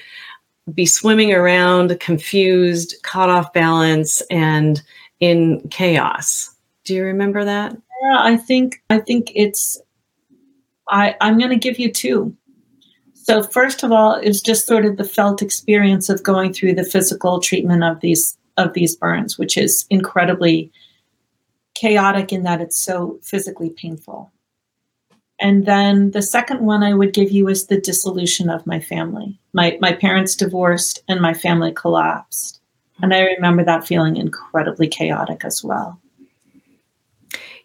be 0.74 0.86
swimming 0.86 1.32
around, 1.32 1.98
confused, 2.00 2.94
caught 3.02 3.30
off 3.30 3.52
balance, 3.52 4.20
and 4.30 4.82
in 5.20 5.66
chaos. 5.70 6.54
Do 6.84 6.94
you 6.94 7.04
remember 7.04 7.44
that? 7.44 7.76
Yeah, 8.02 8.18
I 8.18 8.36
think 8.36 8.82
I 8.90 8.98
think 8.98 9.32
it's 9.34 9.80
I, 10.88 11.16
I'm 11.20 11.38
gonna 11.38 11.56
give 11.56 11.78
you 11.78 11.92
two. 11.92 12.34
So 13.14 13.42
first 13.42 13.82
of 13.82 13.92
all, 13.92 14.14
it's 14.14 14.40
just 14.40 14.66
sort 14.66 14.86
of 14.86 14.96
the 14.96 15.04
felt 15.04 15.42
experience 15.42 16.08
of 16.08 16.22
going 16.22 16.52
through 16.52 16.74
the 16.74 16.84
physical 16.84 17.40
treatment 17.40 17.84
of 17.84 18.00
these 18.00 18.38
of 18.56 18.72
these 18.72 18.96
burns, 18.96 19.38
which 19.38 19.56
is 19.56 19.86
incredibly 19.90 20.72
chaotic 21.74 22.32
in 22.32 22.42
that 22.42 22.60
it's 22.60 22.78
so 22.78 23.18
physically 23.22 23.70
painful. 23.70 24.32
And 25.40 25.66
then 25.66 26.10
the 26.10 26.22
second 26.22 26.60
one 26.60 26.82
I 26.82 26.94
would 26.94 27.12
give 27.12 27.30
you 27.30 27.48
is 27.48 27.66
the 27.66 27.80
dissolution 27.80 28.50
of 28.50 28.66
my 28.66 28.80
family. 28.80 29.38
My, 29.52 29.78
my 29.80 29.92
parents 29.92 30.34
divorced 30.34 31.02
and 31.08 31.20
my 31.20 31.34
family 31.34 31.72
collapsed. 31.72 32.60
And 33.00 33.14
I 33.14 33.20
remember 33.20 33.64
that 33.64 33.86
feeling 33.86 34.16
incredibly 34.16 34.88
chaotic 34.88 35.44
as 35.44 35.62
well. 35.62 36.00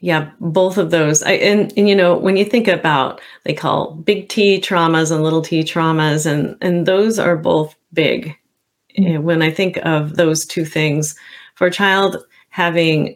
Yeah, 0.01 0.29
both 0.41 0.77
of 0.77 0.91
those. 0.91 1.23
I, 1.23 1.31
and, 1.31 1.73
and 1.77 1.87
you 1.87 1.95
know, 1.95 2.17
when 2.17 2.35
you 2.35 2.43
think 2.43 2.67
about 2.67 3.21
they 3.45 3.53
call 3.53 3.93
big 3.93 4.27
T 4.27 4.59
traumas 4.59 5.11
and 5.11 5.23
little 5.23 5.41
T 5.41 5.63
traumas, 5.63 6.25
and 6.25 6.57
and 6.59 6.85
those 6.85 7.17
are 7.17 7.37
both 7.37 7.73
big. 7.93 8.35
Mm-hmm. 8.99 9.23
When 9.23 9.41
I 9.41 9.49
think 9.49 9.77
of 9.77 10.17
those 10.17 10.45
two 10.45 10.65
things, 10.65 11.15
for 11.55 11.67
a 11.67 11.71
child, 11.71 12.17
having 12.49 13.15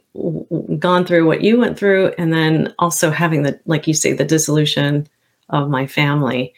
gone 0.79 1.05
through 1.05 1.25
what 1.25 1.41
you 1.41 1.57
went 1.57 1.77
through 1.77 2.13
and 2.17 2.33
then 2.33 2.73
also 2.79 3.11
having 3.11 3.43
the 3.43 3.59
like 3.65 3.87
you 3.87 3.93
say 3.93 4.13
the 4.13 4.25
dissolution 4.25 5.07
of 5.49 5.69
my 5.69 5.87
family. 5.87 6.53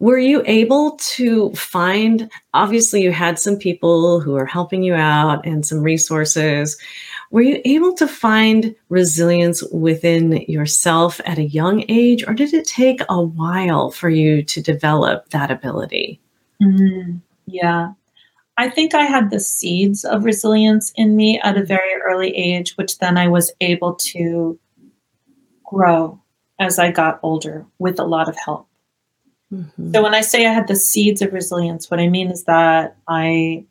Were 0.00 0.18
you 0.18 0.42
able 0.46 0.96
to 0.96 1.50
find 1.54 2.30
obviously 2.54 3.02
you 3.02 3.10
had 3.10 3.38
some 3.38 3.56
people 3.56 4.20
who 4.20 4.36
are 4.36 4.46
helping 4.46 4.82
you 4.84 4.94
out 4.94 5.44
and 5.44 5.66
some 5.66 5.82
resources. 5.82 6.78
Were 7.30 7.42
you 7.42 7.60
able 7.64 7.94
to 7.94 8.06
find 8.06 8.74
resilience 8.88 9.62
within 9.72 10.44
yourself 10.48 11.20
at 11.24 11.38
a 11.38 11.44
young 11.44 11.84
age 11.88 12.24
or 12.26 12.32
did 12.32 12.54
it 12.54 12.66
take 12.66 13.00
a 13.08 13.20
while 13.20 13.90
for 13.90 14.08
you 14.08 14.42
to 14.44 14.62
develop 14.62 15.28
that 15.30 15.50
ability? 15.50 16.20
Mm, 16.62 17.20
yeah 17.46 17.92
I 18.58 18.68
think 18.68 18.92
I 18.92 19.04
had 19.04 19.30
the 19.30 19.38
seeds 19.38 20.04
of 20.04 20.24
resilience 20.24 20.92
in 20.96 21.14
me 21.14 21.40
at 21.40 21.56
a 21.56 21.64
very 21.64 21.94
early 22.02 22.36
age, 22.36 22.76
which 22.76 22.98
then 22.98 23.16
I 23.16 23.28
was 23.28 23.52
able 23.60 23.94
to 23.94 24.58
grow 25.64 26.20
as 26.58 26.76
I 26.78 26.90
got 26.90 27.20
older 27.22 27.64
with 27.78 28.00
a 28.00 28.04
lot 28.04 28.28
of 28.28 28.36
help. 28.36 28.66
Mm-hmm. 29.52 29.92
So 29.94 30.02
when 30.02 30.12
I 30.12 30.22
say 30.22 30.44
I 30.44 30.52
had 30.52 30.66
the 30.66 30.74
seeds 30.74 31.22
of 31.22 31.32
resilience, 31.32 31.88
what 31.88 32.00
I 32.00 32.08
mean 32.08 32.32
is 32.32 32.44
that 32.44 32.96
I 33.06 33.64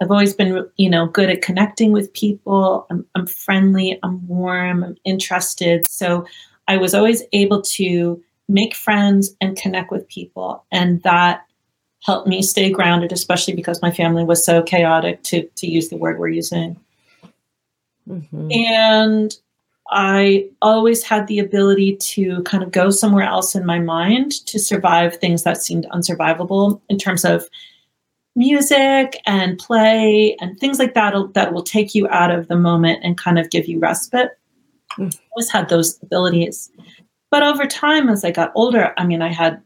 I've 0.00 0.10
always 0.10 0.34
been, 0.34 0.66
you 0.76 0.90
know, 0.90 1.06
good 1.06 1.30
at 1.30 1.42
connecting 1.42 1.92
with 1.92 2.12
people. 2.12 2.86
I'm, 2.90 3.06
I'm 3.14 3.26
friendly, 3.26 3.98
I'm 4.02 4.26
warm, 4.26 4.84
I'm 4.84 4.96
interested. 5.04 5.86
So 5.86 6.26
I 6.68 6.76
was 6.76 6.94
always 6.94 7.22
able 7.32 7.62
to 7.62 8.22
make 8.48 8.74
friends 8.74 9.34
and 9.40 9.56
connect 9.56 9.90
with 9.90 10.08
people. 10.08 10.64
And 10.70 11.02
that 11.02 11.45
helped 12.06 12.28
me 12.28 12.40
stay 12.40 12.70
grounded, 12.70 13.10
especially 13.10 13.52
because 13.52 13.82
my 13.82 13.90
family 13.90 14.22
was 14.22 14.44
so 14.44 14.62
chaotic, 14.62 15.22
to, 15.24 15.42
to 15.56 15.66
use 15.66 15.88
the 15.88 15.96
word 15.96 16.18
we're 16.18 16.28
using. 16.28 16.78
Mm-hmm. 18.08 18.52
And 18.52 19.36
I 19.90 20.48
always 20.62 21.02
had 21.02 21.26
the 21.26 21.40
ability 21.40 21.96
to 21.96 22.42
kind 22.44 22.62
of 22.62 22.70
go 22.70 22.90
somewhere 22.90 23.24
else 23.24 23.56
in 23.56 23.66
my 23.66 23.80
mind 23.80 24.32
to 24.46 24.58
survive 24.60 25.16
things 25.16 25.42
that 25.42 25.62
seemed 25.62 25.86
unsurvivable 25.86 26.80
in 26.88 26.96
terms 26.96 27.24
of 27.24 27.48
music 28.36 29.20
and 29.26 29.58
play 29.58 30.36
and 30.40 30.58
things 30.60 30.78
like 30.78 30.94
that 30.94 31.14
that 31.34 31.52
will 31.52 31.62
take 31.62 31.94
you 31.94 32.06
out 32.08 32.30
of 32.30 32.46
the 32.46 32.56
moment 32.56 33.00
and 33.02 33.18
kind 33.18 33.38
of 33.38 33.50
give 33.50 33.66
you 33.66 33.80
respite. 33.80 34.38
Mm. 34.96 35.12
I 35.12 35.18
always 35.32 35.50
had 35.50 35.68
those 35.68 36.00
abilities. 36.02 36.70
But 37.32 37.42
over 37.42 37.66
time, 37.66 38.08
as 38.08 38.24
I 38.24 38.30
got 38.30 38.52
older, 38.54 38.94
I 38.96 39.04
mean, 39.04 39.22
I 39.22 39.32
had 39.32 39.60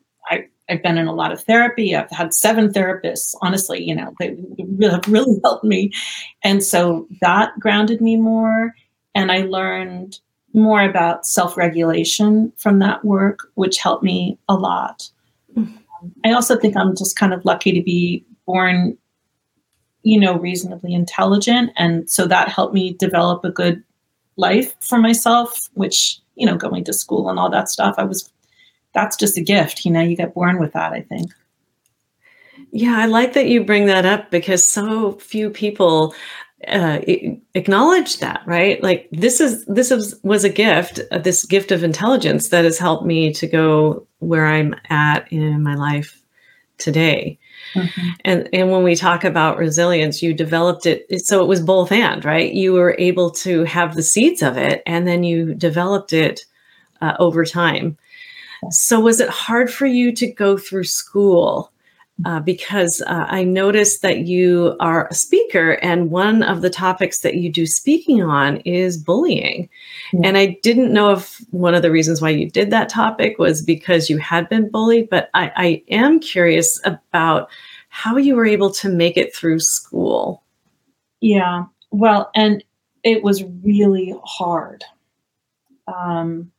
I've 0.71 0.83
been 0.83 0.99
in 0.99 1.07
a 1.07 1.13
lot 1.13 1.33
of 1.33 1.43
therapy. 1.43 1.95
I've 1.97 2.11
had 2.11 2.33
seven 2.33 2.73
therapists. 2.73 3.35
Honestly, 3.43 3.83
you 3.83 3.95
know, 3.95 4.15
they 4.19 4.37
have 4.83 5.07
really 5.09 5.39
helped 5.43 5.65
me. 5.65 5.93
And 6.43 6.63
so 6.63 7.07
that 7.21 7.59
grounded 7.59 8.01
me 8.01 8.17
more. 8.17 8.75
And 9.15 9.33
I 9.33 9.43
learned 9.43 10.19
more 10.53 10.83
about 10.83 11.27
self 11.27 11.57
regulation 11.57 12.53
from 12.57 12.79
that 12.79 13.05
work, 13.05 13.41
which 13.55 13.79
helped 13.79 14.05
me 14.05 14.39
a 14.49 14.55
lot. 14.55 15.09
Mm-hmm. 15.57 15.77
I 16.25 16.33
also 16.33 16.59
think 16.59 16.77
I'm 16.77 16.97
just 16.97 17.17
kind 17.17 17.35
of 17.35 17.45
lucky 17.45 17.73
to 17.73 17.83
be 17.83 18.25
born, 18.47 18.97
you 20.03 20.19
know, 20.19 20.39
reasonably 20.39 20.95
intelligent. 20.95 21.73
And 21.77 22.09
so 22.09 22.27
that 22.27 22.49
helped 22.49 22.75
me 22.75 22.95
develop 22.95 23.45
a 23.45 23.51
good 23.51 23.83
life 24.37 24.75
for 24.81 24.99
myself, 24.99 25.69
which, 25.75 26.19
you 26.37 26.47
know, 26.47 26.57
going 26.57 26.85
to 26.85 26.93
school 26.93 27.29
and 27.29 27.39
all 27.39 27.51
that 27.51 27.69
stuff, 27.69 27.97
I 27.99 28.05
was 28.05 28.31
that's 28.93 29.17
just 29.17 29.37
a 29.37 29.43
gift. 29.43 29.85
You 29.85 29.93
know, 29.93 30.01
you 30.01 30.17
get 30.17 30.35
born 30.35 30.59
with 30.59 30.73
that, 30.73 30.93
I 30.93 31.03
think. 31.03 31.33
Yeah, 32.73 32.99
I 32.99 33.07
like 33.07 33.33
that 33.33 33.49
you 33.49 33.65
bring 33.65 33.87
that 33.87 34.07
up 34.07 34.31
because 34.31 34.65
so 34.65 35.13
few 35.13 35.51
people 35.51 36.15
uh, 36.69 37.01
acknowledge 37.55 38.19
that, 38.19 38.43
right? 38.47 38.83
Like 38.83 39.09
this 39.13 39.41
is 39.41 39.65
this 39.65 39.91
is, 39.91 40.21
was 40.23 40.45
a 40.45 40.51
gift, 40.51 41.01
uh, 41.11 41.19
this 41.19 41.45
gift 41.45 41.73
of 41.73 41.83
intelligence 41.83 42.49
that 42.51 42.65
has 42.65 42.79
helped 42.79 43.07
me 43.07 43.33
to 43.33 43.47
go 43.47 44.07
where 44.19 44.47
I'm 44.47 44.75
at 44.91 45.31
in 45.33 45.63
my 45.63 45.75
life 45.75 46.23
today. 46.79 47.39
Mm-hmm. 47.75 48.09
And 48.25 48.49
and 48.53 48.71
when 48.71 48.83
we 48.83 48.95
talk 48.95 49.25
about 49.25 49.59
resilience, 49.59 50.23
you 50.23 50.35
developed 50.35 50.87
it 50.87 51.25
so 51.25 51.43
it 51.43 51.49
was 51.49 51.61
both 51.61 51.93
and, 51.93 52.25
right? 52.25 52.53
You 52.53 52.73
were 52.73 52.97
able 52.99 53.31
to 53.31 53.65
have 53.65 53.95
the 53.95 54.03
seeds 54.03 54.43
of 54.43 54.57
it, 54.57 54.83
and 54.87 55.07
then 55.07 55.25
you 55.25 55.55
developed 55.55 56.13
it 56.13 56.45
uh, 57.01 57.15
over 57.19 57.45
time. 57.45 57.97
So, 58.71 59.01
was 59.01 59.21
it 59.21 59.29
hard 59.29 59.73
for 59.73 59.87
you 59.87 60.13
to 60.13 60.31
go 60.31 60.57
through 60.57 60.85
school? 60.85 61.73
Uh, 62.27 62.39
because 62.39 63.03
uh, 63.07 63.25
I 63.29 63.45
noticed 63.45 64.03
that 64.03 64.27
you 64.27 64.77
are 64.79 65.09
a 65.11 65.15
speaker, 65.15 65.79
and 65.83 66.11
one 66.11 66.43
of 66.43 66.61
the 66.61 66.69
topics 66.69 67.21
that 67.21 67.37
you 67.37 67.51
do 67.51 67.65
speaking 67.65 68.23
on 68.23 68.59
is 68.59 68.99
bullying. 68.99 69.71
Yeah. 70.13 70.21
And 70.25 70.37
I 70.37 70.59
didn't 70.63 70.93
know 70.93 71.13
if 71.13 71.39
one 71.51 71.75
of 71.75 71.81
the 71.81 71.91
reasons 71.91 72.21
why 72.21 72.29
you 72.29 72.51
did 72.51 72.71
that 72.73 72.91
topic 72.91 73.39
was 73.39 73.63
because 73.63 74.11
you 74.11 74.19
had 74.19 74.51
been 74.51 74.69
bullied, 74.69 75.09
but 75.09 75.31
I, 75.33 75.53
I 75.57 75.83
am 75.89 76.21
curious 76.21 76.79
about 76.85 77.49
how 77.89 78.19
you 78.19 78.37
were 78.37 78.47
able 78.47 78.71
to 78.71 78.91
make 78.91 79.17
it 79.17 79.35
through 79.35 79.61
school. 79.61 80.43
Yeah, 81.23 81.65
well, 81.91 82.31
and 82.35 82.63
it 83.03 83.23
was 83.23 83.45
really 83.63 84.15
hard. 84.25 84.85
Um, 85.87 86.53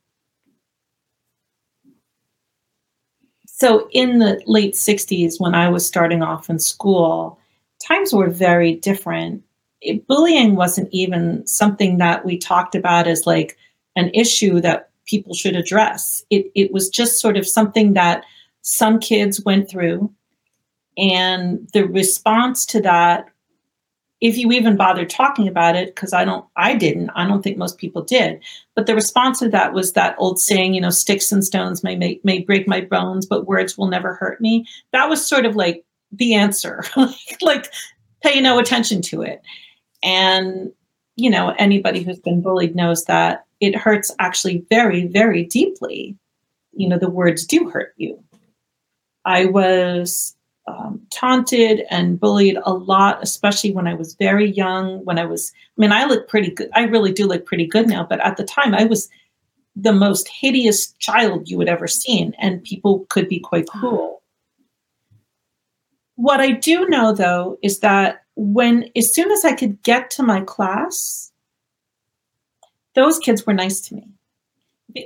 So 3.62 3.88
in 3.92 4.18
the 4.18 4.42
late 4.46 4.74
60s, 4.74 5.38
when 5.38 5.54
I 5.54 5.68
was 5.68 5.86
starting 5.86 6.20
off 6.20 6.50
in 6.50 6.58
school, 6.58 7.38
times 7.78 8.12
were 8.12 8.28
very 8.28 8.74
different. 8.74 9.44
It, 9.80 10.04
bullying 10.08 10.56
wasn't 10.56 10.88
even 10.90 11.46
something 11.46 11.98
that 11.98 12.24
we 12.24 12.36
talked 12.36 12.74
about 12.74 13.06
as 13.06 13.24
like 13.24 13.56
an 13.94 14.10
issue 14.14 14.60
that 14.62 14.90
people 15.06 15.32
should 15.32 15.54
address. 15.54 16.24
It, 16.28 16.50
it 16.56 16.72
was 16.72 16.88
just 16.88 17.20
sort 17.20 17.36
of 17.36 17.46
something 17.46 17.92
that 17.92 18.24
some 18.62 18.98
kids 18.98 19.44
went 19.44 19.70
through. 19.70 20.12
And 20.98 21.70
the 21.72 21.86
response 21.86 22.66
to 22.66 22.80
that 22.80 23.28
if 24.22 24.38
you 24.38 24.52
even 24.52 24.76
bothered 24.76 25.10
talking 25.10 25.48
about 25.48 25.74
it, 25.74 25.92
because 25.92 26.12
I 26.12 26.24
don't, 26.24 26.44
I 26.54 26.76
didn't, 26.76 27.10
I 27.10 27.26
don't 27.26 27.42
think 27.42 27.58
most 27.58 27.76
people 27.76 28.02
did. 28.02 28.40
But 28.76 28.86
the 28.86 28.94
response 28.94 29.40
to 29.40 29.48
that 29.48 29.74
was 29.74 29.94
that 29.94 30.14
old 30.16 30.38
saying, 30.38 30.74
you 30.74 30.80
know, 30.80 30.90
sticks 30.90 31.32
and 31.32 31.44
stones 31.44 31.82
may 31.82 31.96
make, 31.96 32.24
may 32.24 32.38
break 32.38 32.68
my 32.68 32.82
bones, 32.82 33.26
but 33.26 33.48
words 33.48 33.76
will 33.76 33.88
never 33.88 34.14
hurt 34.14 34.40
me. 34.40 34.64
That 34.92 35.08
was 35.08 35.26
sort 35.26 35.44
of 35.44 35.56
like 35.56 35.84
the 36.12 36.34
answer, 36.34 36.84
like 37.42 37.66
pay 38.22 38.40
no 38.40 38.60
attention 38.60 39.02
to 39.02 39.22
it. 39.22 39.42
And, 40.04 40.72
you 41.16 41.28
know, 41.28 41.52
anybody 41.58 42.04
who's 42.04 42.20
been 42.20 42.42
bullied 42.42 42.76
knows 42.76 43.06
that 43.06 43.44
it 43.58 43.74
hurts 43.74 44.14
actually 44.20 44.64
very, 44.70 45.08
very 45.08 45.44
deeply. 45.44 46.16
You 46.74 46.88
know, 46.88 46.98
the 46.98 47.10
words 47.10 47.44
do 47.44 47.68
hurt 47.70 47.92
you. 47.96 48.22
I 49.24 49.46
was 49.46 50.36
um, 50.72 51.00
taunted 51.10 51.82
and 51.90 52.18
bullied 52.18 52.58
a 52.64 52.72
lot, 52.72 53.22
especially 53.22 53.72
when 53.72 53.86
I 53.86 53.94
was 53.94 54.14
very 54.14 54.50
young. 54.50 55.04
When 55.04 55.18
I 55.18 55.24
was, 55.24 55.52
I 55.78 55.80
mean, 55.80 55.92
I 55.92 56.04
look 56.04 56.28
pretty 56.28 56.50
good. 56.50 56.70
I 56.74 56.84
really 56.84 57.12
do 57.12 57.26
look 57.26 57.44
pretty 57.44 57.66
good 57.66 57.88
now, 57.88 58.04
but 58.04 58.20
at 58.20 58.36
the 58.36 58.44
time, 58.44 58.74
I 58.74 58.84
was 58.84 59.08
the 59.76 59.92
most 59.92 60.28
hideous 60.28 60.92
child 60.92 61.48
you 61.48 61.56
would 61.58 61.68
ever 61.68 61.86
seen, 61.86 62.34
and 62.38 62.62
people 62.62 63.06
could 63.08 63.28
be 63.28 63.40
quite 63.40 63.66
cruel. 63.66 64.22
What 66.16 66.40
I 66.40 66.52
do 66.52 66.86
know, 66.88 67.12
though, 67.12 67.58
is 67.62 67.80
that 67.80 68.22
when, 68.36 68.90
as 68.96 69.14
soon 69.14 69.30
as 69.30 69.44
I 69.44 69.54
could 69.54 69.82
get 69.82 70.10
to 70.12 70.22
my 70.22 70.40
class, 70.42 71.32
those 72.94 73.18
kids 73.18 73.46
were 73.46 73.54
nice 73.54 73.80
to 73.82 73.94
me. 73.94 74.08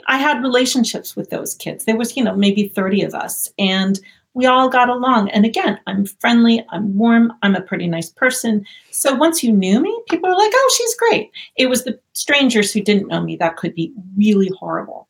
I 0.09 0.19
had 0.19 0.43
relationships 0.43 1.15
with 1.15 1.31
those 1.31 1.55
kids. 1.55 1.85
There 1.85 1.97
was, 1.97 2.17
you 2.17 2.25
know, 2.25 2.35
maybe 2.35 2.69
30 2.69 3.03
of 3.03 3.15
us, 3.15 3.49
and 3.59 4.01
we 4.37 4.45
all 4.45 4.69
got 4.69 4.91
along. 4.91 5.31
And 5.31 5.47
again, 5.47 5.81
I'm 5.87 6.05
friendly, 6.05 6.63
I'm 6.69 6.99
warm, 6.99 7.33
I'm 7.41 7.55
a 7.55 7.63
pretty 7.63 7.87
nice 7.87 8.11
person. 8.11 8.67
So 8.91 9.15
once 9.15 9.43
you 9.43 9.51
knew 9.51 9.81
me, 9.81 9.99
people 10.11 10.29
are 10.29 10.37
like, 10.37 10.53
oh, 10.55 10.75
she's 10.77 10.95
great. 10.97 11.31
It 11.57 11.71
was 11.71 11.85
the 11.85 11.99
strangers 12.13 12.71
who 12.71 12.83
didn't 12.83 13.09
know 13.09 13.23
me 13.23 13.37
that 13.37 13.57
could 13.57 13.75
be 13.75 13.95
really 14.15 14.51
horrible. 14.59 15.09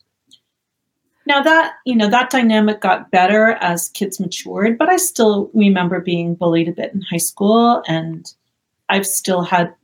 Now 1.26 1.42
that, 1.42 1.72
you 1.84 1.96
know, 1.96 2.08
that 2.08 2.30
dynamic 2.30 2.80
got 2.80 3.10
better 3.10 3.58
as 3.60 3.88
kids 3.88 4.20
matured, 4.20 4.78
but 4.78 4.88
I 4.88 4.96
still 4.96 5.50
remember 5.52 6.00
being 6.00 6.36
bullied 6.36 6.68
a 6.68 6.72
bit 6.72 6.94
in 6.94 7.02
high 7.02 7.16
school 7.16 7.82
and 7.88 8.32
I've 8.88 9.08
still 9.08 9.42
had, 9.42 9.74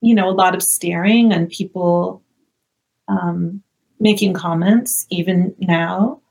you 0.00 0.14
know, 0.14 0.26
a 0.26 0.32
lot 0.32 0.54
of 0.54 0.62
staring 0.62 1.34
and 1.34 1.50
people 1.50 2.22
um, 3.08 3.62
making 4.00 4.32
comments 4.32 5.04
even 5.10 5.54
now. 5.58 6.22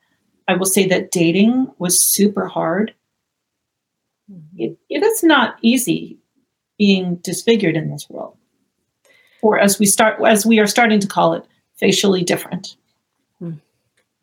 I 0.48 0.56
will 0.56 0.66
say 0.66 0.88
that 0.88 1.12
dating 1.12 1.68
was 1.78 2.02
super 2.02 2.48
hard. 2.48 2.94
Mm-hmm. 4.32 4.60
It, 4.60 4.78
it 4.90 5.04
is 5.04 5.24
not 5.24 5.58
easy 5.62 6.18
being 6.78 7.16
disfigured 7.18 7.76
in 7.76 7.90
this 7.90 8.08
world, 8.10 8.38
or 9.42 9.60
as 9.60 9.80
we 9.80 9.86
start, 9.86 10.22
as 10.26 10.46
we 10.46 10.60
are 10.60 10.68
starting 10.68 11.00
to 11.00 11.08
call 11.08 11.34
it, 11.34 11.44
facially 11.76 12.24
different. 12.24 12.76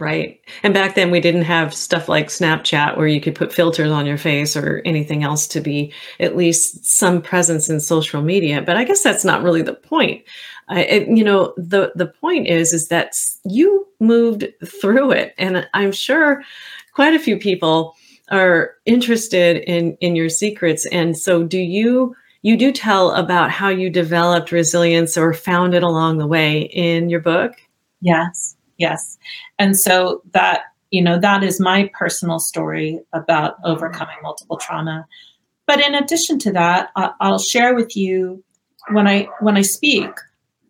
Right. 0.00 0.40
And 0.64 0.74
back 0.74 0.96
then 0.96 1.12
we 1.12 1.20
didn't 1.20 1.42
have 1.42 1.72
stuff 1.72 2.08
like 2.08 2.26
Snapchat 2.26 2.96
where 2.96 3.06
you 3.06 3.20
could 3.20 3.36
put 3.36 3.52
filters 3.52 3.92
on 3.92 4.06
your 4.06 4.18
face 4.18 4.56
or 4.56 4.82
anything 4.84 5.22
else 5.22 5.46
to 5.48 5.60
be 5.60 5.92
at 6.18 6.36
least 6.36 6.84
some 6.84 7.22
presence 7.22 7.70
in 7.70 7.78
social 7.78 8.20
media. 8.20 8.60
But 8.60 8.76
I 8.76 8.82
guess 8.82 9.04
that's 9.04 9.24
not 9.24 9.44
really 9.44 9.62
the 9.62 9.74
point. 9.74 10.24
I, 10.68 10.82
it, 10.82 11.08
you 11.16 11.22
know, 11.22 11.54
the 11.56 11.92
the 11.94 12.08
point 12.08 12.48
is 12.48 12.72
is 12.72 12.88
that 12.88 13.14
you 13.44 13.86
moved 14.00 14.46
through 14.80 15.12
it, 15.12 15.32
and 15.38 15.68
I'm 15.74 15.92
sure 15.92 16.42
quite 16.92 17.14
a 17.14 17.18
few 17.20 17.38
people 17.38 17.94
are 18.30 18.72
interested 18.86 19.58
in 19.58 19.96
in 20.00 20.16
your 20.16 20.28
secrets. 20.28 20.86
And 20.86 21.16
so, 21.16 21.44
do 21.44 21.58
you? 21.58 22.16
You 22.42 22.58
do 22.58 22.72
tell 22.72 23.12
about 23.12 23.50
how 23.50 23.68
you 23.70 23.88
developed 23.88 24.52
resilience 24.52 25.16
or 25.16 25.32
found 25.32 25.72
it 25.72 25.82
along 25.82 26.18
the 26.18 26.26
way 26.26 26.62
in 26.62 27.08
your 27.08 27.20
book. 27.20 27.52
Yes, 28.02 28.53
yes, 28.78 29.18
and 29.58 29.78
so 29.78 30.22
that 30.32 30.62
you 30.90 31.02
know 31.02 31.18
that 31.18 31.42
is 31.42 31.60
my 31.60 31.90
personal 31.94 32.38
story 32.38 33.00
about 33.12 33.56
overcoming 33.64 34.16
multiple 34.22 34.56
trauma. 34.56 35.06
But 35.66 35.80
in 35.80 35.94
addition 35.94 36.38
to 36.40 36.52
that, 36.52 36.90
I'll 36.96 37.38
share 37.38 37.74
with 37.74 37.96
you 37.96 38.44
when 38.90 39.06
I 39.06 39.28
when 39.40 39.56
I 39.56 39.62
speak 39.62 40.10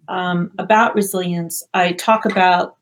um, 0.08 0.52
about 0.58 0.94
resilience, 0.94 1.62
I 1.74 1.92
talk 1.92 2.24
about 2.24 2.76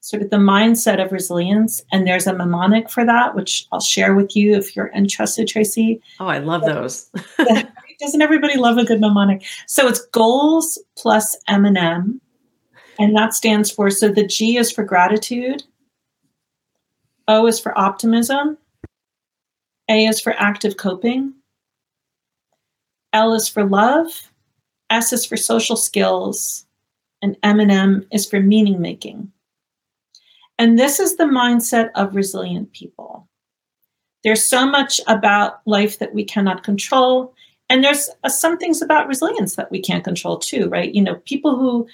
sort 0.00 0.22
of 0.22 0.30
the 0.30 0.36
mindset 0.36 1.02
of 1.02 1.12
resilience, 1.12 1.82
and 1.92 2.06
there's 2.06 2.26
a 2.26 2.32
mnemonic 2.32 2.90
for 2.90 3.04
that, 3.04 3.34
which 3.34 3.66
I'll 3.72 3.80
share 3.80 4.14
with 4.14 4.36
you 4.36 4.54
if 4.54 4.76
you're 4.76 4.88
interested, 4.88 5.48
Tracy. 5.48 6.02
Oh, 6.20 6.26
I 6.26 6.38
love 6.38 6.62
those. 6.62 7.10
Doesn't 8.00 8.22
everybody 8.22 8.58
love 8.58 8.76
a 8.76 8.84
good 8.84 9.00
mnemonic? 9.00 9.44
So 9.66 9.88
it's 9.88 10.04
goals 10.06 10.78
plus 10.96 11.36
M 11.48 11.64
and 11.64 11.78
M, 11.78 12.20
and 12.98 13.16
that 13.16 13.34
stands 13.34 13.70
for 13.70 13.90
so 13.90 14.08
the 14.08 14.26
G 14.26 14.56
is 14.56 14.70
for 14.70 14.84
gratitude, 14.84 15.64
O 17.28 17.46
is 17.46 17.58
for 17.58 17.76
optimism, 17.78 18.58
A 19.88 20.06
is 20.06 20.20
for 20.20 20.34
active 20.34 20.76
coping, 20.76 21.34
L 23.12 23.32
is 23.32 23.48
for 23.48 23.64
love, 23.64 24.30
S 24.90 25.12
is 25.12 25.24
for 25.24 25.36
social 25.36 25.76
skills, 25.76 26.66
and 27.22 27.36
M&M 27.42 28.06
is 28.12 28.28
for 28.28 28.40
meaning 28.40 28.80
making. 28.80 29.32
And 30.58 30.78
this 30.78 31.00
is 31.00 31.16
the 31.16 31.24
mindset 31.24 31.90
of 31.94 32.14
resilient 32.14 32.72
people. 32.72 33.28
There's 34.22 34.44
so 34.44 34.66
much 34.66 35.00
about 35.06 35.60
life 35.66 35.98
that 35.98 36.14
we 36.14 36.24
cannot 36.24 36.64
control. 36.64 37.34
And 37.68 37.82
there's 37.82 38.08
uh, 38.24 38.28
some 38.28 38.56
things 38.56 38.80
about 38.82 39.08
resilience 39.08 39.56
that 39.56 39.70
we 39.70 39.80
can't 39.80 40.04
control 40.04 40.38
too, 40.38 40.68
right? 40.68 40.94
You 40.94 41.02
know, 41.02 41.16
people 41.24 41.56
who 41.56 41.86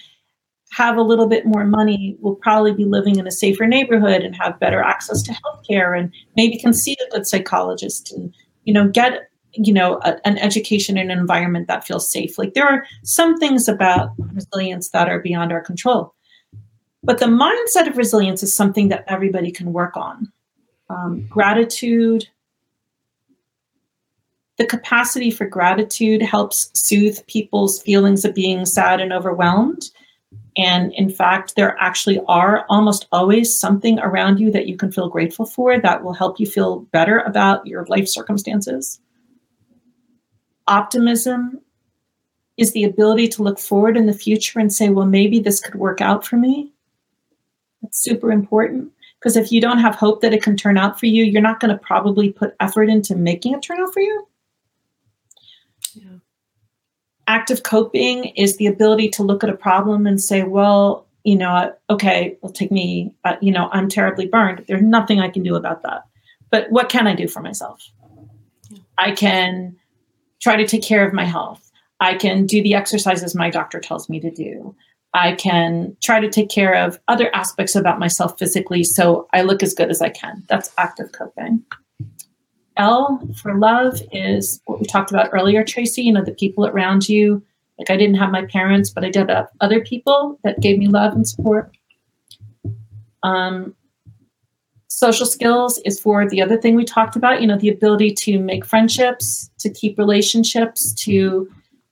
have 0.70 0.96
a 0.96 1.02
little 1.02 1.26
bit 1.26 1.46
more 1.46 1.64
money 1.64 2.16
will 2.20 2.37
probably 2.37 2.72
be 2.72 2.85
living 2.85 3.16
in 3.16 3.26
a 3.26 3.30
safer 3.30 3.66
neighborhood 3.66 4.22
and 4.22 4.37
have 4.37 4.61
better 4.61 4.80
access 4.80 5.22
to 5.22 5.33
healthcare 5.33 5.98
and 5.98 6.12
maybe 6.37 6.56
can 6.56 6.72
see 6.72 6.96
a 7.06 7.11
good 7.11 7.26
psychologist 7.26 8.12
and, 8.12 8.33
you 8.64 8.72
know, 8.72 8.88
get 8.88 9.26
you 9.54 9.72
know 9.72 9.98
a, 10.04 10.24
an 10.24 10.38
education 10.38 10.96
and 10.96 11.11
an 11.11 11.18
environment 11.18 11.66
that 11.66 11.85
feels 11.85 12.11
safe. 12.11 12.38
Like 12.38 12.54
there 12.54 12.66
are 12.66 12.85
some 13.02 13.37
things 13.37 13.66
about 13.68 14.11
resilience 14.33 14.90
that 14.90 15.09
are 15.09 15.18
beyond 15.18 15.50
our 15.50 15.61
control. 15.61 16.14
But 17.02 17.18
the 17.18 17.26
mindset 17.26 17.88
of 17.88 17.96
resilience 17.96 18.42
is 18.42 18.54
something 18.54 18.88
that 18.88 19.04
everybody 19.09 19.50
can 19.50 19.72
work 19.72 19.96
on. 19.96 20.30
Um, 20.88 21.26
gratitude 21.28 22.28
the 24.61 24.66
capacity 24.66 25.30
for 25.30 25.46
gratitude 25.46 26.20
helps 26.20 26.70
soothe 26.74 27.26
people's 27.28 27.80
feelings 27.80 28.26
of 28.26 28.35
being 28.35 28.66
sad 28.66 29.00
and 29.00 29.11
overwhelmed 29.11 29.90
and 30.61 30.92
in 30.94 31.09
fact 31.09 31.57
there 31.57 31.77
actually 31.81 32.20
are 32.29 32.64
almost 32.68 33.07
always 33.12 33.57
something 33.57 33.99
around 34.01 34.38
you 34.38 34.51
that 34.51 34.66
you 34.66 34.77
can 34.77 34.92
feel 34.92 35.09
grateful 35.09 35.46
for 35.46 35.79
that 35.79 36.03
will 36.03 36.12
help 36.12 36.38
you 36.40 36.46
feel 36.46 36.81
better 36.92 37.20
about 37.20 37.66
your 37.66 37.85
life 37.87 38.09
circumstances 38.09 39.01
optimism 40.70 41.61
is 42.57 42.73
the 42.73 42.85
ability 42.85 43.27
to 43.27 43.42
look 43.42 43.59
forward 43.59 43.96
in 43.96 44.07
the 44.07 44.12
future 44.12 44.61
and 44.61 44.73
say, 44.73 44.90
well, 44.90 45.07
maybe 45.07 45.40
this 45.40 45.61
could 45.61 45.75
work 45.75 46.01
out 46.01 46.27
for 46.27 46.37
me. 46.37 46.73
That's 47.83 47.99
super 47.99 48.31
important 48.31 48.92
because 49.18 49.37
if 49.37 49.51
you 49.51 49.61
don't 49.61 49.79
have 49.79 49.94
hope 49.94 50.20
that 50.20 50.35
it 50.35 50.42
can 50.42 50.57
turn 50.57 50.77
out 50.77 51.01
for 51.01 51.07
you, 51.07 51.25
you're 51.25 51.42
not 51.42 51.59
going 51.59 51.73
to 51.73 51.79
probably 51.79 52.31
put 52.31 52.55
effort 52.61 52.90
into 52.90 53.16
making 53.16 53.55
it 53.55 53.62
turn 53.62 53.81
out 53.81 53.92
for 53.92 54.01
you. 54.01 54.29
Yeah. 55.94 56.18
Active 57.31 57.62
coping 57.62 58.25
is 58.35 58.57
the 58.57 58.66
ability 58.66 59.09
to 59.11 59.23
look 59.23 59.45
at 59.45 59.51
a 59.51 59.57
problem 59.57 60.05
and 60.05 60.21
say, 60.21 60.43
well, 60.43 61.07
you 61.23 61.37
know, 61.37 61.73
okay, 61.88 62.37
it'll 62.43 62.51
take 62.51 62.73
me, 62.73 63.14
uh, 63.25 63.37
you 63.40 63.53
know, 63.53 63.69
I'm 63.71 63.88
terribly 63.88 64.27
burned. 64.27 64.64
There's 64.66 64.83
nothing 64.83 65.21
I 65.21 65.29
can 65.29 65.45
do 65.45 65.55
about 65.55 65.83
that. 65.83 66.03
But 66.51 66.69
what 66.73 66.88
can 66.88 67.07
I 67.07 67.14
do 67.14 67.29
for 67.29 67.40
myself? 67.40 67.88
I 68.99 69.12
can 69.12 69.77
try 70.40 70.57
to 70.57 70.66
take 70.66 70.83
care 70.83 71.07
of 71.07 71.14
my 71.14 71.25
health. 71.25 71.71
I 72.01 72.16
can 72.16 72.47
do 72.47 72.64
the 72.64 72.75
exercises 72.75 73.33
my 73.33 73.49
doctor 73.49 73.79
tells 73.79 74.09
me 74.09 74.19
to 74.19 74.31
do. 74.33 74.75
I 75.14 75.37
can 75.37 75.97
try 76.03 76.19
to 76.19 76.29
take 76.29 76.49
care 76.49 76.75
of 76.75 76.99
other 77.07 77.33
aspects 77.33 77.77
about 77.77 78.01
myself 78.01 78.40
physically 78.40 78.83
so 78.83 79.29
I 79.33 79.43
look 79.43 79.62
as 79.62 79.73
good 79.73 79.90
as 79.90 80.03
I 80.03 80.09
can. 80.09 80.43
That's 80.49 80.73
active 80.79 81.12
coping. 81.12 81.62
L 82.81 83.21
for 83.37 83.59
love 83.59 84.01
is 84.11 84.61
what 84.64 84.81
we 84.81 84.87
talked 84.87 85.11
about 85.11 85.29
earlier, 85.33 85.62
Tracy, 85.62 86.03
you 86.03 86.12
know, 86.12 86.25
the 86.25 86.33
people 86.33 86.66
around 86.66 87.09
you. 87.09 87.43
Like 87.79 87.90
I 87.90 87.97
didn't 87.97 88.16
have 88.16 88.31
my 88.31 88.47
parents, 88.47 88.90
but 88.90 89.05
I 89.05 89.11
did 89.11 89.29
have 89.29 89.49
other 89.61 89.81
people 89.81 90.38
that 90.45 90.61
gave 90.61 90.79
me 90.79 90.88
love 90.88 91.12
and 91.12 91.29
support. 91.29 91.77
Um, 93.23 93.75
social 94.88 95.27
skills 95.27 95.79
is 95.85 96.01
for 96.01 96.29
the 96.29 96.40
other 96.40 96.59
thing 96.59 96.75
we 96.75 96.85
talked 96.85 97.16
about, 97.16 97.43
you 97.43 97.47
know, 97.47 97.59
the 97.59 97.69
ability 97.69 98.12
to 98.12 98.38
make 98.38 98.64
friendships, 98.64 99.51
to 99.59 99.71
keep 99.71 99.99
relationships, 99.99 100.95
to 100.95 101.51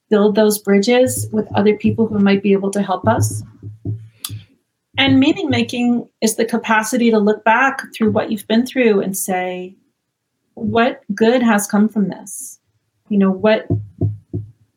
build 0.09 0.35
those 0.35 0.59
bridges 0.59 1.29
with 1.33 1.47
other 1.55 1.77
people 1.77 2.07
who 2.07 2.19
might 2.19 2.43
be 2.43 2.53
able 2.53 2.71
to 2.71 2.83
help 2.83 3.07
us. 3.07 3.43
And 4.97 5.21
meaning 5.21 5.51
making 5.51 6.09
is 6.23 6.37
the 6.37 6.47
capacity 6.47 7.11
to 7.11 7.19
look 7.19 7.45
back 7.45 7.83
through 7.95 8.11
what 8.11 8.33
you've 8.33 8.49
been 8.49 8.65
through 8.65 9.01
and 9.03 9.17
say, 9.17 9.77
what 10.63 11.03
good 11.15 11.43
has 11.43 11.67
come 11.67 11.89
from 11.89 12.09
this? 12.09 12.59
You 13.09 13.19
know, 13.19 13.31
what 13.31 13.67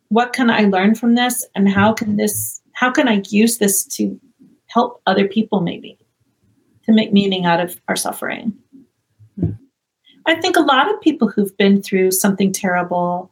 what 0.09 0.33
can 0.33 0.49
I 0.49 0.65
learn 0.65 0.95
from 0.95 1.15
this 1.15 1.45
and 1.55 1.69
how 1.69 1.93
can 1.93 2.17
this 2.17 2.61
how 2.73 2.91
can 2.91 3.07
I 3.07 3.21
use 3.29 3.57
this 3.57 3.85
to 3.95 4.19
help 4.67 5.01
other 5.05 5.27
people 5.27 5.61
maybe? 5.61 5.97
to 6.85 6.95
make 6.95 7.13
meaning 7.13 7.45
out 7.45 7.59
of 7.59 7.79
our 7.87 7.95
suffering. 7.95 8.53
Hmm. 9.39 9.51
I 10.25 10.35
think 10.35 10.55
a 10.55 10.61
lot 10.61 10.93
of 10.93 11.01
people 11.01 11.29
who've 11.29 11.55
been 11.57 11.81
through 11.81 12.11
something 12.11 12.51
terrible 12.51 13.31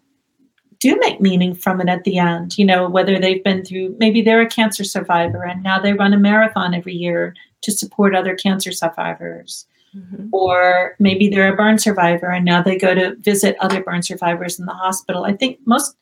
do 0.79 0.95
make 0.97 1.19
meaning 1.19 1.53
from 1.53 1.81
it 1.81 1.89
at 1.89 2.03
the 2.03 2.17
end. 2.17 2.57
You 2.57 2.65
know, 2.65 2.89
whether 2.89 3.19
they've 3.19 3.43
been 3.43 3.65
through, 3.65 3.95
maybe 3.99 4.21
they're 4.21 4.41
a 4.41 4.49
cancer 4.49 4.83
survivor 4.83 5.43
and 5.43 5.61
now 5.61 5.79
they 5.79 5.93
run 5.93 6.13
a 6.13 6.17
marathon 6.17 6.73
every 6.73 6.93
year 6.93 7.35
to 7.61 7.71
support 7.71 8.15
other 8.15 8.35
cancer 8.35 8.71
survivors. 8.71 9.67
Mm-hmm. 9.95 10.27
Or 10.31 10.95
maybe 10.99 11.29
they're 11.29 11.53
a 11.53 11.55
burn 11.55 11.77
survivor 11.77 12.29
and 12.29 12.45
now 12.45 12.61
they 12.61 12.77
go 12.77 12.93
to 12.93 13.15
visit 13.15 13.55
other 13.59 13.81
burn 13.81 14.03
survivors 14.03 14.59
in 14.59 14.65
the 14.65 14.73
hospital. 14.73 15.23
I 15.23 15.33
think 15.33 15.59
most, 15.65 15.95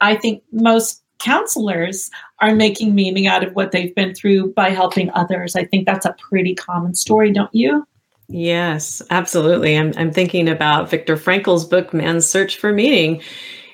I 0.00 0.16
think 0.16 0.42
most 0.52 1.02
counselors 1.18 2.10
are 2.40 2.54
making 2.54 2.94
meaning 2.94 3.26
out 3.26 3.42
of 3.42 3.54
what 3.54 3.72
they've 3.72 3.94
been 3.94 4.14
through 4.14 4.52
by 4.52 4.70
helping 4.70 5.10
others. 5.10 5.56
I 5.56 5.64
think 5.64 5.86
that's 5.86 6.06
a 6.06 6.14
pretty 6.18 6.54
common 6.54 6.94
story, 6.94 7.32
don't 7.32 7.54
you? 7.54 7.86
Yes, 8.28 9.02
absolutely. 9.10 9.76
I'm, 9.76 9.92
I'm 9.96 10.12
thinking 10.12 10.48
about 10.48 10.90
Viktor 10.90 11.16
Frankl's 11.16 11.64
book, 11.64 11.92
Man's 11.92 12.26
Search 12.26 12.56
for 12.56 12.72
Meaning. 12.72 13.22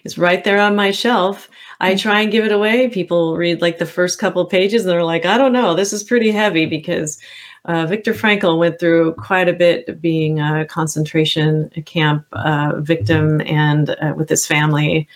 It's 0.04 0.18
right 0.18 0.42
there 0.44 0.60
on 0.60 0.76
my 0.76 0.90
shelf. 0.90 1.48
I 1.80 1.94
mm. 1.94 2.00
try 2.00 2.20
and 2.20 2.32
give 2.32 2.44
it 2.44 2.52
away. 2.52 2.88
People 2.88 3.36
read 3.36 3.60
like 3.60 3.78
the 3.78 3.86
first 3.86 4.18
couple 4.18 4.44
pages 4.46 4.82
and 4.82 4.90
they're 4.90 5.04
like, 5.04 5.24
I 5.24 5.38
don't 5.38 5.52
know, 5.52 5.74
this 5.74 5.92
is 5.92 6.02
pretty 6.02 6.30
heavy 6.30 6.66
because 6.66 7.18
uh, 7.66 7.86
Viktor 7.86 8.12
Frankl 8.12 8.58
went 8.58 8.78
through 8.78 9.14
quite 9.14 9.48
a 9.48 9.52
bit 9.52 10.00
being 10.00 10.40
a 10.40 10.64
concentration 10.66 11.70
camp 11.84 12.26
uh, 12.32 12.72
victim 12.78 13.40
and 13.42 13.90
uh, 13.90 14.14
with 14.16 14.28
his 14.28 14.46
family 14.46 15.08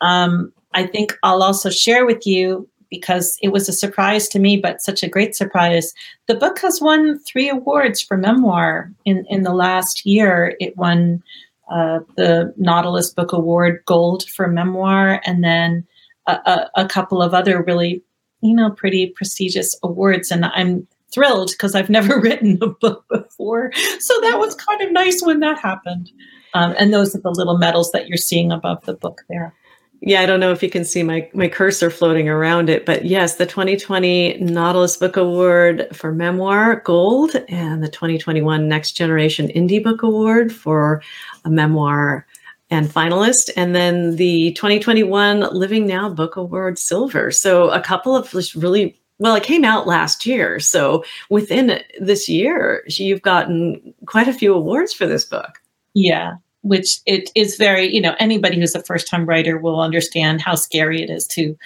Um, 0.00 0.52
I 0.72 0.86
think 0.86 1.18
I'll 1.24 1.42
also 1.42 1.68
share 1.68 2.06
with 2.06 2.26
you 2.26 2.68
because 2.90 3.38
it 3.42 3.48
was 3.48 3.68
a 3.68 3.72
surprise 3.72 4.28
to 4.28 4.38
me, 4.38 4.56
but 4.56 4.82
such 4.82 5.02
a 5.02 5.08
great 5.08 5.34
surprise. 5.34 5.94
The 6.26 6.34
book 6.34 6.58
has 6.60 6.80
won 6.80 7.18
three 7.20 7.48
awards 7.48 8.00
for 8.00 8.16
memoir 8.16 8.92
in, 9.04 9.24
in 9.30 9.42
the 9.42 9.54
last 9.54 10.04
year. 10.04 10.56
It 10.60 10.76
won 10.76 11.22
uh, 11.70 12.00
the 12.16 12.52
Nautilus 12.56 13.10
Book 13.10 13.32
Award 13.32 13.82
Gold 13.86 14.28
for 14.28 14.48
memoir, 14.48 15.20
and 15.24 15.44
then 15.44 15.86
a, 16.26 16.32
a, 16.32 16.70
a 16.82 16.88
couple 16.88 17.22
of 17.22 17.32
other 17.32 17.62
really, 17.62 18.02
you 18.40 18.54
know, 18.54 18.70
pretty 18.70 19.06
prestigious 19.06 19.78
awards. 19.82 20.30
And 20.30 20.44
I'm 20.46 20.86
thrilled 21.12 21.52
because 21.52 21.74
I've 21.74 21.90
never 21.98 22.20
written 22.20 22.58
a 22.60 22.68
book 22.68 23.04
before. 23.08 23.72
So 24.00 24.14
that 24.22 24.38
was 24.38 24.54
kind 24.54 24.82
of 24.82 24.92
nice 24.92 25.22
when 25.22 25.40
that 25.40 25.58
happened. 25.58 26.10
Um, 26.54 26.74
and 26.78 26.92
those 26.92 27.14
are 27.14 27.20
the 27.20 27.30
little 27.30 27.58
medals 27.58 27.92
that 27.92 28.08
you're 28.08 28.16
seeing 28.16 28.50
above 28.50 28.84
the 28.84 28.94
book 28.94 29.22
there. 29.28 29.54
Yeah, 30.02 30.22
I 30.22 30.26
don't 30.26 30.40
know 30.40 30.50
if 30.50 30.62
you 30.62 30.70
can 30.70 30.84
see 30.84 31.02
my, 31.02 31.28
my 31.34 31.46
cursor 31.48 31.90
floating 31.90 32.26
around 32.26 32.70
it, 32.70 32.86
but 32.86 33.04
yes, 33.04 33.36
the 33.36 33.44
2020 33.44 34.38
Nautilus 34.38 34.96
Book 34.96 35.18
Award 35.18 35.88
for 35.92 36.10
Memoir 36.10 36.76
Gold 36.86 37.36
and 37.50 37.82
the 37.82 37.88
2021 37.88 38.66
Next 38.66 38.92
Generation 38.92 39.48
Indie 39.48 39.84
Book 39.84 40.02
Award 40.02 40.54
for 40.54 41.02
a 41.44 41.50
memoir 41.50 42.26
and 42.70 42.88
finalist, 42.88 43.50
and 43.56 43.74
then 43.74 44.16
the 44.16 44.52
2021 44.52 45.40
Living 45.52 45.86
Now 45.86 46.08
Book 46.08 46.36
Award 46.36 46.78
Silver. 46.78 47.30
So 47.30 47.68
a 47.68 47.80
couple 47.80 48.16
of 48.16 48.30
just 48.30 48.54
really 48.54 48.96
well, 49.18 49.34
it 49.34 49.42
came 49.42 49.66
out 49.66 49.86
last 49.86 50.24
year. 50.24 50.58
So 50.60 51.04
within 51.28 51.82
this 52.00 52.26
year, 52.26 52.82
you've 52.86 53.20
gotten 53.20 53.92
quite 54.06 54.28
a 54.28 54.32
few 54.32 54.54
awards 54.54 54.94
for 54.94 55.06
this 55.06 55.26
book. 55.26 55.60
Yeah, 55.92 56.36
which 56.62 57.00
it 57.06 57.30
is 57.34 57.56
very, 57.56 57.92
you 57.92 58.00
know, 58.00 58.14
anybody 58.18 58.58
who's 58.58 58.74
a 58.74 58.82
first 58.82 59.08
time 59.08 59.26
writer 59.26 59.58
will 59.58 59.80
understand 59.80 60.40
how 60.40 60.54
scary 60.54 61.02
it 61.02 61.10
is 61.10 61.26
to 61.28 61.56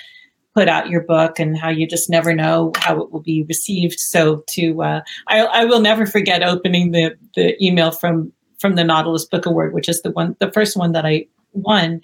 put 0.55 0.69
out 0.69 0.89
your 0.89 1.01
book 1.01 1.39
and 1.39 1.59
how 1.59 1.69
you 1.69 1.87
just 1.87 2.09
never 2.09 2.33
know 2.33 2.71
how 2.77 3.01
it 3.01 3.11
will 3.11 3.21
be 3.21 3.45
received. 3.49 3.99
So 3.99 4.45
to, 4.51 4.83
uh, 4.83 5.01
I, 5.27 5.41
I 5.41 5.65
will 5.65 5.81
never 5.81 6.07
forget 6.07 6.45
opening 6.45 6.93
the, 6.93 7.17
the 7.35 7.63
email 7.65 7.91
from, 7.91 8.33
from 8.61 8.77
the 8.77 8.85
Nautilus 8.85 9.25
Book 9.25 9.47
Award, 9.47 9.75
which 9.75 9.89
is 9.89 10.03
the 10.03 10.13
one, 10.13 10.37
the 10.39 10.53
first 10.53 10.77
one 10.77 10.93
that 10.93 11.05
I 11.05 11.27
won. 11.53 12.01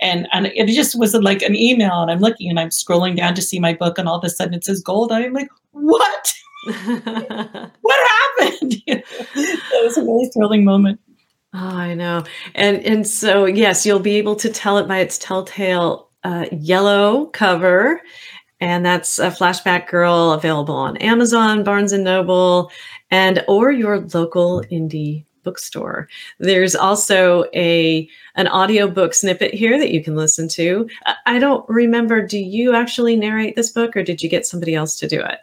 And, 0.00 0.28
and 0.32 0.46
it 0.46 0.68
just 0.68 0.96
was 0.96 1.14
like 1.14 1.42
an 1.42 1.56
email 1.56 2.00
and 2.00 2.10
I'm 2.10 2.20
looking 2.20 2.48
and 2.48 2.60
I'm 2.60 2.68
scrolling 2.68 3.16
down 3.16 3.34
to 3.34 3.42
see 3.42 3.58
my 3.58 3.74
book 3.74 3.98
and 3.98 4.08
all 4.08 4.18
of 4.18 4.24
a 4.24 4.30
sudden 4.30 4.54
it 4.54 4.64
says 4.64 4.80
gold. 4.80 5.10
I'm 5.10 5.32
like, 5.32 5.50
what? 5.72 6.32
what 6.64 8.08
happened? 8.38 8.76
it 8.86 9.84
was 9.84 9.98
a 9.98 10.02
really 10.02 10.28
thrilling 10.28 10.64
moment. 10.64 11.00
Oh, 11.54 11.58
I 11.58 11.94
know. 11.94 12.24
And 12.54 12.84
and 12.84 13.06
so 13.06 13.46
yes, 13.46 13.86
you'll 13.86 14.00
be 14.00 14.16
able 14.16 14.36
to 14.36 14.50
tell 14.50 14.78
it 14.78 14.86
by 14.86 14.98
its 14.98 15.18
telltale 15.18 16.10
uh, 16.24 16.46
yellow 16.52 17.26
cover. 17.26 18.00
And 18.60 18.84
that's 18.84 19.18
a 19.18 19.30
flashback 19.30 19.88
girl 19.88 20.32
available 20.32 20.74
on 20.74 20.96
Amazon, 20.98 21.62
Barnes 21.64 21.92
and 21.92 22.04
Noble, 22.04 22.70
and 23.10 23.44
or 23.48 23.70
your 23.70 24.00
local 24.12 24.62
indie 24.70 25.24
bookstore. 25.44 26.08
There's 26.38 26.74
also 26.74 27.44
a 27.54 28.08
an 28.34 28.48
audiobook 28.48 29.14
snippet 29.14 29.54
here 29.54 29.78
that 29.78 29.92
you 29.92 30.02
can 30.04 30.16
listen 30.16 30.48
to. 30.48 30.88
I 31.24 31.38
don't 31.38 31.66
remember, 31.68 32.20
do 32.26 32.38
you 32.38 32.74
actually 32.74 33.16
narrate 33.16 33.56
this 33.56 33.70
book 33.70 33.96
or 33.96 34.02
did 34.02 34.22
you 34.22 34.28
get 34.28 34.44
somebody 34.44 34.74
else 34.74 34.96
to 34.98 35.08
do 35.08 35.20
it? 35.20 35.38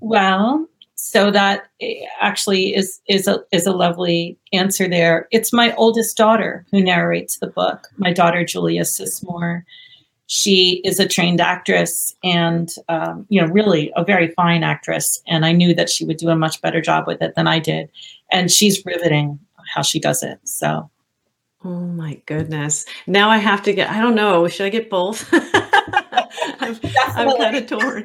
Well, 0.00 0.68
so 0.98 1.30
that 1.30 1.68
eh, 1.80 2.04
actually 2.20 2.74
is 2.74 3.00
is 3.08 3.28
a 3.28 3.38
is 3.52 3.66
a 3.66 3.72
lovely 3.72 4.36
answer 4.52 4.88
there. 4.88 5.28
It's 5.30 5.52
my 5.52 5.72
oldest 5.76 6.16
daughter 6.16 6.66
who 6.72 6.82
narrates 6.82 7.38
the 7.38 7.46
book. 7.46 7.88
My 7.96 8.12
daughter 8.12 8.44
Julia 8.44 8.84
Sismore. 8.84 9.64
She 10.30 10.82
is 10.84 11.00
a 11.00 11.08
trained 11.08 11.40
actress 11.40 12.14
and 12.22 12.68
um, 12.90 13.24
you 13.30 13.40
know 13.40 13.46
really 13.46 13.92
a 13.96 14.04
very 14.04 14.28
fine 14.32 14.64
actress. 14.64 15.22
And 15.26 15.46
I 15.46 15.52
knew 15.52 15.72
that 15.74 15.88
she 15.88 16.04
would 16.04 16.18
do 16.18 16.28
a 16.28 16.36
much 16.36 16.60
better 16.60 16.82
job 16.82 17.06
with 17.06 17.22
it 17.22 17.34
than 17.36 17.46
I 17.46 17.60
did. 17.60 17.88
And 18.30 18.50
she's 18.50 18.84
riveting 18.84 19.38
how 19.72 19.82
she 19.82 20.00
does 20.00 20.22
it. 20.22 20.40
So. 20.44 20.90
Oh 21.64 21.80
my 21.80 22.20
goodness! 22.26 22.86
Now 23.08 23.30
I 23.30 23.38
have 23.38 23.62
to 23.64 23.72
get. 23.72 23.90
I 23.90 24.00
don't 24.00 24.14
know. 24.14 24.46
Should 24.46 24.66
I 24.66 24.68
get 24.68 24.88
both? 24.90 25.28
I'm, 26.60 26.78
I'm 26.82 27.36
kind 27.36 27.56
of 27.56 27.66
torn. 27.66 28.04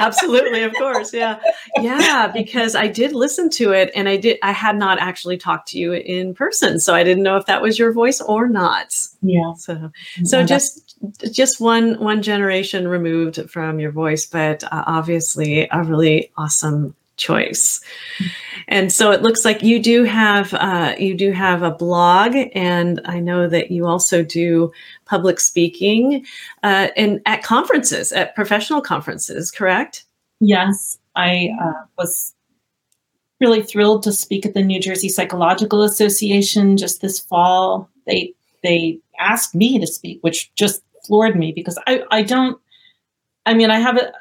Absolutely, 0.00 0.62
of 0.62 0.72
course. 0.74 1.12
Yeah. 1.12 1.38
Yeah, 1.78 2.30
because 2.32 2.74
I 2.74 2.86
did 2.86 3.12
listen 3.12 3.50
to 3.50 3.72
it 3.72 3.90
and 3.94 4.08
I 4.08 4.16
did 4.16 4.38
I 4.42 4.52
had 4.52 4.76
not 4.76 4.98
actually 4.98 5.36
talked 5.36 5.68
to 5.68 5.78
you 5.78 5.92
in 5.92 6.34
person, 6.34 6.80
so 6.80 6.94
I 6.94 7.04
didn't 7.04 7.22
know 7.22 7.36
if 7.36 7.46
that 7.46 7.62
was 7.62 7.78
your 7.78 7.92
voice 7.92 8.20
or 8.20 8.48
not. 8.48 8.94
Yeah. 9.22 9.54
So 9.54 9.90
so 10.24 10.40
yeah, 10.40 10.46
just 10.46 10.96
just 11.32 11.60
one 11.60 12.00
one 12.00 12.22
generation 12.22 12.88
removed 12.88 13.50
from 13.50 13.80
your 13.80 13.92
voice, 13.92 14.26
but 14.26 14.64
uh, 14.64 14.84
obviously 14.86 15.68
a 15.70 15.82
really 15.82 16.32
awesome 16.36 16.94
choice. 17.20 17.80
And 18.66 18.92
so 18.92 19.10
it 19.12 19.22
looks 19.22 19.44
like 19.44 19.62
you 19.62 19.80
do 19.80 20.04
have 20.04 20.54
uh, 20.54 20.94
you 20.98 21.14
do 21.14 21.32
have 21.32 21.62
a 21.62 21.70
blog, 21.70 22.34
and 22.54 23.00
I 23.04 23.20
know 23.20 23.48
that 23.48 23.70
you 23.70 23.86
also 23.86 24.22
do 24.22 24.72
public 25.10 25.40
speaking 25.40 26.24
uh, 26.62 26.88
and 26.96 27.20
at 27.26 27.42
conferences, 27.42 28.12
at 28.12 28.34
professional 28.36 28.80
conferences. 28.80 29.50
Correct? 29.50 30.04
Yes, 30.38 30.96
I 31.16 31.50
uh, 31.60 31.84
was 31.98 32.32
really 33.40 33.62
thrilled 33.62 34.04
to 34.04 34.12
speak 34.12 34.46
at 34.46 34.54
the 34.54 34.62
New 34.62 34.80
Jersey 34.80 35.08
Psychological 35.08 35.82
Association 35.82 36.76
just 36.76 37.00
this 37.00 37.18
fall. 37.18 37.90
They 38.06 38.32
they 38.62 39.00
asked 39.18 39.54
me 39.54 39.78
to 39.80 39.86
speak, 39.86 40.18
which 40.22 40.54
just 40.54 40.82
floored 41.04 41.36
me 41.36 41.52
because 41.52 41.78
I 41.86 42.04
I 42.10 42.22
don't. 42.22 42.58
I 43.46 43.54
mean, 43.54 43.70
I 43.70 43.80
have 43.80 43.96
a 43.96 44.12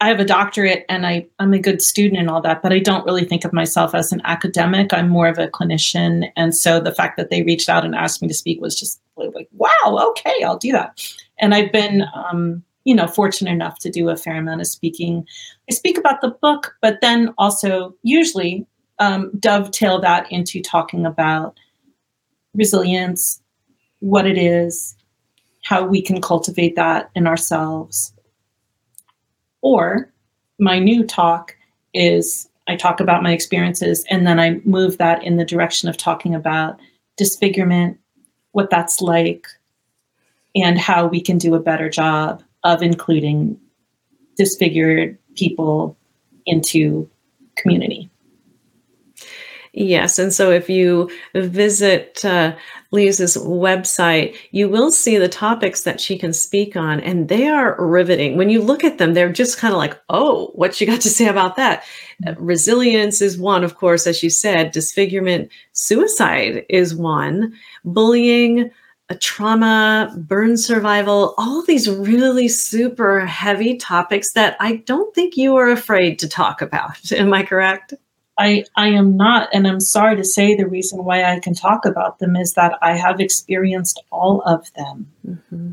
I 0.00 0.08
have 0.08 0.18
a 0.18 0.24
doctorate 0.24 0.86
and 0.88 1.06
I, 1.06 1.26
I'm 1.38 1.52
a 1.52 1.58
good 1.58 1.82
student 1.82 2.18
and 2.18 2.30
all 2.30 2.40
that, 2.40 2.62
but 2.62 2.72
I 2.72 2.78
don't 2.78 3.04
really 3.04 3.26
think 3.26 3.44
of 3.44 3.52
myself 3.52 3.94
as 3.94 4.12
an 4.12 4.22
academic. 4.24 4.94
I'm 4.94 5.10
more 5.10 5.28
of 5.28 5.38
a 5.38 5.48
clinician. 5.48 6.30
And 6.36 6.56
so 6.56 6.80
the 6.80 6.94
fact 6.94 7.18
that 7.18 7.28
they 7.28 7.42
reached 7.42 7.68
out 7.68 7.84
and 7.84 7.94
asked 7.94 8.22
me 8.22 8.28
to 8.28 8.34
speak 8.34 8.62
was 8.62 8.78
just 8.78 9.00
like, 9.16 9.48
wow, 9.52 10.08
okay, 10.10 10.42
I'll 10.42 10.56
do 10.56 10.72
that. 10.72 11.06
And 11.38 11.54
I've 11.54 11.70
been, 11.70 12.04
um, 12.14 12.62
you 12.84 12.94
know, 12.94 13.06
fortunate 13.06 13.50
enough 13.50 13.78
to 13.80 13.90
do 13.90 14.08
a 14.08 14.16
fair 14.16 14.36
amount 14.36 14.62
of 14.62 14.66
speaking. 14.66 15.26
I 15.70 15.74
speak 15.74 15.98
about 15.98 16.22
the 16.22 16.30
book, 16.30 16.74
but 16.80 17.02
then 17.02 17.34
also 17.36 17.94
usually 18.02 18.66
um, 19.00 19.30
dovetail 19.38 20.00
that 20.00 20.30
into 20.32 20.62
talking 20.62 21.04
about 21.04 21.58
resilience, 22.54 23.42
what 23.98 24.26
it 24.26 24.38
is, 24.38 24.96
how 25.62 25.84
we 25.84 26.00
can 26.00 26.22
cultivate 26.22 26.74
that 26.76 27.10
in 27.14 27.26
ourselves. 27.26 28.14
Or 29.62 30.10
my 30.58 30.78
new 30.78 31.04
talk 31.04 31.56
is 31.94 32.48
I 32.68 32.76
talk 32.76 33.00
about 33.00 33.22
my 33.22 33.32
experiences 33.32 34.04
and 34.10 34.26
then 34.26 34.38
I 34.38 34.60
move 34.64 34.98
that 34.98 35.24
in 35.24 35.36
the 35.36 35.44
direction 35.44 35.88
of 35.88 35.96
talking 35.96 36.34
about 36.34 36.78
disfigurement, 37.16 37.98
what 38.52 38.70
that's 38.70 39.00
like, 39.00 39.46
and 40.54 40.78
how 40.78 41.06
we 41.06 41.20
can 41.20 41.38
do 41.38 41.54
a 41.54 41.60
better 41.60 41.88
job 41.88 42.42
of 42.64 42.82
including 42.82 43.58
disfigured 44.36 45.18
people 45.36 45.96
into 46.46 47.08
community. 47.56 48.10
Yes. 49.72 50.18
And 50.18 50.32
so 50.32 50.50
if 50.50 50.68
you 50.68 51.10
visit 51.34 52.24
uh, 52.24 52.56
Liz's 52.90 53.36
website, 53.36 54.36
you 54.50 54.68
will 54.68 54.90
see 54.90 55.16
the 55.16 55.28
topics 55.28 55.82
that 55.82 56.00
she 56.00 56.18
can 56.18 56.32
speak 56.32 56.76
on, 56.76 56.98
and 57.00 57.28
they 57.28 57.46
are 57.46 57.76
riveting. 57.78 58.36
When 58.36 58.50
you 58.50 58.62
look 58.62 58.82
at 58.82 58.98
them, 58.98 59.14
they're 59.14 59.32
just 59.32 59.58
kind 59.58 59.72
of 59.72 59.78
like, 59.78 59.96
oh, 60.08 60.50
what 60.54 60.80
you 60.80 60.86
got 60.88 61.00
to 61.02 61.08
say 61.08 61.28
about 61.28 61.54
that? 61.56 61.84
Uh, 62.26 62.34
resilience 62.38 63.22
is 63.22 63.38
one, 63.38 63.62
of 63.62 63.76
course, 63.76 64.08
as 64.08 64.22
you 64.24 64.30
said, 64.30 64.72
disfigurement, 64.72 65.50
suicide 65.72 66.64
is 66.68 66.94
one, 66.94 67.54
bullying, 67.84 68.70
a 69.08 69.14
trauma, 69.14 70.12
burn 70.18 70.56
survival, 70.56 71.34
all 71.38 71.62
these 71.64 71.88
really 71.88 72.48
super 72.48 73.20
heavy 73.20 73.76
topics 73.76 74.32
that 74.34 74.56
I 74.60 74.76
don't 74.76 75.14
think 75.14 75.36
you 75.36 75.56
are 75.56 75.68
afraid 75.68 76.18
to 76.20 76.28
talk 76.28 76.60
about. 76.60 77.12
Am 77.12 77.32
I 77.32 77.44
correct? 77.44 77.94
I, 78.40 78.64
I 78.74 78.88
am 78.88 79.18
not, 79.18 79.50
and 79.52 79.68
I'm 79.68 79.80
sorry 79.80 80.16
to 80.16 80.24
say 80.24 80.54
the 80.54 80.66
reason 80.66 81.04
why 81.04 81.24
I 81.24 81.40
can 81.40 81.52
talk 81.52 81.84
about 81.84 82.20
them 82.20 82.36
is 82.36 82.54
that 82.54 82.78
I 82.80 82.96
have 82.96 83.20
experienced 83.20 84.02
all 84.10 84.40
of 84.46 84.72
them. 84.72 85.12
Mm-hmm. 85.28 85.72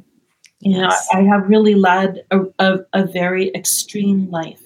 You 0.60 0.82
know, 0.82 0.92
I 1.14 1.22
have 1.22 1.48
really 1.48 1.76
led 1.76 2.26
a, 2.30 2.42
a, 2.60 2.80
a 2.92 3.06
very 3.06 3.52
extreme 3.54 4.30
life. 4.30 4.64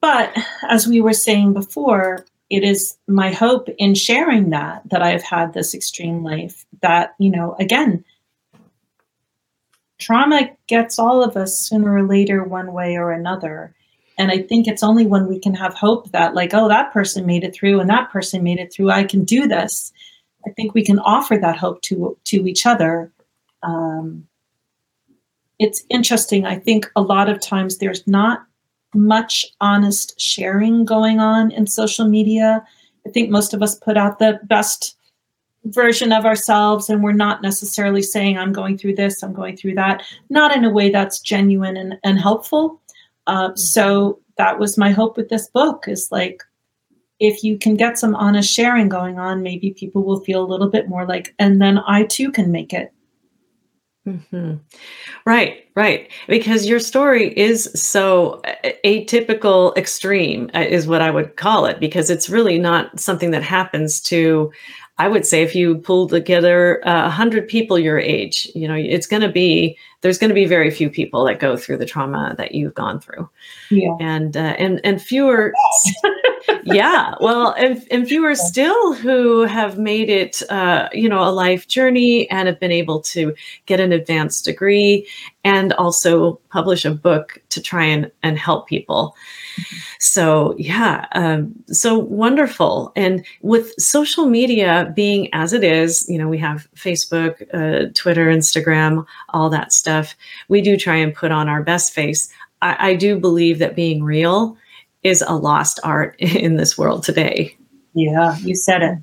But 0.00 0.36
as 0.68 0.88
we 0.88 1.00
were 1.00 1.12
saying 1.12 1.52
before, 1.52 2.26
it 2.50 2.64
is 2.64 2.98
my 3.06 3.30
hope 3.30 3.68
in 3.78 3.94
sharing 3.94 4.50
that 4.50 4.82
that 4.90 5.02
I've 5.02 5.22
had 5.22 5.52
this 5.52 5.74
extreme 5.74 6.24
life 6.24 6.66
that, 6.82 7.14
you 7.18 7.30
know, 7.30 7.54
again, 7.60 8.04
trauma 9.98 10.50
gets 10.66 10.98
all 10.98 11.22
of 11.22 11.36
us 11.36 11.60
sooner 11.60 11.94
or 11.94 12.06
later, 12.06 12.42
one 12.42 12.72
way 12.72 12.96
or 12.96 13.12
another. 13.12 13.75
And 14.18 14.30
I 14.30 14.42
think 14.42 14.66
it's 14.66 14.82
only 14.82 15.06
when 15.06 15.26
we 15.26 15.38
can 15.38 15.54
have 15.54 15.74
hope 15.74 16.10
that, 16.12 16.34
like, 16.34 16.54
oh, 16.54 16.68
that 16.68 16.92
person 16.92 17.26
made 17.26 17.44
it 17.44 17.54
through 17.54 17.80
and 17.80 17.90
that 17.90 18.10
person 18.10 18.42
made 18.42 18.58
it 18.58 18.72
through, 18.72 18.90
I 18.90 19.04
can 19.04 19.24
do 19.24 19.46
this. 19.46 19.92
I 20.46 20.50
think 20.50 20.74
we 20.74 20.84
can 20.84 20.98
offer 21.00 21.36
that 21.36 21.56
hope 21.56 21.82
to 21.82 22.16
to 22.24 22.46
each 22.46 22.66
other. 22.66 23.12
Um, 23.62 24.26
it's 25.58 25.84
interesting. 25.88 26.44
I 26.46 26.58
think 26.58 26.90
a 26.94 27.02
lot 27.02 27.28
of 27.28 27.40
times 27.40 27.78
there's 27.78 28.06
not 28.06 28.46
much 28.94 29.44
honest 29.60 30.18
sharing 30.20 30.84
going 30.84 31.18
on 31.18 31.50
in 31.50 31.66
social 31.66 32.06
media. 32.06 32.64
I 33.06 33.10
think 33.10 33.30
most 33.30 33.54
of 33.54 33.62
us 33.62 33.74
put 33.74 33.96
out 33.96 34.18
the 34.18 34.40
best 34.44 34.96
version 35.64 36.12
of 36.12 36.24
ourselves 36.24 36.88
and 36.88 37.02
we're 37.02 37.12
not 37.12 37.42
necessarily 37.42 38.02
saying, 38.02 38.38
I'm 38.38 38.52
going 38.52 38.78
through 38.78 38.94
this, 38.94 39.22
I'm 39.22 39.32
going 39.32 39.56
through 39.56 39.74
that, 39.74 40.02
not 40.30 40.54
in 40.54 40.64
a 40.64 40.70
way 40.70 40.90
that's 40.90 41.18
genuine 41.18 41.76
and, 41.76 41.98
and 42.04 42.20
helpful. 42.20 42.80
Uh, 43.26 43.54
so 43.54 44.20
that 44.36 44.58
was 44.58 44.78
my 44.78 44.90
hope 44.90 45.16
with 45.16 45.28
this 45.28 45.48
book 45.48 45.84
is 45.88 46.08
like, 46.10 46.42
if 47.18 47.42
you 47.42 47.58
can 47.58 47.76
get 47.76 47.98
some 47.98 48.14
honest 48.14 48.52
sharing 48.52 48.88
going 48.88 49.18
on, 49.18 49.42
maybe 49.42 49.72
people 49.72 50.04
will 50.04 50.20
feel 50.20 50.44
a 50.44 50.46
little 50.46 50.68
bit 50.68 50.88
more 50.88 51.06
like, 51.06 51.34
and 51.38 51.62
then 51.62 51.78
I 51.86 52.04
too 52.04 52.30
can 52.30 52.52
make 52.52 52.72
it. 52.74 52.92
Mm-hmm. 54.06 54.56
Right, 55.24 55.64
right. 55.74 56.12
Because 56.28 56.66
your 56.66 56.78
story 56.78 57.36
is 57.36 57.64
so 57.74 58.40
atypical, 58.84 59.76
extreme, 59.76 60.48
uh, 60.54 60.60
is 60.60 60.86
what 60.86 61.00
I 61.00 61.10
would 61.10 61.36
call 61.36 61.66
it, 61.66 61.80
because 61.80 62.10
it's 62.10 62.28
really 62.28 62.58
not 62.58 63.00
something 63.00 63.32
that 63.32 63.42
happens 63.42 64.00
to 64.02 64.52
I 64.98 65.08
would 65.08 65.26
say 65.26 65.42
if 65.42 65.54
you 65.54 65.76
pull 65.76 66.08
together 66.08 66.86
uh, 66.86 66.90
a 66.90 67.06
uh, 67.06 67.10
hundred 67.10 67.48
people 67.48 67.78
your 67.78 67.98
age, 67.98 68.50
you 68.54 68.66
know, 68.66 68.74
it's 68.74 69.06
going 69.06 69.22
to 69.22 69.28
be 69.28 69.76
there's 70.00 70.18
going 70.18 70.30
to 70.30 70.34
be 70.34 70.46
very 70.46 70.70
few 70.70 70.88
people 70.88 71.24
that 71.24 71.38
go 71.38 71.56
through 71.56 71.78
the 71.78 71.86
trauma 71.86 72.34
that 72.38 72.54
you've 72.54 72.74
gone 72.74 73.00
through, 73.00 73.28
yeah, 73.70 73.94
and 74.00 74.36
uh, 74.36 74.54
and 74.58 74.80
and 74.84 75.02
fewer, 75.02 75.52
yeah, 76.64 77.14
well, 77.20 77.52
and, 77.52 77.86
and 77.90 78.06
fewer 78.06 78.34
still 78.34 78.94
who 78.94 79.42
have 79.42 79.78
made 79.78 80.08
it, 80.08 80.42
uh, 80.50 80.88
you 80.92 81.08
know, 81.08 81.22
a 81.22 81.30
life 81.30 81.68
journey 81.68 82.28
and 82.30 82.48
have 82.48 82.60
been 82.60 82.72
able 82.72 83.00
to 83.00 83.34
get 83.66 83.80
an 83.80 83.92
advanced 83.92 84.44
degree 84.44 85.08
and 85.44 85.72
also 85.74 86.40
publish 86.50 86.84
a 86.84 86.90
book 86.90 87.40
to 87.50 87.62
try 87.62 87.84
and 87.84 88.10
and 88.22 88.38
help 88.38 88.68
people. 88.68 89.14
So, 89.98 90.54
yeah, 90.58 91.06
um, 91.12 91.54
so 91.68 91.98
wonderful. 91.98 92.92
And 92.96 93.24
with 93.42 93.72
social 93.78 94.26
media 94.26 94.92
being 94.94 95.28
as 95.32 95.52
it 95.52 95.64
is, 95.64 96.04
you 96.08 96.18
know, 96.18 96.28
we 96.28 96.38
have 96.38 96.68
Facebook, 96.74 97.42
uh, 97.54 97.90
Twitter, 97.94 98.26
Instagram, 98.26 99.06
all 99.30 99.48
that 99.50 99.72
stuff. 99.72 100.14
We 100.48 100.60
do 100.60 100.76
try 100.76 100.96
and 100.96 101.14
put 101.14 101.32
on 101.32 101.48
our 101.48 101.62
best 101.62 101.92
face. 101.94 102.28
I, 102.60 102.90
I 102.90 102.94
do 102.94 103.18
believe 103.18 103.58
that 103.58 103.76
being 103.76 104.02
real 104.02 104.56
is 105.02 105.22
a 105.26 105.34
lost 105.34 105.80
art 105.84 106.16
in 106.18 106.56
this 106.56 106.76
world 106.76 107.02
today. 107.02 107.56
Yeah, 107.94 108.36
you 108.38 108.54
said 108.54 108.82
it. 108.82 108.98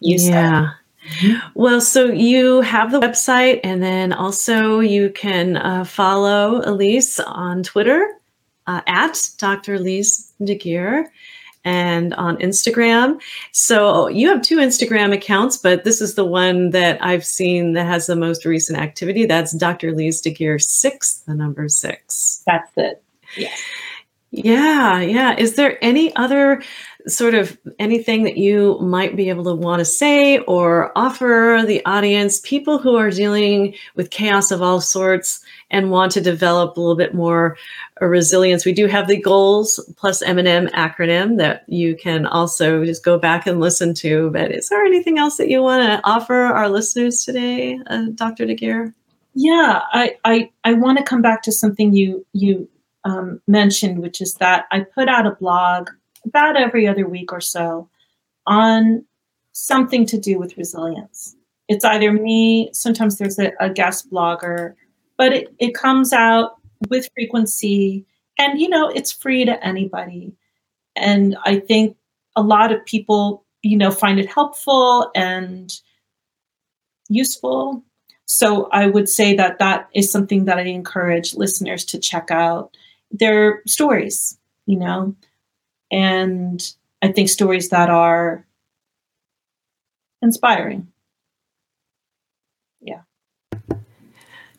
You 0.00 0.16
yeah. 0.18 0.20
Said 0.20 0.64
it. 0.64 1.42
Well, 1.54 1.80
so 1.80 2.06
you 2.06 2.60
have 2.60 2.92
the 2.92 3.00
website, 3.00 3.60
and 3.64 3.82
then 3.82 4.12
also 4.12 4.80
you 4.80 5.10
can 5.10 5.56
uh, 5.56 5.84
follow 5.84 6.62
Elise 6.64 7.18
on 7.20 7.62
Twitter 7.62 8.06
uh, 8.66 8.80
at 8.86 9.30
Dr. 9.38 9.74
Elise 9.74 10.32
Deguire 10.40 11.06
and 11.64 12.14
on 12.14 12.36
Instagram. 12.38 13.20
So 13.52 14.08
you 14.08 14.28
have 14.28 14.42
two 14.42 14.58
Instagram 14.58 15.12
accounts, 15.12 15.56
but 15.56 15.84
this 15.84 16.00
is 16.00 16.14
the 16.14 16.24
one 16.24 16.70
that 16.70 17.02
I've 17.04 17.24
seen 17.24 17.74
that 17.74 17.86
has 17.86 18.06
the 18.06 18.16
most 18.16 18.44
recent 18.44 18.78
activity. 18.78 19.26
That's 19.26 19.52
Dr. 19.52 19.88
Elise 19.88 20.22
Deguire 20.22 20.60
six, 20.62 21.22
the 21.26 21.34
number 21.34 21.68
six. 21.68 22.42
That's 22.46 22.70
it. 22.76 23.02
Yes. 23.36 23.60
Yeah, 23.60 23.89
yeah. 24.32 25.00
Yeah. 25.00 25.34
Is 25.36 25.56
there 25.56 25.82
any 25.82 26.14
other 26.14 26.62
sort 27.08 27.34
of 27.34 27.58
anything 27.80 28.22
that 28.24 28.36
you 28.36 28.78
might 28.80 29.16
be 29.16 29.28
able 29.28 29.42
to 29.44 29.54
want 29.54 29.80
to 29.80 29.84
say 29.84 30.38
or 30.38 30.92
offer 30.96 31.64
the 31.66 31.84
audience, 31.84 32.40
people 32.44 32.78
who 32.78 32.94
are 32.94 33.10
dealing 33.10 33.74
with 33.96 34.10
chaos 34.10 34.52
of 34.52 34.62
all 34.62 34.80
sorts 34.80 35.40
and 35.70 35.90
want 35.90 36.12
to 36.12 36.20
develop 36.20 36.76
a 36.76 36.80
little 36.80 36.94
bit 36.94 37.12
more 37.12 37.56
resilience? 38.00 38.64
We 38.64 38.72
do 38.72 38.86
have 38.86 39.08
the 39.08 39.20
goals 39.20 39.80
plus 39.96 40.22
M&M 40.22 40.68
acronym 40.68 41.38
that 41.38 41.64
you 41.66 41.96
can 41.96 42.24
also 42.24 42.84
just 42.84 43.04
go 43.04 43.18
back 43.18 43.48
and 43.48 43.58
listen 43.58 43.94
to. 43.94 44.30
But 44.30 44.52
is 44.52 44.68
there 44.68 44.84
anything 44.84 45.18
else 45.18 45.38
that 45.38 45.48
you 45.48 45.60
want 45.60 45.82
to 45.82 46.00
offer 46.08 46.34
our 46.34 46.68
listeners 46.68 47.24
today, 47.24 47.80
uh, 47.88 48.06
Dr. 48.14 48.46
Deguire? 48.46 48.94
Yeah, 49.34 49.80
I, 49.92 50.16
I, 50.24 50.50
I 50.62 50.74
want 50.74 50.98
to 50.98 51.04
come 51.04 51.22
back 51.22 51.42
to 51.42 51.52
something 51.52 51.92
you 51.92 52.26
you 52.32 52.68
um, 53.04 53.40
mentioned, 53.46 54.00
which 54.00 54.20
is 54.20 54.34
that 54.34 54.66
I 54.70 54.80
put 54.80 55.08
out 55.08 55.26
a 55.26 55.36
blog 55.36 55.88
about 56.24 56.56
every 56.56 56.86
other 56.86 57.08
week 57.08 57.32
or 57.32 57.40
so 57.40 57.88
on 58.46 59.04
something 59.52 60.06
to 60.06 60.18
do 60.18 60.38
with 60.38 60.56
resilience. 60.56 61.36
It's 61.68 61.84
either 61.84 62.12
me, 62.12 62.70
sometimes 62.72 63.18
there's 63.18 63.38
a, 63.38 63.52
a 63.60 63.70
guest 63.70 64.10
blogger, 64.10 64.74
but 65.16 65.32
it, 65.32 65.54
it 65.58 65.74
comes 65.74 66.12
out 66.12 66.56
with 66.88 67.08
frequency 67.14 68.04
and, 68.38 68.60
you 68.60 68.68
know, 68.68 68.88
it's 68.88 69.12
free 69.12 69.44
to 69.44 69.64
anybody. 69.64 70.32
And 70.96 71.36
I 71.44 71.60
think 71.60 71.96
a 72.36 72.42
lot 72.42 72.72
of 72.72 72.84
people, 72.86 73.44
you 73.62 73.76
know, 73.76 73.90
find 73.90 74.18
it 74.18 74.30
helpful 74.30 75.10
and 75.14 75.72
useful. 77.08 77.84
So 78.24 78.68
I 78.70 78.86
would 78.86 79.08
say 79.08 79.34
that 79.34 79.58
that 79.58 79.88
is 79.94 80.10
something 80.10 80.44
that 80.44 80.58
I 80.58 80.62
encourage 80.62 81.34
listeners 81.34 81.84
to 81.86 81.98
check 81.98 82.30
out 82.30 82.76
their 83.10 83.62
stories, 83.66 84.38
you 84.66 84.78
know, 84.78 85.14
and 85.90 86.74
I 87.02 87.12
think 87.12 87.28
stories 87.28 87.70
that 87.70 87.90
are 87.90 88.46
inspiring. 90.22 90.88
Yeah. 92.80 93.02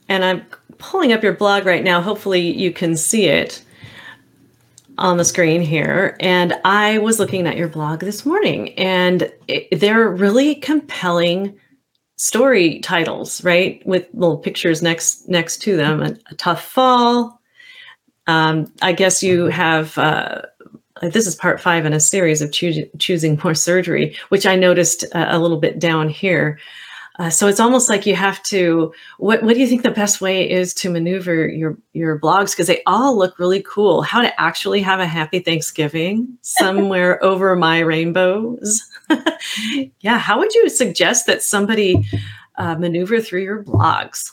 And 0.08 0.26
I'm 0.26 0.46
pulling 0.78 1.14
up 1.14 1.24
your 1.24 1.34
blog 1.34 1.66
right 1.66 1.84
now. 1.84 2.02
Hopefully, 2.02 2.52
you 2.52 2.72
can 2.72 2.98
see 2.98 3.28
it 3.28 3.64
on 4.98 5.18
the 5.18 5.26
screen 5.26 5.62
here. 5.62 6.18
And 6.20 6.60
I 6.66 6.98
was 7.00 7.20
looking 7.20 7.48
at 7.48 7.58
your 7.58 7.70
blog 7.70 8.02
this 8.02 8.26
morning, 8.26 8.74
and 8.74 9.32
it, 9.48 9.80
they're 9.80 10.10
really 10.10 10.56
compelling 10.56 11.58
story 12.18 12.80
titles, 12.80 13.44
right? 13.44 13.82
With 13.86 14.08
little 14.14 14.38
pictures 14.38 14.82
next 14.82 15.30
next 15.30 15.62
to 15.64 15.78
them. 15.78 16.02
A, 16.02 16.16
a 16.30 16.36
tough 16.36 16.64
fall. 16.64 17.41
Um, 18.32 18.72
I 18.82 18.94
guess 18.94 19.22
you 19.22 19.46
have. 19.46 19.98
Uh, 19.98 20.42
this 21.02 21.26
is 21.26 21.36
part 21.36 21.60
five 21.60 21.86
in 21.86 21.94
a 21.94 22.00
series 22.00 22.42
of 22.42 22.52
choo- 22.52 22.90
choosing 23.00 23.40
more 23.44 23.56
surgery, 23.56 24.16
which 24.30 24.46
I 24.46 24.56
noticed 24.56 25.04
uh, 25.16 25.28
a 25.30 25.40
little 25.40 25.60
bit 25.60 25.80
down 25.80 26.10
here. 26.10 26.60
Uh, 27.20 27.30
so 27.30 27.48
it's 27.48 27.60
almost 27.60 27.90
like 27.90 28.06
you 28.06 28.16
have 28.16 28.42
to. 28.44 28.94
What 29.18 29.44
What 29.44 29.56
do 29.56 29.60
you 29.60 29.68
think 29.68 29.84
the 29.84 29.92
best 29.92 30.22
way 30.22 30.50
is 30.50 30.74
to 30.76 30.90
maneuver 30.90 31.48
your 31.48 31.78
your 31.94 32.18
blogs? 32.20 32.52
Because 32.52 32.68
they 32.68 32.82
all 32.86 33.18
look 33.18 33.38
really 33.38 33.62
cool. 33.64 34.02
How 34.02 34.22
to 34.22 34.42
actually 34.42 34.82
have 34.82 35.00
a 35.00 35.06
happy 35.08 35.40
Thanksgiving 35.40 36.38
somewhere 36.42 37.22
over 37.32 37.56
my 37.56 37.80
rainbows. 37.80 38.82
yeah. 40.00 40.20
How 40.20 40.40
would 40.40 40.54
you 40.56 40.70
suggest 40.70 41.26
that 41.26 41.44
somebody 41.44 42.08
uh, 42.58 42.76
maneuver 42.76 43.20
through 43.20 43.44
your 43.44 43.64
blogs? 43.64 44.32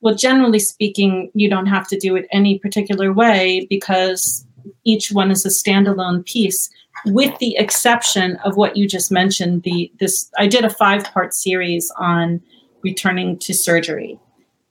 Well, 0.00 0.14
generally 0.14 0.60
speaking, 0.60 1.30
you 1.34 1.50
don't 1.50 1.66
have 1.66 1.88
to 1.88 1.98
do 1.98 2.14
it 2.16 2.28
any 2.30 2.58
particular 2.58 3.12
way 3.12 3.66
because 3.68 4.46
each 4.84 5.10
one 5.10 5.30
is 5.30 5.44
a 5.44 5.48
standalone 5.48 6.24
piece 6.24 6.70
with 7.06 7.36
the 7.38 7.56
exception 7.56 8.36
of 8.44 8.56
what 8.56 8.76
you 8.76 8.88
just 8.88 9.10
mentioned 9.10 9.62
the 9.62 9.90
this 10.00 10.30
i 10.38 10.46
did 10.46 10.64
a 10.64 10.70
five 10.70 11.04
part 11.04 11.34
series 11.34 11.92
on 11.96 12.40
returning 12.82 13.38
to 13.38 13.54
surgery 13.54 14.18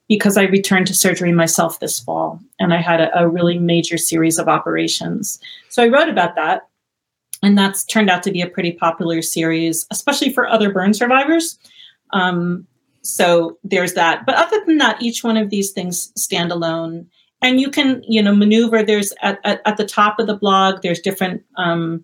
because 0.08 0.38
i 0.38 0.44
returned 0.44 0.88
to 0.88 0.94
surgery 0.94 1.32
myself 1.32 1.80
this 1.80 2.00
fall 2.00 2.40
and 2.60 2.74
i 2.74 2.82
had 2.82 3.00
a, 3.00 3.18
a 3.18 3.28
really 3.28 3.58
major 3.58 3.98
series 3.98 4.38
of 4.38 4.48
operations. 4.48 5.40
So 5.70 5.84
i 5.84 5.88
wrote 5.88 6.10
about 6.10 6.36
that 6.36 6.68
and 7.44 7.58
that's 7.58 7.86
turned 7.86 8.10
out 8.10 8.24
to 8.24 8.32
be 8.32 8.42
a 8.42 8.50
pretty 8.50 8.74
popular 8.74 9.22
series 9.22 9.86
especially 9.92 10.34
for 10.34 10.48
other 10.48 10.72
burn 10.72 10.94
survivors. 10.94 11.58
Um, 12.12 12.68
so 13.08 13.58
there's 13.64 13.94
that 13.94 14.26
but 14.26 14.36
other 14.36 14.64
than 14.66 14.78
that 14.78 15.02
each 15.02 15.24
one 15.24 15.38
of 15.38 15.50
these 15.50 15.72
things 15.72 16.12
stand 16.16 16.52
alone 16.52 17.08
and 17.42 17.62
you 17.62 17.70
can 17.70 18.02
you 18.08 18.22
know 18.22 18.36
maneuver 18.36 18.84
there's 18.84 19.14
at, 19.22 19.40
at, 19.44 19.62
at 19.66 19.78
the 19.78 19.86
top 19.86 20.20
of 20.20 20.28
the 20.28 20.36
blog 20.36 20.82
there's 20.82 21.00
different 21.00 21.44
um, 21.58 22.04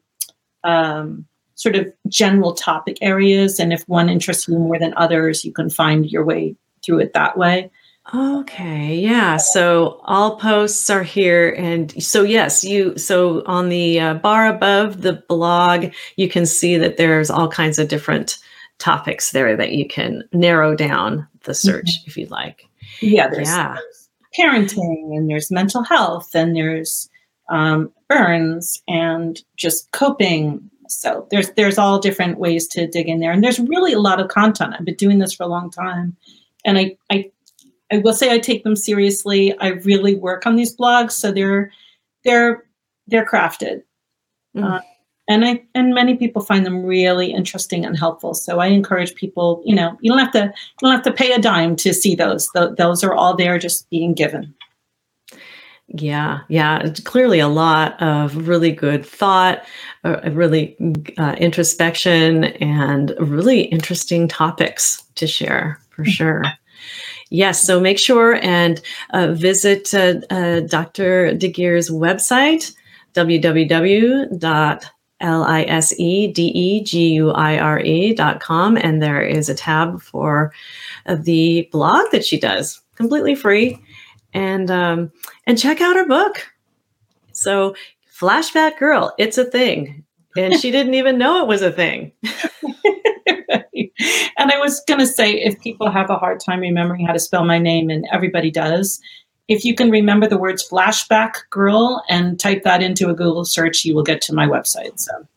um, 0.64 1.26
sort 1.56 1.76
of 1.76 1.92
general 2.08 2.54
topic 2.54 2.98
areas. 3.02 3.60
And 3.60 3.74
if 3.74 3.88
one 3.88 4.10
interests 4.10 4.48
you 4.48 4.58
more 4.58 4.80
than 4.80 4.94
others, 4.98 5.46
you 5.46 5.52
can 5.52 5.70
find 5.70 6.10
your 6.10 6.26
way 6.26 6.56
through 6.84 7.00
it 7.00 7.14
that 7.14 7.38
way. 7.38 7.72
Okay, 8.14 8.98
yeah. 8.98 9.38
So 9.38 10.02
all 10.04 10.36
posts 10.36 10.90
are 10.90 11.04
here, 11.04 11.52
and 11.52 12.04
so 12.04 12.24
yes, 12.24 12.62
you. 12.62 12.98
So 12.98 13.44
on 13.46 13.70
the 13.70 13.98
uh, 13.98 14.14
bar 14.16 14.48
above 14.48 15.04
the 15.04 15.24
blog, 15.30 15.94
you 16.18 16.28
can 16.28 16.46
see 16.46 16.76
that 16.76 16.98
there's 16.98 17.30
all 17.30 17.48
kinds 17.48 17.80
of 17.80 17.88
different 17.88 18.40
topics 18.84 19.32
there 19.32 19.56
that 19.56 19.72
you 19.72 19.88
can 19.88 20.24
narrow 20.34 20.76
down 20.76 21.26
the 21.46 21.54
search 21.54 21.86
mm-hmm. 21.86 22.08
if 22.08 22.18
you'd 22.18 22.32
like. 22.32 22.68
Yeah, 23.00 23.30
there's, 23.30 23.48
yeah. 23.48 23.76
There's 23.76 24.10
parenting, 24.38 25.16
and 25.16 25.30
there's 25.30 25.50
mental 25.50 25.84
health, 25.84 26.36
and 26.36 26.56
there's 26.56 27.10
um, 27.50 27.92
burns 28.10 28.84
and 28.88 29.42
just 29.56 29.90
coping. 29.92 30.70
So 30.90 31.26
there's 31.32 31.50
there's 31.52 31.78
all 31.78 31.98
different 31.98 32.40
ways 32.40 32.68
to 32.70 32.86
dig 32.86 33.08
in 33.08 33.20
there, 33.20 33.32
and 33.32 33.42
there's 33.42 33.60
really 33.60 33.94
a 33.94 34.02
lot 34.02 34.20
of 34.20 34.28
content. 34.28 34.76
I've 34.78 34.86
been 34.86 34.96
doing 34.96 35.20
this 35.20 35.34
for 35.34 35.44
a 35.44 35.48
long 35.48 35.72
time, 35.72 36.18
and 36.66 36.78
I 36.78 36.98
I 37.10 37.32
I 37.90 38.00
will 38.00 38.14
say 38.14 38.34
I 38.34 38.40
take 38.40 38.66
them 38.66 38.76
seriously. 38.76 39.58
I 39.60 39.70
really 39.70 40.16
work 40.16 40.46
on 40.46 40.58
these 40.58 40.76
blogs, 40.76 41.12
so 41.12 41.32
they're 41.32 41.72
they're 42.26 42.66
they're 43.08 43.26
crafted, 43.26 43.84
mm. 44.58 44.64
uh, 44.64 44.82
and 45.28 45.46
I 45.46 45.64
and 45.74 45.94
many 45.94 46.16
people 46.16 46.42
find 46.42 46.66
them 46.66 46.84
really 46.84 47.32
interesting 47.32 47.86
and 47.86 47.98
helpful. 47.98 48.34
So 48.34 48.60
I 48.60 48.68
encourage 48.68 49.16
people. 49.16 49.62
You 49.66 49.76
know, 49.76 49.98
you 50.02 50.12
don't 50.12 50.20
have 50.20 50.34
to 50.34 50.46
you 50.46 50.54
don't 50.82 50.92
have 50.92 51.04
to 51.04 51.14
pay 51.14 51.32
a 51.32 51.40
dime 51.40 51.76
to 51.78 51.94
see 51.94 52.16
those. 52.16 52.50
The, 52.54 52.76
those 52.78 53.04
are 53.04 53.14
all 53.14 53.36
there, 53.36 53.58
just 53.58 53.90
being 53.90 54.14
given. 54.14 54.54
Yeah, 55.88 56.40
yeah, 56.48 56.80
it's 56.80 57.02
clearly 57.02 57.40
a 57.40 57.48
lot 57.48 58.02
of 58.02 58.48
really 58.48 58.72
good 58.72 59.06
thought, 59.06 59.64
uh, 60.04 60.20
really 60.32 60.76
uh, 61.18 61.36
introspection, 61.38 62.46
and 62.46 63.14
really 63.20 63.62
interesting 63.62 64.28
topics 64.28 65.04
to 65.16 65.28
share 65.28 65.80
for 65.90 66.04
mm. 66.04 66.08
sure. 66.08 66.44
Yes, 67.30 67.66
so 67.66 67.80
make 67.80 68.00
sure 68.00 68.36
and 68.42 68.82
uh, 69.12 69.34
visit 69.34 69.94
uh, 75.22 75.44
dot 75.44 75.68
Dr. 75.68 75.76
Deguire's 75.76 75.92
website, 75.92 76.84
www.lisedeguire.com, 76.86 78.78
and 78.78 79.02
there 79.02 79.22
is 79.22 79.50
a 79.50 79.56
tab 79.56 80.02
for 80.02 80.54
the 81.08 81.70
blog 81.72 82.12
that 82.12 82.26
she 82.26 82.40
does, 82.40 82.82
completely 82.96 83.36
free 83.36 83.80
and 84.34 84.70
um, 84.72 85.12
and 85.46 85.58
check 85.58 85.82
out 85.82 85.96
her 85.96 86.08
book. 86.08 86.48
So, 87.32 87.76
Flashback 88.20 88.80
Girl, 88.80 89.14
it's 89.18 89.38
a 89.38 89.46
thing, 89.46 90.04
and 90.36 90.60
she 90.60 90.72
didn't 90.78 90.96
even 90.96 91.18
know 91.18 91.42
it 91.42 91.48
was 91.48 91.62
a 91.62 91.72
thing. 91.72 92.12
and 94.38 94.52
I 94.52 94.58
was 94.60 94.84
going 94.88 95.00
to 95.00 95.08
say, 95.08 95.34
if 95.34 95.60
people 95.62 95.90
have 95.92 96.10
a 96.10 96.18
hard 96.18 96.40
time 96.40 96.60
remembering 96.60 97.06
how 97.06 97.14
to 97.14 97.20
spell 97.20 97.46
my 97.46 97.60
name, 97.60 97.90
and 97.90 98.06
everybody 98.12 98.52
does, 98.52 99.00
if 99.48 99.66
you 99.66 99.76
can 99.76 99.92
remember 99.92 100.28
the 100.28 100.38
words 100.38 100.68
Flashback 100.68 101.50
Girl 101.50 102.04
and 102.10 102.40
type 102.40 102.64
that 102.64 102.82
into 102.82 103.10
a 103.10 103.14
Google 103.14 103.46
search, 103.46 103.84
you 103.86 103.96
will 103.96 104.04
get 104.04 104.22
to 104.22 104.34
my 104.34 104.48
website. 104.48 105.00
So. 105.00 105.28